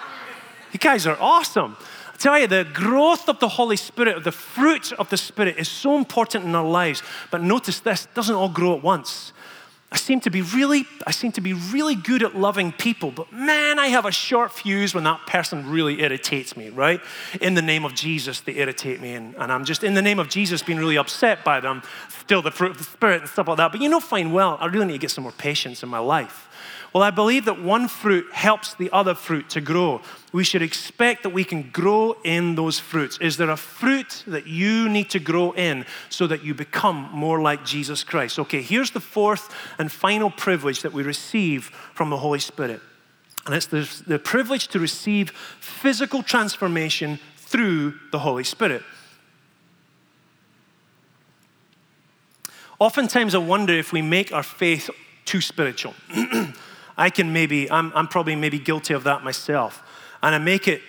You 0.73 0.77
guys 0.77 1.07
are 1.07 1.17
awesome. 1.19 1.75
I 2.13 2.17
tell 2.17 2.39
you, 2.39 2.47
the 2.47 2.67
growth 2.71 3.27
of 3.27 3.39
the 3.39 3.47
Holy 3.47 3.77
Spirit, 3.77 4.15
of 4.15 4.23
the 4.23 4.31
fruit 4.31 4.93
of 4.93 5.09
the 5.09 5.17
Spirit 5.17 5.57
is 5.57 5.69
so 5.69 5.97
important 5.97 6.45
in 6.45 6.53
our 6.53 6.69
lives. 6.69 7.01
But 7.31 7.41
notice 7.41 7.79
this, 7.79 8.07
doesn't 8.13 8.35
all 8.35 8.49
grow 8.49 8.75
at 8.75 8.83
once. 8.83 9.33
I 9.95 9.97
seem 9.97 10.19
to 10.19 10.29
be 10.29 10.41
really, 10.41 10.85
I 11.07 11.11
seem 11.11 11.31
to 11.31 11.41
be 11.41 11.53
really 11.53 11.95
good 11.95 12.21
at 12.21 12.35
loving 12.35 12.73
people, 12.73 13.11
but 13.11 13.31
man, 13.31 13.79
I 13.79 13.87
have 13.87 14.03
a 14.03 14.11
short 14.11 14.51
fuse 14.51 14.93
when 14.93 15.05
that 15.05 15.25
person 15.25 15.71
really 15.71 16.01
irritates 16.01 16.57
me, 16.57 16.69
right? 16.69 16.99
In 17.39 17.53
the 17.53 17.61
name 17.61 17.85
of 17.85 17.93
Jesus, 17.93 18.41
they 18.41 18.57
irritate 18.57 18.99
me, 18.99 19.13
and, 19.13 19.33
and 19.35 19.53
I'm 19.53 19.63
just 19.63 19.85
in 19.85 19.93
the 19.93 20.01
name 20.01 20.19
of 20.19 20.27
Jesus 20.27 20.61
being 20.61 20.79
really 20.79 20.97
upset 20.97 21.45
by 21.45 21.61
them, 21.61 21.81
still 22.09 22.41
the 22.41 22.51
fruit 22.51 22.71
of 22.71 22.77
the 22.77 22.83
Spirit 22.83 23.21
and 23.21 23.29
stuff 23.29 23.47
like 23.47 23.55
that. 23.55 23.71
But 23.71 23.79
you 23.79 23.87
know, 23.87 24.01
fine 24.01 24.33
well, 24.33 24.57
I 24.59 24.65
really 24.65 24.85
need 24.85 24.91
to 24.91 24.99
get 24.99 25.11
some 25.11 25.23
more 25.23 25.31
patience 25.31 25.81
in 25.81 25.87
my 25.87 25.99
life. 25.99 26.44
Well, 26.95 27.03
I 27.03 27.11
believe 27.11 27.43
that 27.43 27.61
one 27.61 27.89
fruit 27.89 28.31
helps 28.31 28.73
the 28.73 28.89
other 28.93 29.15
fruit 29.15 29.49
to 29.49 29.59
grow. 29.59 29.99
We 30.31 30.45
should 30.45 30.61
expect 30.61 31.23
that 31.23 31.31
we 31.31 31.43
can 31.43 31.69
grow 31.71 32.15
in 32.23 32.55
those 32.55 32.79
fruits. 32.79 33.17
Is 33.19 33.35
there 33.35 33.49
a 33.49 33.57
fruit 33.57 34.23
that 34.27 34.47
you 34.47 34.87
need 34.87 35.09
to 35.09 35.19
grow 35.19 35.51
in 35.51 35.85
so 36.07 36.25
that 36.25 36.45
you 36.45 36.53
become 36.53 37.09
more 37.11 37.41
like 37.41 37.65
Jesus 37.65 38.05
Christ? 38.05 38.39
Okay, 38.39 38.61
here's 38.61 38.91
the 38.91 39.01
fourth 39.01 39.53
and 39.77 39.91
final 39.91 40.31
privilege 40.31 40.83
that 40.83 40.93
we 40.93 41.03
receive 41.03 41.65
from 41.93 42.11
the 42.11 42.17
Holy 42.17 42.39
Spirit. 42.39 42.79
And 43.45 43.53
it's 43.53 43.65
the, 43.65 44.03
the 44.07 44.17
privilege 44.17 44.69
to 44.69 44.79
receive 44.79 45.31
physical 45.59 46.23
transformation 46.23 47.19
through 47.35 47.95
the 48.13 48.19
Holy 48.19 48.45
Spirit. 48.45 48.83
Oftentimes, 52.79 53.35
I 53.35 53.39
wonder 53.39 53.73
if 53.73 53.91
we 53.91 54.01
make 54.01 54.31
our 54.31 54.43
faith 54.43 54.89
too 55.25 55.41
spiritual. 55.41 55.93
I 56.97 57.09
can 57.09 57.33
maybe, 57.33 57.69
I'm, 57.69 57.91
I'm 57.95 58.07
probably 58.07 58.35
maybe 58.35 58.59
guilty 58.59 58.93
of 58.93 59.03
that 59.03 59.23
myself. 59.23 59.83
And 60.23 60.33
I 60.33 60.37
make 60.37 60.67
it, 60.67 60.81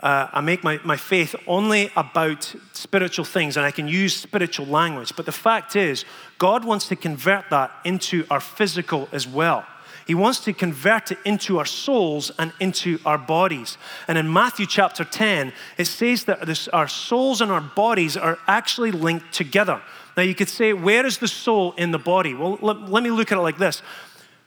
uh, 0.00 0.28
I 0.32 0.40
make 0.40 0.62
my, 0.62 0.78
my 0.84 0.96
faith 0.96 1.34
only 1.46 1.90
about 1.96 2.54
spiritual 2.72 3.24
things 3.24 3.56
and 3.56 3.64
I 3.64 3.70
can 3.70 3.88
use 3.88 4.16
spiritual 4.16 4.66
language. 4.66 5.14
But 5.16 5.26
the 5.26 5.32
fact 5.32 5.76
is, 5.76 6.04
God 6.38 6.64
wants 6.64 6.88
to 6.88 6.96
convert 6.96 7.48
that 7.50 7.70
into 7.84 8.26
our 8.30 8.40
physical 8.40 9.08
as 9.12 9.26
well. 9.26 9.64
He 10.06 10.14
wants 10.14 10.40
to 10.40 10.52
convert 10.52 11.12
it 11.12 11.18
into 11.24 11.58
our 11.58 11.64
souls 11.64 12.30
and 12.38 12.52
into 12.60 12.98
our 13.06 13.16
bodies. 13.16 13.78
And 14.06 14.18
in 14.18 14.30
Matthew 14.30 14.66
chapter 14.66 15.02
10, 15.02 15.52
it 15.78 15.86
says 15.86 16.24
that 16.24 16.44
this, 16.44 16.68
our 16.68 16.88
souls 16.88 17.40
and 17.40 17.50
our 17.50 17.62
bodies 17.62 18.16
are 18.16 18.38
actually 18.46 18.92
linked 18.92 19.32
together. 19.32 19.80
Now, 20.16 20.22
you 20.22 20.34
could 20.34 20.50
say, 20.50 20.74
where 20.74 21.06
is 21.06 21.18
the 21.18 21.28
soul 21.28 21.72
in 21.72 21.90
the 21.90 21.98
body? 21.98 22.34
Well, 22.34 22.58
let, 22.60 22.82
let 22.90 23.02
me 23.02 23.10
look 23.10 23.32
at 23.32 23.38
it 23.38 23.40
like 23.40 23.56
this 23.56 23.82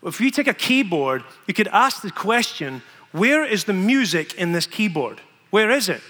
if 0.03 0.21
you 0.21 0.31
take 0.31 0.47
a 0.47 0.53
keyboard, 0.53 1.23
you 1.47 1.53
could 1.53 1.67
ask 1.69 2.01
the 2.01 2.11
question 2.11 2.81
where 3.11 3.43
is 3.43 3.63
the 3.63 3.73
music 3.73 4.35
in 4.35 4.51
this 4.51 4.67
keyboard? 4.67 5.21
Where 5.49 5.71
is 5.71 5.89
it? 5.89 6.01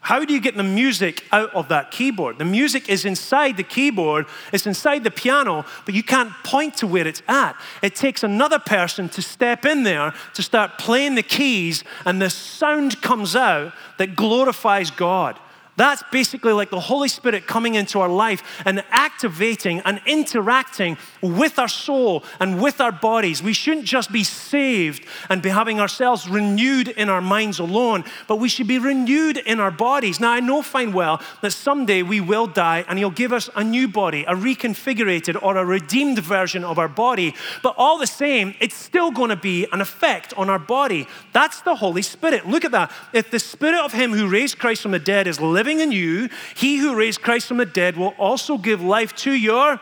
How 0.00 0.24
do 0.24 0.34
you 0.34 0.40
get 0.40 0.56
the 0.56 0.64
music 0.64 1.24
out 1.30 1.54
of 1.54 1.68
that 1.68 1.92
keyboard? 1.92 2.38
The 2.38 2.44
music 2.44 2.88
is 2.88 3.04
inside 3.04 3.56
the 3.56 3.62
keyboard, 3.62 4.26
it's 4.52 4.66
inside 4.66 5.04
the 5.04 5.12
piano, 5.12 5.64
but 5.84 5.94
you 5.94 6.02
can't 6.02 6.32
point 6.42 6.76
to 6.78 6.88
where 6.88 7.06
it's 7.06 7.22
at. 7.28 7.54
It 7.82 7.94
takes 7.94 8.24
another 8.24 8.58
person 8.58 9.08
to 9.10 9.22
step 9.22 9.64
in 9.64 9.84
there 9.84 10.12
to 10.34 10.42
start 10.42 10.76
playing 10.76 11.14
the 11.14 11.22
keys, 11.22 11.84
and 12.04 12.20
the 12.20 12.30
sound 12.30 13.00
comes 13.00 13.36
out 13.36 13.72
that 13.98 14.16
glorifies 14.16 14.90
God. 14.90 15.38
That's 15.76 16.02
basically 16.12 16.52
like 16.52 16.68
the 16.68 16.80
Holy 16.80 17.08
Spirit 17.08 17.46
coming 17.46 17.76
into 17.76 17.98
our 18.00 18.08
life 18.08 18.62
and 18.66 18.84
activating 18.90 19.80
and 19.80 20.02
interacting 20.04 20.98
with 21.22 21.58
our 21.58 21.68
soul 21.68 22.24
and 22.40 22.60
with 22.60 22.78
our 22.78 22.92
bodies. 22.92 23.42
We 23.42 23.54
shouldn't 23.54 23.86
just 23.86 24.12
be 24.12 24.22
saved 24.22 25.06
and 25.30 25.40
be 25.40 25.48
having 25.48 25.80
ourselves 25.80 26.28
renewed 26.28 26.88
in 26.88 27.08
our 27.08 27.22
minds 27.22 27.58
alone, 27.58 28.04
but 28.28 28.36
we 28.36 28.50
should 28.50 28.66
be 28.66 28.78
renewed 28.78 29.38
in 29.38 29.60
our 29.60 29.70
bodies. 29.70 30.20
Now, 30.20 30.32
I 30.32 30.40
know 30.40 30.60
fine 30.60 30.92
well 30.92 31.22
that 31.40 31.52
someday 31.52 32.02
we 32.02 32.20
will 32.20 32.46
die 32.46 32.84
and 32.86 32.98
He'll 32.98 33.10
give 33.10 33.32
us 33.32 33.48
a 33.56 33.64
new 33.64 33.88
body, 33.88 34.24
a 34.28 34.34
reconfigurated 34.34 35.42
or 35.42 35.56
a 35.56 35.64
redeemed 35.64 36.18
version 36.18 36.64
of 36.64 36.78
our 36.78 36.88
body, 36.88 37.34
but 37.62 37.74
all 37.78 37.96
the 37.96 38.06
same, 38.06 38.54
it's 38.60 38.76
still 38.76 39.10
going 39.10 39.30
to 39.30 39.36
be 39.36 39.66
an 39.72 39.80
effect 39.80 40.34
on 40.36 40.50
our 40.50 40.58
body. 40.58 41.08
That's 41.32 41.62
the 41.62 41.76
Holy 41.76 42.02
Spirit. 42.02 42.46
Look 42.46 42.66
at 42.66 42.72
that. 42.72 42.92
If 43.14 43.30
the 43.30 43.38
Spirit 43.38 43.80
of 43.80 43.94
Him 43.94 44.12
who 44.12 44.28
raised 44.28 44.58
Christ 44.58 44.82
from 44.82 44.90
the 44.90 44.98
dead 44.98 45.26
is 45.26 45.40
living, 45.40 45.61
living 45.62 45.78
in 45.78 45.92
you, 45.92 46.28
he 46.56 46.78
who 46.78 46.96
raised 46.96 47.22
Christ 47.22 47.46
from 47.46 47.58
the 47.58 47.66
dead 47.66 47.96
will 47.96 48.14
also 48.18 48.58
give 48.58 48.82
life 48.82 49.14
to 49.18 49.30
your 49.30 49.80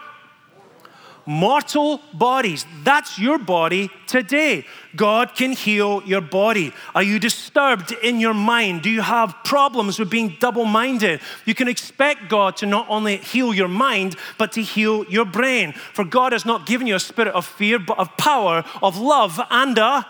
mortal 1.25 2.01
bodies. 2.13 2.67
That's 2.85 3.19
your 3.19 3.39
body 3.39 3.89
today. 4.07 4.67
God 4.95 5.35
can 5.35 5.53
heal 5.53 6.03
your 6.05 6.21
body. 6.21 6.75
Are 6.95 7.03
you 7.03 7.19
disturbed 7.19 7.93
in 8.03 8.21
your 8.21 8.35
mind? 8.35 8.83
Do 8.83 8.91
you 8.91 9.01
have 9.01 9.35
problems 9.43 9.99
with 9.99 10.11
being 10.11 10.37
double 10.39 10.67
minded? 10.67 11.21
You 11.47 11.55
can 11.55 11.69
expect 11.69 12.29
God 12.29 12.57
to 12.59 12.67
not 12.67 12.87
only 12.91 13.17
heal 13.19 13.55
your 13.55 13.69
mind, 13.69 14.17
but 14.37 14.53
to 14.53 14.63
heal 14.63 15.05
your 15.05 15.25
brain. 15.25 15.73
For 15.73 16.05
God 16.05 16.33
has 16.33 16.45
not 16.45 16.67
given 16.67 16.87
you 16.87 16.97
a 16.97 17.01
spirit 17.01 17.33
of 17.33 17.47
fear, 17.47 17.79
but 17.79 17.99
of 17.99 18.15
power, 18.19 18.65
of 18.83 18.99
love, 18.99 19.41
and 19.51 19.79
a 19.79 20.07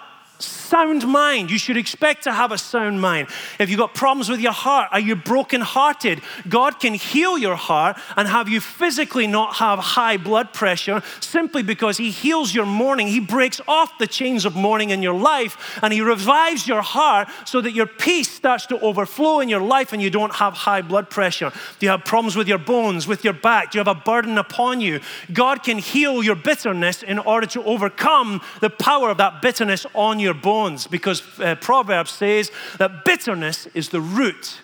sound 0.71 1.07
mind. 1.07 1.51
You 1.51 1.59
should 1.59 1.77
expect 1.77 2.25
to 2.25 2.33
have 2.33 2.53
a 2.53 2.59
sound 2.59 3.01
mind. 3.01 3.29
If 3.59 3.71
you've 3.71 3.79
got 3.79 3.93
problems 3.93 4.29
with 4.29 4.41
your 4.41 4.53
heart, 4.53 4.89
are 4.93 5.01
you 5.01 5.17
brokenhearted? 5.17 6.23
God 6.49 6.79
can 6.79 6.95
heal 6.95 7.37
your 7.37 7.57
heart 7.57 7.99
and 8.17 8.29
have 8.29 8.49
you 8.49 8.61
physically 8.61 9.27
not 9.27 9.57
have 9.57 9.81
high 9.81 10.17
blood 10.17 10.53
pressure 10.53 11.03
simply 11.19 11.65
because 11.65 11.99
He 11.99 12.11
heals 12.11 12.55
your 12.55 12.67
mourning. 12.67 13.09
He 13.09 13.19
breaks 13.19 13.61
off 13.67 13.99
the 13.99 14.07
chains 14.07 14.45
of 14.45 14.55
mourning 14.55 14.91
in 14.91 15.03
your 15.03 15.19
life 15.19 15.81
and 15.83 15.93
He 15.93 16.01
revives 16.01 16.69
your 16.69 16.83
heart 16.83 17.29
so 17.45 17.61
that 17.61 17.73
your 17.73 17.87
peace 17.87 18.31
starts 18.31 18.67
to 18.67 18.79
overflow 18.81 19.41
in 19.41 19.49
your 19.49 19.61
life 19.61 19.93
and 19.93 20.01
you 20.01 20.11
don't 20.11 20.35
have 20.37 20.55
high 20.55 20.83
blood 20.83 21.11
pressure. 21.11 21.51
Do 21.81 21.87
you 21.87 21.91
have 21.91 22.05
problems 22.05 22.37
with 22.37 22.47
your 22.47 22.59
bones, 22.59 23.09
with 23.09 23.25
your 23.25 23.33
back? 23.33 23.73
Do 23.73 23.79
you 23.79 23.85
have 23.85 23.97
a 23.97 24.01
burden 24.01 24.39
upon 24.39 24.81
you? 24.81 25.01
God 25.33 25.65
can 25.65 25.79
heal 25.79 26.23
your 26.23 26.37
bitterness 26.37 27.03
in 27.03 27.19
order 27.19 27.49
to 27.49 27.65
overcome 27.65 28.41
the 28.61 28.71
power 28.71 29.11
of 29.11 29.19
that 29.19 29.43
bitterness 29.43 29.85
on 29.95 30.21
your 30.21 30.35
bones 30.35 30.60
bones 30.61 30.87
because 30.87 31.23
uh, 31.39 31.55
Proverbs 31.57 32.11
says 32.11 32.51
that 32.79 33.05
bitterness 33.05 33.67
is 33.75 33.89
the 33.89 34.01
root 34.01 34.61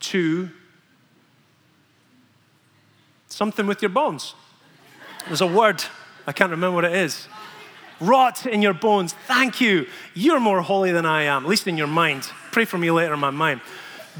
to 0.00 0.48
something 3.28 3.66
with 3.66 3.82
your 3.82 3.90
bones. 3.90 4.34
There's 5.26 5.42
a 5.42 5.46
word, 5.46 5.84
I 6.26 6.32
can't 6.32 6.50
remember 6.50 6.74
what 6.74 6.84
it 6.84 6.94
is. 6.94 7.28
Rot 8.00 8.46
in 8.46 8.62
your 8.62 8.74
bones. 8.74 9.14
Thank 9.26 9.60
you. 9.60 9.86
You're 10.14 10.40
more 10.40 10.62
holy 10.62 10.92
than 10.92 11.04
I 11.04 11.24
am, 11.24 11.44
at 11.44 11.48
least 11.50 11.66
in 11.66 11.76
your 11.76 11.86
mind. 11.86 12.22
Pray 12.50 12.64
for 12.64 12.78
me 12.78 12.90
later 12.90 13.12
in 13.14 13.20
my 13.20 13.30
mind. 13.30 13.60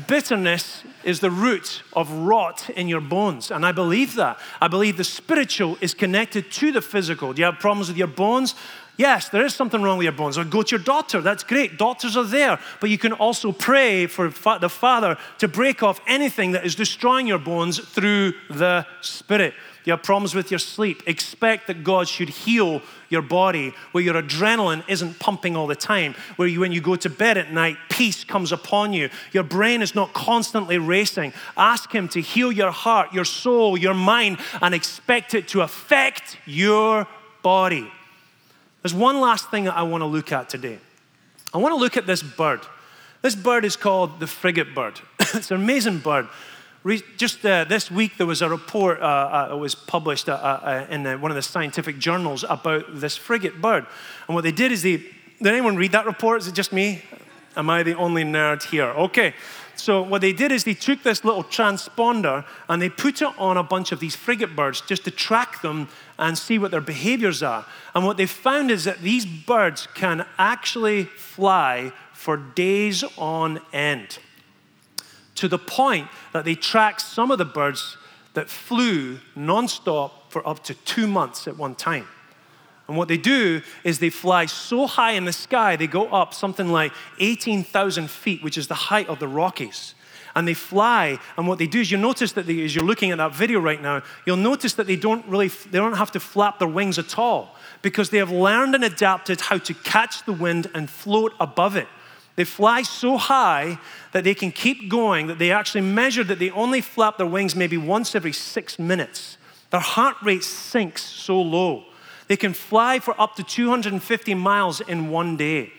Bitterness 0.07 0.85
is 1.03 1.21
the 1.21 1.31
root 1.31 1.83
of 1.95 2.11
rot 2.13 2.71
in 2.71 2.89
your 2.89 3.01
bones. 3.01 3.51
And 3.51 3.65
I 3.65 3.73
believe 3.73 4.15
that. 4.17 4.39
I 4.61 4.69
believe 4.69 4.97
the 4.97 5.05
spiritual 5.05 5.79
is 5.81 5.95
connected 5.95 6.53
to 6.53 6.73
the 6.73 6.83
physical. 6.83 7.33
Do 7.33 7.41
you 7.41 7.47
have 7.47 7.59
problems 7.59 7.89
with 7.89 7.97
your 7.97 8.07
bones? 8.07 8.55
Yes, 8.97 9.31
there 9.31 9.45
is 9.45 9.55
something 9.55 9.83
wrong 9.83 9.97
with 9.97 10.05
your 10.05 10.13
bones. 10.13 10.37
Or 10.37 10.45
go 10.45 10.63
to 10.63 10.77
your 10.77 10.85
doctor. 10.85 11.23
That's 11.23 11.43
great. 11.43 11.79
Doctors 11.79 12.17
are 12.17 12.25
there. 12.25 12.59
But 12.81 12.91
you 12.91 12.99
can 12.99 13.13
also 13.13 13.51
pray 13.51 14.07
for 14.07 14.29
the 14.29 14.69
Father 14.69 15.17
to 15.39 15.49
break 15.49 15.83
off 15.83 16.01
anything 16.07 16.53
that 16.53 16.67
is 16.67 16.75
destroying 16.75 17.27
your 17.27 17.39
bones 17.39 17.79
through 17.79 18.35
the 18.51 18.87
Spirit. 19.01 19.55
You 19.85 19.93
have 19.93 20.03
problems 20.03 20.35
with 20.35 20.51
your 20.51 20.59
sleep. 20.59 21.03
Expect 21.07 21.67
that 21.69 21.83
God 21.83 22.09
should 22.09 22.29
heal 22.29 22.83
your 23.09 23.23
body 23.23 23.73
where 23.93 24.05
your 24.05 24.15
adrenaline 24.15 24.85
isn't 24.89 25.19
pumping 25.19 25.57
all 25.57 25.67
the 25.67 25.75
time, 25.75 26.15
where 26.37 26.47
you, 26.47 26.61
when 26.61 26.71
you 26.71 26.83
go 26.83 26.97
to 26.97 27.09
bed 27.09 27.39
at 27.39 27.53
night, 27.53 27.77
peace 27.89 28.23
comes 28.23 28.53
upon 28.53 28.93
you. 28.93 29.09
Your 29.33 29.43
brain 29.43 29.81
is 29.81 29.95
not 29.95 30.13
constantly 30.13 30.79
racing. 30.79 31.33
Ask 31.57 31.93
Him 31.93 32.09
to 32.09 32.21
heal 32.21 32.53
your 32.53 32.71
heart, 32.71 33.15
your 33.15 33.25
soul, 33.25 33.79
your 33.79 33.95
mind, 33.95 34.39
and 34.61 34.75
expect 34.75 35.35
it 35.35 35.49
to 35.49 35.63
affect 35.63 36.37
your 36.45 37.09
body. 37.43 37.91
There's 38.83 38.95
one 38.95 39.21
last 39.21 39.51
thing 39.51 39.65
that 39.65 39.77
I 39.77 39.83
want 39.83 40.03
to 40.03 40.07
look 40.07 40.33
at 40.33 40.49
today. 40.49 40.79
I 41.53 41.59
want 41.59 41.73
to 41.73 41.77
look 41.77 41.97
at 41.97 42.07
this 42.07 42.23
bird. 42.23 42.61
This 43.23 43.35
bird 43.35 43.65
is 43.65 43.77
called 43.77 44.21
the 44.21 44.27
frigate 44.27 44.75
bird. 44.75 45.01
it's 45.21 45.51
an 45.51 45.61
amazing 45.61 45.99
bird. 45.99 46.29
Just 47.19 47.45
uh, 47.45 47.65
this 47.65 47.91
week, 47.91 48.17
there 48.17 48.27
was 48.27 48.41
a 48.41 48.49
report 48.49 49.03
uh, 49.03 49.51
uh, 49.53 49.57
was 49.57 49.75
published 49.75 50.31
uh, 50.31 50.33
uh, 50.33 50.87
in 50.89 51.07
uh, 51.07 51.19
one 51.19 51.31
of 51.31 51.35
the 51.35 51.43
scientific 51.43 51.99
journals 51.99 52.43
about 52.49 52.99
this 52.99 53.19
frigate 53.19 53.61
bird. 53.61 53.85
And 54.27 54.35
what 54.35 54.45
they 54.45 54.53
did 54.53 54.73
is 54.73 54.83
they, 54.83 54.97
did 54.97 55.47
anyone 55.47 55.77
read 55.77 55.93
that 55.93 56.07
report? 56.07 56.41
Is 56.41 56.49
it 56.49 56.55
just 56.55 56.73
me? 56.73 57.03
Am 57.57 57.69
I 57.69 57.83
the 57.83 57.95
only 57.97 58.25
nerd 58.25 58.63
here? 58.63 58.87
Okay. 58.87 59.35
So 59.81 60.03
what 60.03 60.21
they 60.21 60.35
did 60.35 60.53
is 60.53 60.65
they 60.65 60.75
took 60.75 61.03
this 61.03 61.25
little 61.25 61.43
transponder 61.43 62.45
and 62.69 62.83
they 62.83 62.91
put 62.91 63.23
it 63.23 63.29
on 63.39 63.57
a 63.57 63.63
bunch 63.63 63.93
of 63.93 64.01
these 64.01 64.15
frigate 64.15 64.55
birds 64.55 64.83
just 64.83 65.05
to 65.05 65.11
track 65.11 65.63
them 65.63 65.89
and 66.19 66.37
see 66.37 66.59
what 66.59 66.71
their 66.71 66.83
behaviors 66.83 67.43
are. 67.43 67.65
And 67.95 68.05
what 68.05 68.19
they 68.19 68.27
found 68.27 68.71
is 68.71 68.85
that 68.85 69.01
these 69.01 69.25
birds 69.25 69.89
can 69.95 70.27
actually 70.37 71.05
fly 71.05 71.93
for 72.13 72.37
days 72.37 73.03
on 73.17 73.61
end 73.73 74.19
to 75.37 75.49
the 75.49 75.59
point 75.59 76.09
that 76.35 76.45
they 76.45 76.55
tracked 76.55 77.01
some 77.01 77.31
of 77.31 77.39
the 77.39 77.47
birds 77.47 77.97
that 78.35 78.51
flew 78.51 79.19
nonstop 79.35 80.11
for 80.29 80.47
up 80.47 80.63
to 80.65 80.75
two 80.75 81.07
months 81.07 81.49
at 81.49 81.57
one 81.57 81.75
time. 81.75 82.07
And 82.91 82.99
what 82.99 83.07
they 83.07 83.19
do 83.19 83.63
is 83.85 84.01
they 84.01 84.11
fly 84.11 84.47
so 84.47 84.89
high 84.89 85.13
in 85.13 85.25
the 85.25 85.33
sky, 85.33 85.77
they 85.77 85.87
go 85.87 86.09
up 86.09 86.35
something 86.35 86.73
like 86.73 86.93
18,000 87.21 88.11
feet, 88.11 88.43
which 88.43 88.59
is 88.59 88.67
the 88.67 88.75
height 88.75 89.09
of 89.09 89.21
the 89.21 89.29
Rockies. 89.29 89.95
And 90.35 90.49
they 90.49 90.55
fly, 90.55 91.21
and 91.37 91.47
what 91.47 91.61
they 91.61 91.69
do 91.69 91.79
is 91.79 91.93
you 91.93 91.99
notice 91.99 92.33
that 92.33 92.49
they, 92.49 92.65
as 92.65 92.75
you're 92.75 92.85
looking 92.85 93.13
at 93.13 93.19
that 93.19 93.33
video 93.33 93.61
right 93.61 93.81
now, 93.81 94.03
you'll 94.27 94.37
notice 94.37 94.75
that 94.75 94.89
they 94.89 94.97
don't 94.97 95.25
really, 95.27 95.47
they 95.47 95.79
don't 95.79 95.99
have 95.99 96.11
to 96.11 96.19
flap 96.19 96.59
their 96.59 96.67
wings 96.67 96.99
at 96.99 97.17
all 97.17 97.55
because 97.81 98.11
they 98.11 98.19
have 98.19 98.33
learned 98.33 98.75
and 98.75 98.83
adapted 98.83 99.41
how 99.41 99.59
to 99.59 99.73
catch 99.73 100.25
the 100.25 100.33
wind 100.33 100.69
and 100.75 100.91
float 100.91 101.33
above 101.39 101.77
it. 101.77 101.87
They 102.35 102.45
fly 102.45 102.83
so 102.83 103.19
high 103.19 103.79
that 104.11 104.25
they 104.25 104.35
can 104.35 104.51
keep 104.51 104.91
going, 104.91 105.29
that 105.29 105.39
they 105.39 105.53
actually 105.53 105.83
measured 105.83 106.27
that 106.27 106.41
they 106.41 106.51
only 106.51 106.81
flap 106.81 107.19
their 107.19 107.27
wings 107.29 107.55
maybe 107.55 107.77
once 107.77 108.17
every 108.17 108.33
six 108.33 108.81
minutes. 108.81 109.37
Their 109.71 109.79
heart 109.79 110.17
rate 110.25 110.43
sinks 110.43 111.05
so 111.05 111.41
low. 111.41 111.85
They 112.31 112.37
can 112.37 112.53
fly 112.53 113.01
for 113.01 113.21
up 113.21 113.35
to 113.35 113.43
250 113.43 114.35
miles 114.35 114.81
in 114.81 115.11
one 115.11 115.37
day. 115.37 115.73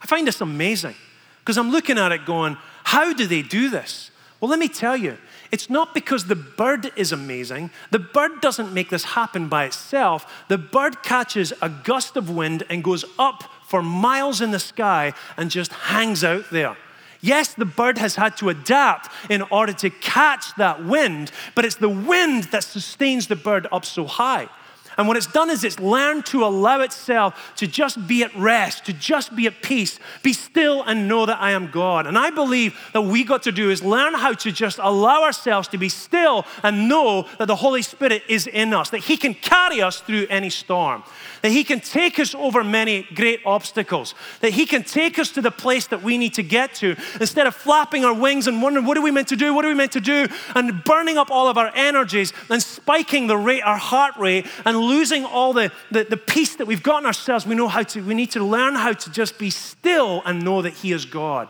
I 0.00 0.06
find 0.06 0.26
this 0.26 0.40
amazing 0.40 0.94
because 1.40 1.58
I'm 1.58 1.70
looking 1.70 1.98
at 1.98 2.12
it 2.12 2.24
going, 2.24 2.56
how 2.82 3.12
do 3.12 3.26
they 3.26 3.42
do 3.42 3.68
this? 3.68 4.10
Well, 4.40 4.48
let 4.48 4.58
me 4.58 4.68
tell 4.68 4.96
you, 4.96 5.18
it's 5.52 5.68
not 5.68 5.92
because 5.92 6.24
the 6.24 6.34
bird 6.34 6.90
is 6.96 7.12
amazing. 7.12 7.68
The 7.90 7.98
bird 7.98 8.40
doesn't 8.40 8.72
make 8.72 8.88
this 8.88 9.04
happen 9.04 9.48
by 9.48 9.66
itself. 9.66 10.46
The 10.48 10.56
bird 10.56 11.02
catches 11.02 11.52
a 11.60 11.68
gust 11.68 12.16
of 12.16 12.30
wind 12.30 12.62
and 12.70 12.82
goes 12.82 13.04
up 13.18 13.44
for 13.68 13.82
miles 13.82 14.40
in 14.40 14.52
the 14.52 14.58
sky 14.58 15.12
and 15.36 15.50
just 15.50 15.74
hangs 15.74 16.24
out 16.24 16.48
there. 16.50 16.74
Yes, 17.20 17.52
the 17.52 17.66
bird 17.66 17.98
has 17.98 18.16
had 18.16 18.34
to 18.38 18.48
adapt 18.48 19.10
in 19.30 19.42
order 19.42 19.74
to 19.74 19.90
catch 19.90 20.54
that 20.54 20.82
wind, 20.86 21.30
but 21.54 21.66
it's 21.66 21.74
the 21.74 21.90
wind 21.90 22.44
that 22.44 22.64
sustains 22.64 23.26
the 23.26 23.36
bird 23.36 23.66
up 23.70 23.84
so 23.84 24.06
high. 24.06 24.48
And 24.96 25.08
what 25.08 25.16
it's 25.16 25.26
done 25.26 25.50
is 25.50 25.64
it's 25.64 25.80
learned 25.80 26.26
to 26.26 26.44
allow 26.44 26.80
itself 26.80 27.52
to 27.56 27.66
just 27.66 28.06
be 28.06 28.22
at 28.22 28.34
rest, 28.34 28.86
to 28.86 28.92
just 28.92 29.34
be 29.34 29.46
at 29.46 29.62
peace, 29.62 29.98
be 30.22 30.32
still 30.32 30.82
and 30.82 31.08
know 31.08 31.26
that 31.26 31.40
I 31.40 31.52
am 31.52 31.70
God. 31.70 32.06
And 32.06 32.18
I 32.18 32.30
believe 32.30 32.78
that 32.92 33.02
we 33.02 33.24
got 33.24 33.42
to 33.44 33.52
do 33.52 33.70
is 33.70 33.82
learn 33.82 34.14
how 34.14 34.32
to 34.32 34.52
just 34.52 34.78
allow 34.78 35.22
ourselves 35.22 35.68
to 35.68 35.78
be 35.78 35.88
still 35.88 36.44
and 36.62 36.88
know 36.88 37.26
that 37.38 37.46
the 37.46 37.56
Holy 37.56 37.82
Spirit 37.82 38.22
is 38.28 38.46
in 38.46 38.74
us, 38.74 38.90
that 38.90 38.98
He 38.98 39.16
can 39.16 39.34
carry 39.34 39.80
us 39.80 40.00
through 40.00 40.26
any 40.28 40.50
storm, 40.50 41.02
that 41.42 41.52
He 41.52 41.64
can 41.64 41.80
take 41.80 42.18
us 42.18 42.34
over 42.34 42.62
many 42.64 43.06
great 43.14 43.40
obstacles, 43.46 44.14
that 44.40 44.52
He 44.52 44.66
can 44.66 44.82
take 44.82 45.18
us 45.18 45.30
to 45.32 45.40
the 45.40 45.50
place 45.50 45.86
that 45.88 46.02
we 46.02 46.18
need 46.18 46.34
to 46.34 46.42
get 46.42 46.74
to 46.76 46.96
instead 47.20 47.46
of 47.46 47.54
flapping 47.54 48.04
our 48.04 48.14
wings 48.14 48.46
and 48.46 48.62
wondering, 48.62 48.86
what 48.86 48.96
are 48.96 49.02
we 49.02 49.10
meant 49.10 49.28
to 49.28 49.36
do? 49.36 49.54
What 49.54 49.64
are 49.64 49.68
we 49.68 49.74
meant 49.74 49.92
to 49.92 50.00
do? 50.00 50.26
And 50.54 50.82
burning 50.84 51.16
up 51.16 51.30
all 51.30 51.48
of 51.48 51.56
our 51.56 51.70
energies 51.74 52.32
and 52.48 52.62
spiking 52.62 53.26
the 53.26 53.36
rate, 53.36 53.62
our 53.62 53.78
heart 53.78 54.16
rate, 54.16 54.46
and 54.64 54.76
losing 54.90 55.24
all 55.24 55.52
the, 55.52 55.72
the, 55.90 56.04
the 56.04 56.16
peace 56.16 56.56
that 56.56 56.66
we've 56.66 56.82
got 56.82 57.02
in 57.02 57.06
ourselves, 57.06 57.46
we 57.46 57.54
know 57.54 57.68
how 57.68 57.82
to, 57.82 58.02
we 58.02 58.14
need 58.14 58.30
to 58.32 58.44
learn 58.44 58.74
how 58.74 58.92
to 58.92 59.10
just 59.10 59.38
be 59.38 59.50
still 59.50 60.22
and 60.26 60.44
know 60.44 60.62
that 60.62 60.74
He 60.74 60.92
is 60.92 61.04
God. 61.04 61.48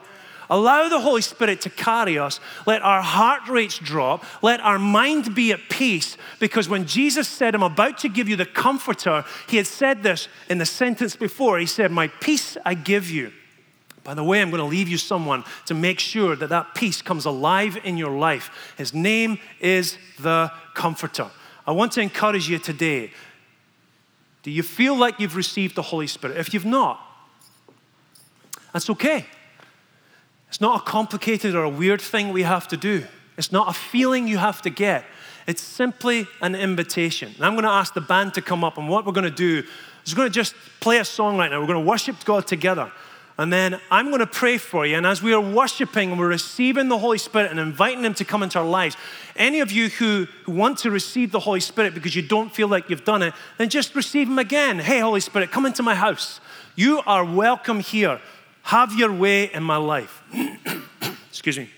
Allow 0.51 0.89
the 0.89 1.01
Holy 1.01 1.23
Spirit 1.23 1.61
to 1.61 1.71
carry 1.71 2.19
us. 2.19 2.41
Let 2.67 2.83
our 2.83 3.03
heart 3.03 3.49
rates 3.49 3.79
drop. 3.79 4.25
Let 4.43 4.59
our 4.61 4.81
mind 4.81 5.33
be 5.33 5.53
at 5.53 5.61
peace. 5.71 6.17
Because 6.41 6.69
when 6.69 6.87
Jesus 6.87 7.29
said, 7.29 7.55
I'm 7.55 7.63
about 7.63 7.99
to 7.99 8.09
give 8.09 8.29
you 8.29 8.35
the 8.35 8.47
comforter, 8.47 9.25
he 9.49 9.59
had 9.59 9.69
said 9.69 10.03
this 10.03 10.27
in 10.49 10.59
the 10.59 10.67
sentence 10.67 11.15
before. 11.15 11.61
He 11.61 11.67
said, 11.67 11.93
My 11.93 12.09
peace 12.09 12.57
I 12.65 12.75
give 12.75 13.09
you. 13.09 13.33
By 14.03 14.15
the 14.15 14.25
way, 14.25 14.43
I'm 14.43 14.51
going 14.51 14.63
to 14.63 14.67
leave 14.67 14.89
you 14.89 14.99
someone 14.99 15.45
to 15.67 15.75
make 15.75 16.01
sure 16.01 16.35
that 16.35 16.49
that 16.49 16.75
peace 16.75 17.01
comes 17.01 17.27
alive 17.27 17.79
in 17.85 17.97
your 17.97 18.19
life. 18.19 18.75
His 18.77 18.93
name 18.93 19.39
is 19.61 19.99
the 20.19 20.51
Comforter. 20.75 21.31
I 21.67 21.73
want 21.73 21.93
to 21.93 22.01
encourage 22.01 22.49
you 22.49 22.59
today 22.59 23.13
do 24.43 24.51
you 24.51 24.63
feel 24.63 24.97
like 24.97 25.21
you've 25.21 25.37
received 25.37 25.75
the 25.75 25.83
Holy 25.83 26.07
Spirit? 26.07 26.37
If 26.37 26.55
you've 26.55 26.65
not, 26.65 27.01
that's 28.73 28.89
okay. 28.91 29.27
It's 30.49 30.61
not 30.61 30.81
a 30.81 30.85
complicated 30.85 31.55
or 31.55 31.65
a 31.65 31.69
weird 31.69 32.01
thing 32.01 32.33
we 32.33 32.43
have 32.43 32.67
to 32.69 32.77
do. 32.77 33.07
It's 33.37 33.53
not 33.53 33.69
a 33.69 33.73
feeling 33.73 34.27
you 34.27 34.39
have 34.39 34.63
to 34.63 34.71
get. 34.71 35.05
It's 35.47 35.63
simply 35.63 36.27
an 36.41 36.55
invitation. 36.55 37.33
And 37.37 37.45
I'm 37.45 37.53
going 37.53 37.65
to 37.65 37.71
ask 37.71 37.95
the 37.95 38.01
band 38.01 38.35
to 38.35 38.43
come 38.43 38.65
up, 38.65 38.79
and 38.79 38.89
what 38.89 39.07
we're 39.07 39.13
going 39.13 39.25
to 39.25 39.31
do 39.31 39.63
is 40.05 40.13
we're 40.13 40.19
going 40.19 40.29
to 40.29 40.35
just 40.35 40.55
play 40.81 40.99
a 40.99 41.05
song 41.05 41.37
right 41.37 41.51
now. 41.51 41.61
We're 41.61 41.67
going 41.67 41.83
to 41.83 41.89
worship 41.89 42.17
God 42.25 42.47
together. 42.47 42.91
And 43.41 43.51
then 43.51 43.81
I'm 43.91 44.09
going 44.09 44.19
to 44.19 44.27
pray 44.27 44.59
for 44.59 44.85
you. 44.85 44.99
And 44.99 45.07
as 45.07 45.23
we 45.23 45.33
are 45.33 45.41
worshiping 45.41 46.11
and 46.11 46.21
we're 46.21 46.29
receiving 46.29 46.91
the 46.91 46.99
Holy 46.99 47.17
Spirit 47.17 47.51
and 47.51 47.59
inviting 47.59 48.05
Him 48.05 48.13
to 48.17 48.25
come 48.27 48.43
into 48.43 48.59
our 48.59 48.67
lives, 48.67 48.99
any 49.35 49.61
of 49.61 49.73
you 49.73 49.89
who, 49.89 50.27
who 50.45 50.53
want 50.53 50.77
to 50.81 50.91
receive 50.91 51.33
the 51.33 51.41
Holy 51.41 51.61
Spirit 51.61 51.95
because 51.95 52.15
you 52.15 52.21
don't 52.21 52.55
feel 52.55 52.69
like 52.69 52.91
you've 52.91 53.07
done 53.07 53.23
it, 53.23 53.33
then 53.57 53.71
just 53.71 53.95
receive 53.95 54.29
Him 54.29 54.39
again. 54.39 54.79
Hey, 54.79 54.99
Holy 54.99 55.21
Spirit, 55.21 55.51
come 55.51 55.65
into 55.65 55.83
my 55.83 55.95
house. 55.95 56.39
You 56.77 57.01
are 57.07 57.25
welcome 57.25 57.81
here. 57.81 58.21
Have 58.65 58.93
your 58.93 59.11
way 59.11 59.51
in 59.51 59.63
my 59.63 59.79
life. 59.79 60.23
Excuse 61.31 61.57
me. 61.57 61.71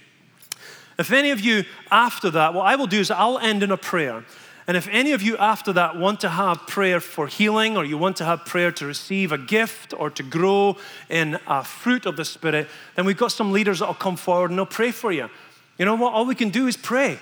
If 0.99 1.13
any 1.13 1.31
of 1.31 1.39
you 1.39 1.63
after 1.93 2.29
that, 2.31 2.55
what 2.55 2.67
I 2.67 2.75
will 2.75 2.89
do 2.89 2.99
is 2.99 3.09
I'll 3.13 3.39
end 3.39 3.63
in 3.63 3.71
a 3.71 3.77
prayer. 3.77 4.25
And 4.67 4.77
if 4.77 4.89
any 4.89 5.13
of 5.13 5.23
you 5.23 5.37
after 5.39 5.73
that 5.73 5.97
want 5.97 6.21
to 6.21 6.29
have 6.29 6.67
prayer 6.67 7.01
for 7.01 7.27
healing, 7.27 7.77
or 7.77 7.85
you 7.85 7.99
want 7.99 8.17
to 8.19 8.25
have 8.25 8.45
prayer 8.45 8.71
to 8.73 8.87
receive 8.87 9.33
a 9.33 9.39
gift 9.39 9.93
or 9.99 10.09
to 10.11 10.23
grow 10.23 10.77
in 11.09 11.39
a 11.47 11.65
fruit 11.65 12.07
of 12.07 12.17
the 12.17 12.25
Spirit, 12.25 12.69
then 12.95 13.05
we've 13.05 13.17
got 13.17 13.33
some 13.33 13.51
leaders 13.51 13.81
that 13.81 13.87
will 13.87 13.95
come 13.95 14.17
forward 14.17 14.51
and 14.51 14.59
they'll 14.59 14.67
pray 14.67 14.93
for 14.93 15.11
you. 15.11 15.29
You 15.79 15.85
know 15.85 15.97
what? 15.97 16.13
All 16.13 16.25
we 16.25 16.37
can 16.37 16.51
do 16.51 16.69
is 16.69 16.77
pray. 16.77 17.19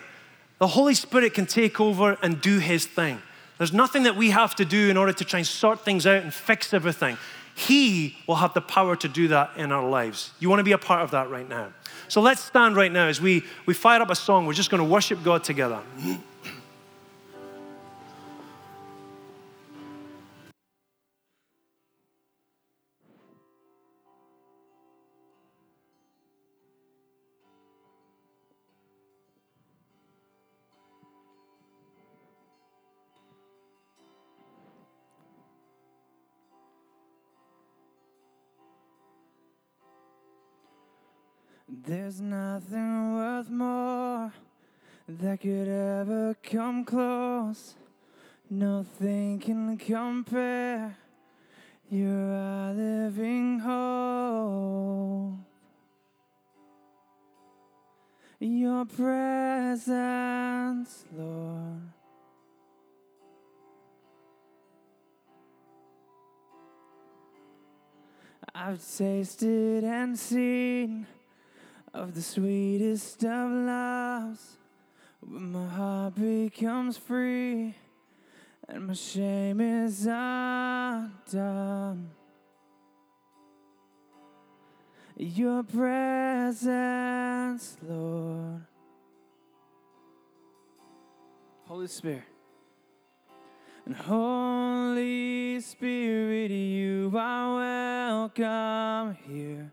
The 0.59 0.67
Holy 0.67 0.95
Spirit 0.95 1.33
can 1.33 1.47
take 1.47 1.81
over 1.81 2.19
and 2.23 2.41
do 2.41 2.59
His 2.59 2.85
thing. 2.85 3.23
There's 3.57 3.73
nothing 3.73 4.03
that 4.03 4.17
we 4.17 4.31
have 4.31 4.55
to 4.57 4.65
do 4.65 4.91
in 4.91 4.97
order 4.97 5.13
to 5.13 5.25
try 5.25 5.39
and 5.39 5.47
sort 5.47 5.85
things 5.85 6.07
out 6.07 6.23
and 6.23 6.33
fix 6.33 6.75
everything. 6.75 7.17
He 7.55 8.17
will 8.27 8.37
have 8.37 8.55
the 8.55 8.61
power 8.61 8.97
to 8.97 9.09
do 9.09 9.29
that 9.29 9.51
in 9.57 9.73
our 9.73 9.87
lives. 9.87 10.33
You 10.41 10.49
want 10.49 10.61
to 10.61 10.65
be 10.65 10.73
a 10.73 10.79
part 10.79 11.03
of 11.03 11.11
that 11.11 11.31
right 11.31 11.49
now. 11.49 11.69
So 12.09 12.21
let's 12.21 12.43
stand 12.43 12.77
right 12.77 12.91
now 12.91 13.07
as 13.07 13.21
we, 13.21 13.45
we 13.67 13.75
fire 13.75 14.01
up 14.01 14.11
a 14.11 14.15
song. 14.15 14.47
We're 14.47 14.55
just 14.55 14.71
going 14.71 14.83
to 14.83 14.89
worship 14.89 15.23
God 15.23 15.45
together. 15.45 15.81
Close. 46.91 47.75
Nothing 48.51 49.39
can 49.39 49.79
compare. 49.79 50.97
You're 51.89 52.35
our 52.35 52.73
living 52.73 53.61
hope. 53.61 55.39
Your 58.41 58.85
presence, 58.87 59.85
Lord. 61.17 61.83
I've 68.53 68.83
tasted 68.97 69.85
and 69.85 70.19
seen 70.19 71.07
of 71.95 72.15
the 72.15 72.23
sweetest 72.23 73.23
of 73.25 73.51
loves 73.51 74.57
when 75.21 75.53
my 75.53 75.67
heart 75.67 76.15
becomes 76.15 76.97
free 76.97 77.75
and 78.69 78.87
my 78.87 78.95
shame 78.95 79.61
is 79.61 80.07
undone. 80.07 81.11
Your 85.17 85.63
presence, 85.63 86.57
Lord. 87.87 88.63
Holy 91.67 91.87
Spirit. 91.87 92.23
And 93.85 93.95
Holy 93.95 95.61
Spirit, 95.61 96.51
you 96.51 97.13
are 97.15 97.57
welcome 97.57 99.17
here. 99.29 99.73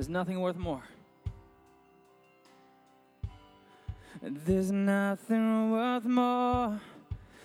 There's 0.00 0.08
nothing 0.08 0.40
worth 0.40 0.56
more. 0.56 0.82
There's 4.22 4.72
nothing 4.72 5.72
worth 5.72 6.06
more 6.06 6.80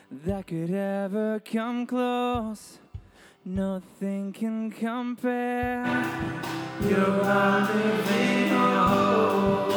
that 0.10 0.48
could 0.48 0.74
ever 0.74 1.42
come 1.42 1.86
close. 1.86 2.80
Nothing 3.44 4.32
can 4.32 4.72
compare. 4.72 5.84
You're 6.88 7.26
our 7.26 7.60
living 7.76 8.50
hope. 8.52 9.74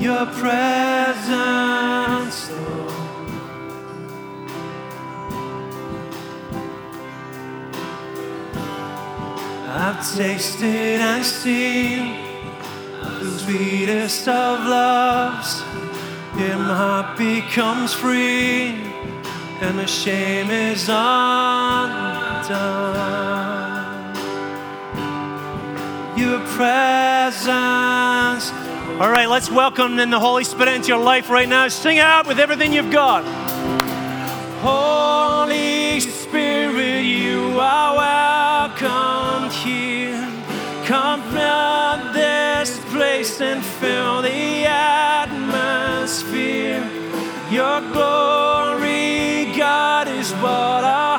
Your 0.00 0.26
presence, 0.26 1.81
tasted 10.02 11.00
and 11.00 11.24
seen 11.24 12.16
the 13.00 13.30
sweetest 13.38 14.26
of 14.26 14.66
loves. 14.66 15.62
My 16.34 16.74
heart 16.74 17.18
becomes 17.18 17.92
free, 17.94 18.74
and 19.60 19.78
the 19.78 19.86
shame 19.86 20.50
is 20.50 20.88
undone. 20.88 22.22
Your 26.16 26.40
presence. 26.56 27.42
All 29.00 29.10
right, 29.10 29.28
let's 29.28 29.50
welcome 29.50 29.98
in 29.98 30.10
the 30.10 30.18
Holy 30.18 30.44
Spirit 30.44 30.74
into 30.74 30.88
your 30.88 31.02
life 31.02 31.30
right 31.30 31.48
now. 31.48 31.68
Sing 31.68 31.98
out 31.98 32.26
with 32.26 32.40
everything 32.40 32.72
you've 32.72 32.90
got. 32.90 33.24
And 43.42 43.64
fill 43.64 44.22
the 44.22 44.64
atmosphere. 44.66 45.32
Your 47.50 47.80
glory, 47.92 49.52
God, 49.56 50.08
is 50.08 50.32
what 50.34 50.84
our 50.84 51.18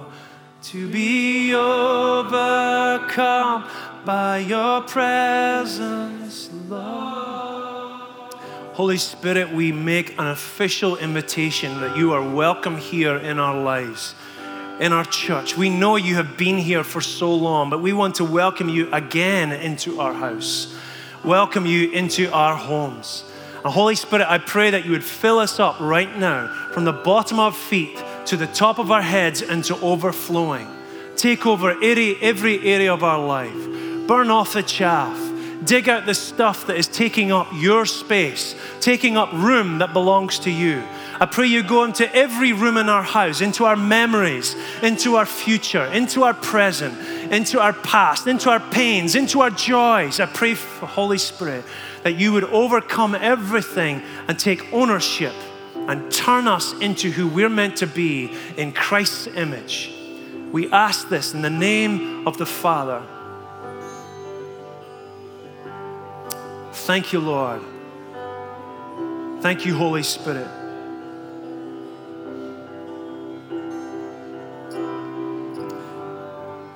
To 0.71 0.89
be 0.89 1.53
overcome 1.53 2.29
by 4.05 4.37
your 4.37 4.81
presence, 4.83 6.49
Lord. 6.69 8.33
Holy 8.71 8.95
Spirit, 8.95 9.51
we 9.51 9.73
make 9.73 10.17
an 10.17 10.27
official 10.27 10.95
invitation 10.95 11.81
that 11.81 11.97
you 11.97 12.13
are 12.13 12.25
welcome 12.25 12.77
here 12.77 13.17
in 13.17 13.37
our 13.37 13.61
lives 13.61 14.15
in 14.79 14.93
our 14.93 15.03
church. 15.03 15.57
We 15.57 15.69
know 15.69 15.97
you 15.97 16.15
have 16.15 16.37
been 16.37 16.57
here 16.57 16.85
for 16.85 17.01
so 17.01 17.35
long, 17.35 17.69
but 17.69 17.81
we 17.81 17.91
want 17.91 18.15
to 18.15 18.23
welcome 18.23 18.69
you 18.69 18.89
again 18.93 19.51
into 19.51 19.99
our 19.99 20.13
house, 20.13 20.73
welcome 21.25 21.65
you 21.65 21.91
into 21.91 22.31
our 22.31 22.55
homes. 22.55 23.25
And 23.65 23.73
Holy 23.73 23.95
Spirit, 23.95 24.25
I 24.25 24.37
pray 24.37 24.69
that 24.69 24.85
you 24.85 24.91
would 24.91 25.03
fill 25.03 25.39
us 25.39 25.59
up 25.59 25.81
right 25.81 26.17
now 26.17 26.47
from 26.71 26.85
the 26.85 26.93
bottom 26.93 27.41
of 27.41 27.53
our 27.53 27.59
feet 27.59 28.01
to 28.27 28.37
the 28.37 28.47
top 28.47 28.79
of 28.79 28.91
our 28.91 29.01
heads 29.01 29.41
and 29.41 29.63
to 29.65 29.79
overflowing. 29.81 30.67
Take 31.15 31.45
over 31.45 31.71
every, 31.71 32.15
every 32.21 32.59
area 32.67 32.93
of 32.93 33.03
our 33.03 33.23
life. 33.23 34.07
Burn 34.07 34.29
off 34.29 34.53
the 34.53 34.63
chaff. 34.63 35.29
Dig 35.63 35.87
out 35.87 36.07
the 36.07 36.15
stuff 36.15 36.65
that 36.67 36.77
is 36.77 36.87
taking 36.87 37.31
up 37.31 37.47
your 37.53 37.85
space, 37.85 38.55
taking 38.79 39.15
up 39.15 39.31
room 39.31 39.77
that 39.77 39.93
belongs 39.93 40.39
to 40.39 40.49
you. 40.49 40.83
I 41.19 41.27
pray 41.27 41.45
you 41.45 41.61
go 41.61 41.83
into 41.83 42.11
every 42.15 42.51
room 42.51 42.77
in 42.77 42.89
our 42.89 43.03
house, 43.03 43.41
into 43.41 43.65
our 43.65 43.75
memories, 43.75 44.55
into 44.81 45.17
our 45.17 45.25
future, 45.27 45.85
into 45.85 46.23
our 46.23 46.33
present, 46.33 46.97
into 47.31 47.59
our 47.59 47.73
past, 47.73 48.25
into 48.25 48.49
our 48.49 48.59
pains, 48.59 49.13
into 49.13 49.41
our 49.41 49.51
joys. 49.51 50.19
I 50.19 50.25
pray 50.25 50.55
for 50.55 50.87
Holy 50.87 51.19
Spirit 51.19 51.63
that 52.01 52.15
you 52.15 52.33
would 52.33 52.45
overcome 52.45 53.13
everything 53.13 54.01
and 54.27 54.39
take 54.39 54.73
ownership 54.73 55.33
and 55.87 56.11
turn 56.11 56.47
us 56.47 56.73
into 56.79 57.11
who 57.11 57.27
we're 57.27 57.49
meant 57.49 57.77
to 57.77 57.87
be 57.87 58.31
in 58.57 58.71
Christ's 58.71 59.27
image. 59.27 59.93
We 60.51 60.71
ask 60.71 61.09
this 61.09 61.33
in 61.33 61.41
the 61.41 61.49
name 61.49 62.27
of 62.27 62.37
the 62.37 62.45
Father. 62.45 63.01
Thank 66.73 67.13
you, 67.13 67.19
Lord. 67.19 67.61
Thank 69.41 69.65
you, 69.65 69.75
Holy 69.75 70.03
Spirit. 70.03 70.47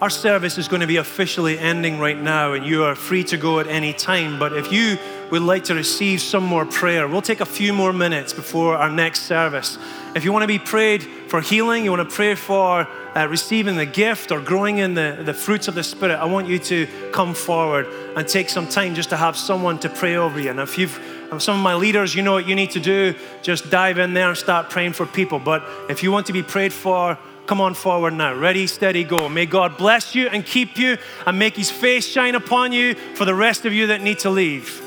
Our 0.01 0.09
service 0.09 0.57
is 0.57 0.67
going 0.67 0.81
to 0.81 0.87
be 0.87 0.97
officially 0.97 1.57
ending 1.57 1.99
right 1.99 2.21
now, 2.21 2.53
and 2.53 2.65
you 2.65 2.83
are 2.83 2.95
free 2.95 3.23
to 3.25 3.37
go 3.37 3.59
at 3.59 3.67
any 3.67 3.93
time. 3.93 4.37
But 4.37 4.53
if 4.53 4.71
you 4.71 4.97
would 5.31 5.41
like 5.41 5.65
to 5.65 5.75
receive 5.75 6.21
some 6.21 6.43
more 6.43 6.65
prayer, 6.65 7.07
we'll 7.07 7.21
take 7.21 7.41
a 7.41 7.45
few 7.45 7.73
more 7.73 7.91
minutes 7.91 8.33
before 8.33 8.75
our 8.77 8.89
next 8.89 9.23
service. 9.23 9.77
If 10.15 10.23
you 10.23 10.31
want 10.31 10.43
to 10.43 10.47
be 10.47 10.59
prayed 10.59 11.03
for 11.27 11.41
healing, 11.41 11.83
you 11.83 11.91
want 11.91 12.07
to 12.07 12.15
pray 12.15 12.35
for 12.35 12.87
uh, 13.15 13.27
receiving 13.27 13.75
the 13.75 13.85
gift 13.85 14.31
or 14.31 14.39
growing 14.39 14.77
in 14.77 14.93
the, 14.93 15.21
the 15.23 15.33
fruits 15.33 15.67
of 15.67 15.75
the 15.75 15.83
Spirit, 15.83 16.15
I 16.15 16.25
want 16.25 16.47
you 16.47 16.59
to 16.59 16.87
come 17.11 17.33
forward 17.33 17.87
and 18.15 18.27
take 18.27 18.49
some 18.49 18.67
time 18.67 18.93
just 18.95 19.09
to 19.09 19.17
have 19.17 19.35
someone 19.35 19.79
to 19.79 19.89
pray 19.89 20.15
over 20.15 20.39
you. 20.39 20.51
And 20.51 20.59
if 20.59 20.77
you've 20.77 20.99
some 21.39 21.57
of 21.57 21.63
my 21.63 21.75
leaders, 21.75 22.15
you 22.15 22.21
know 22.21 22.33
what 22.33 22.47
you 22.47 22.55
need 22.55 22.71
to 22.71 22.79
do, 22.79 23.13
just 23.41 23.69
dive 23.69 23.97
in 23.97 24.13
there 24.13 24.29
and 24.29 24.37
start 24.37 24.69
praying 24.69 24.93
for 24.93 25.05
people. 25.05 25.39
But 25.39 25.63
if 25.89 26.03
you 26.03 26.11
want 26.11 26.27
to 26.27 26.33
be 26.33 26.43
prayed 26.43 26.71
for, 26.71 27.17
Come 27.45 27.61
on 27.61 27.75
forward 27.75 28.15
now. 28.15 28.33
Ready, 28.33 28.65
steady, 28.65 29.03
go. 29.03 29.29
May 29.29 29.45
God 29.45 29.77
bless 29.77 30.15
you 30.15 30.27
and 30.29 30.43
keep 30.43 30.77
you 30.77 30.97
and 31.27 31.37
make 31.37 31.55
his 31.55 31.69
face 31.69 32.07
shine 32.07 32.33
upon 32.33 32.71
you 32.71 32.95
for 32.95 33.25
the 33.25 33.35
rest 33.35 33.65
of 33.65 33.73
you 33.73 33.87
that 33.87 34.01
need 34.01 34.17
to 34.19 34.31
leave. 34.31 34.84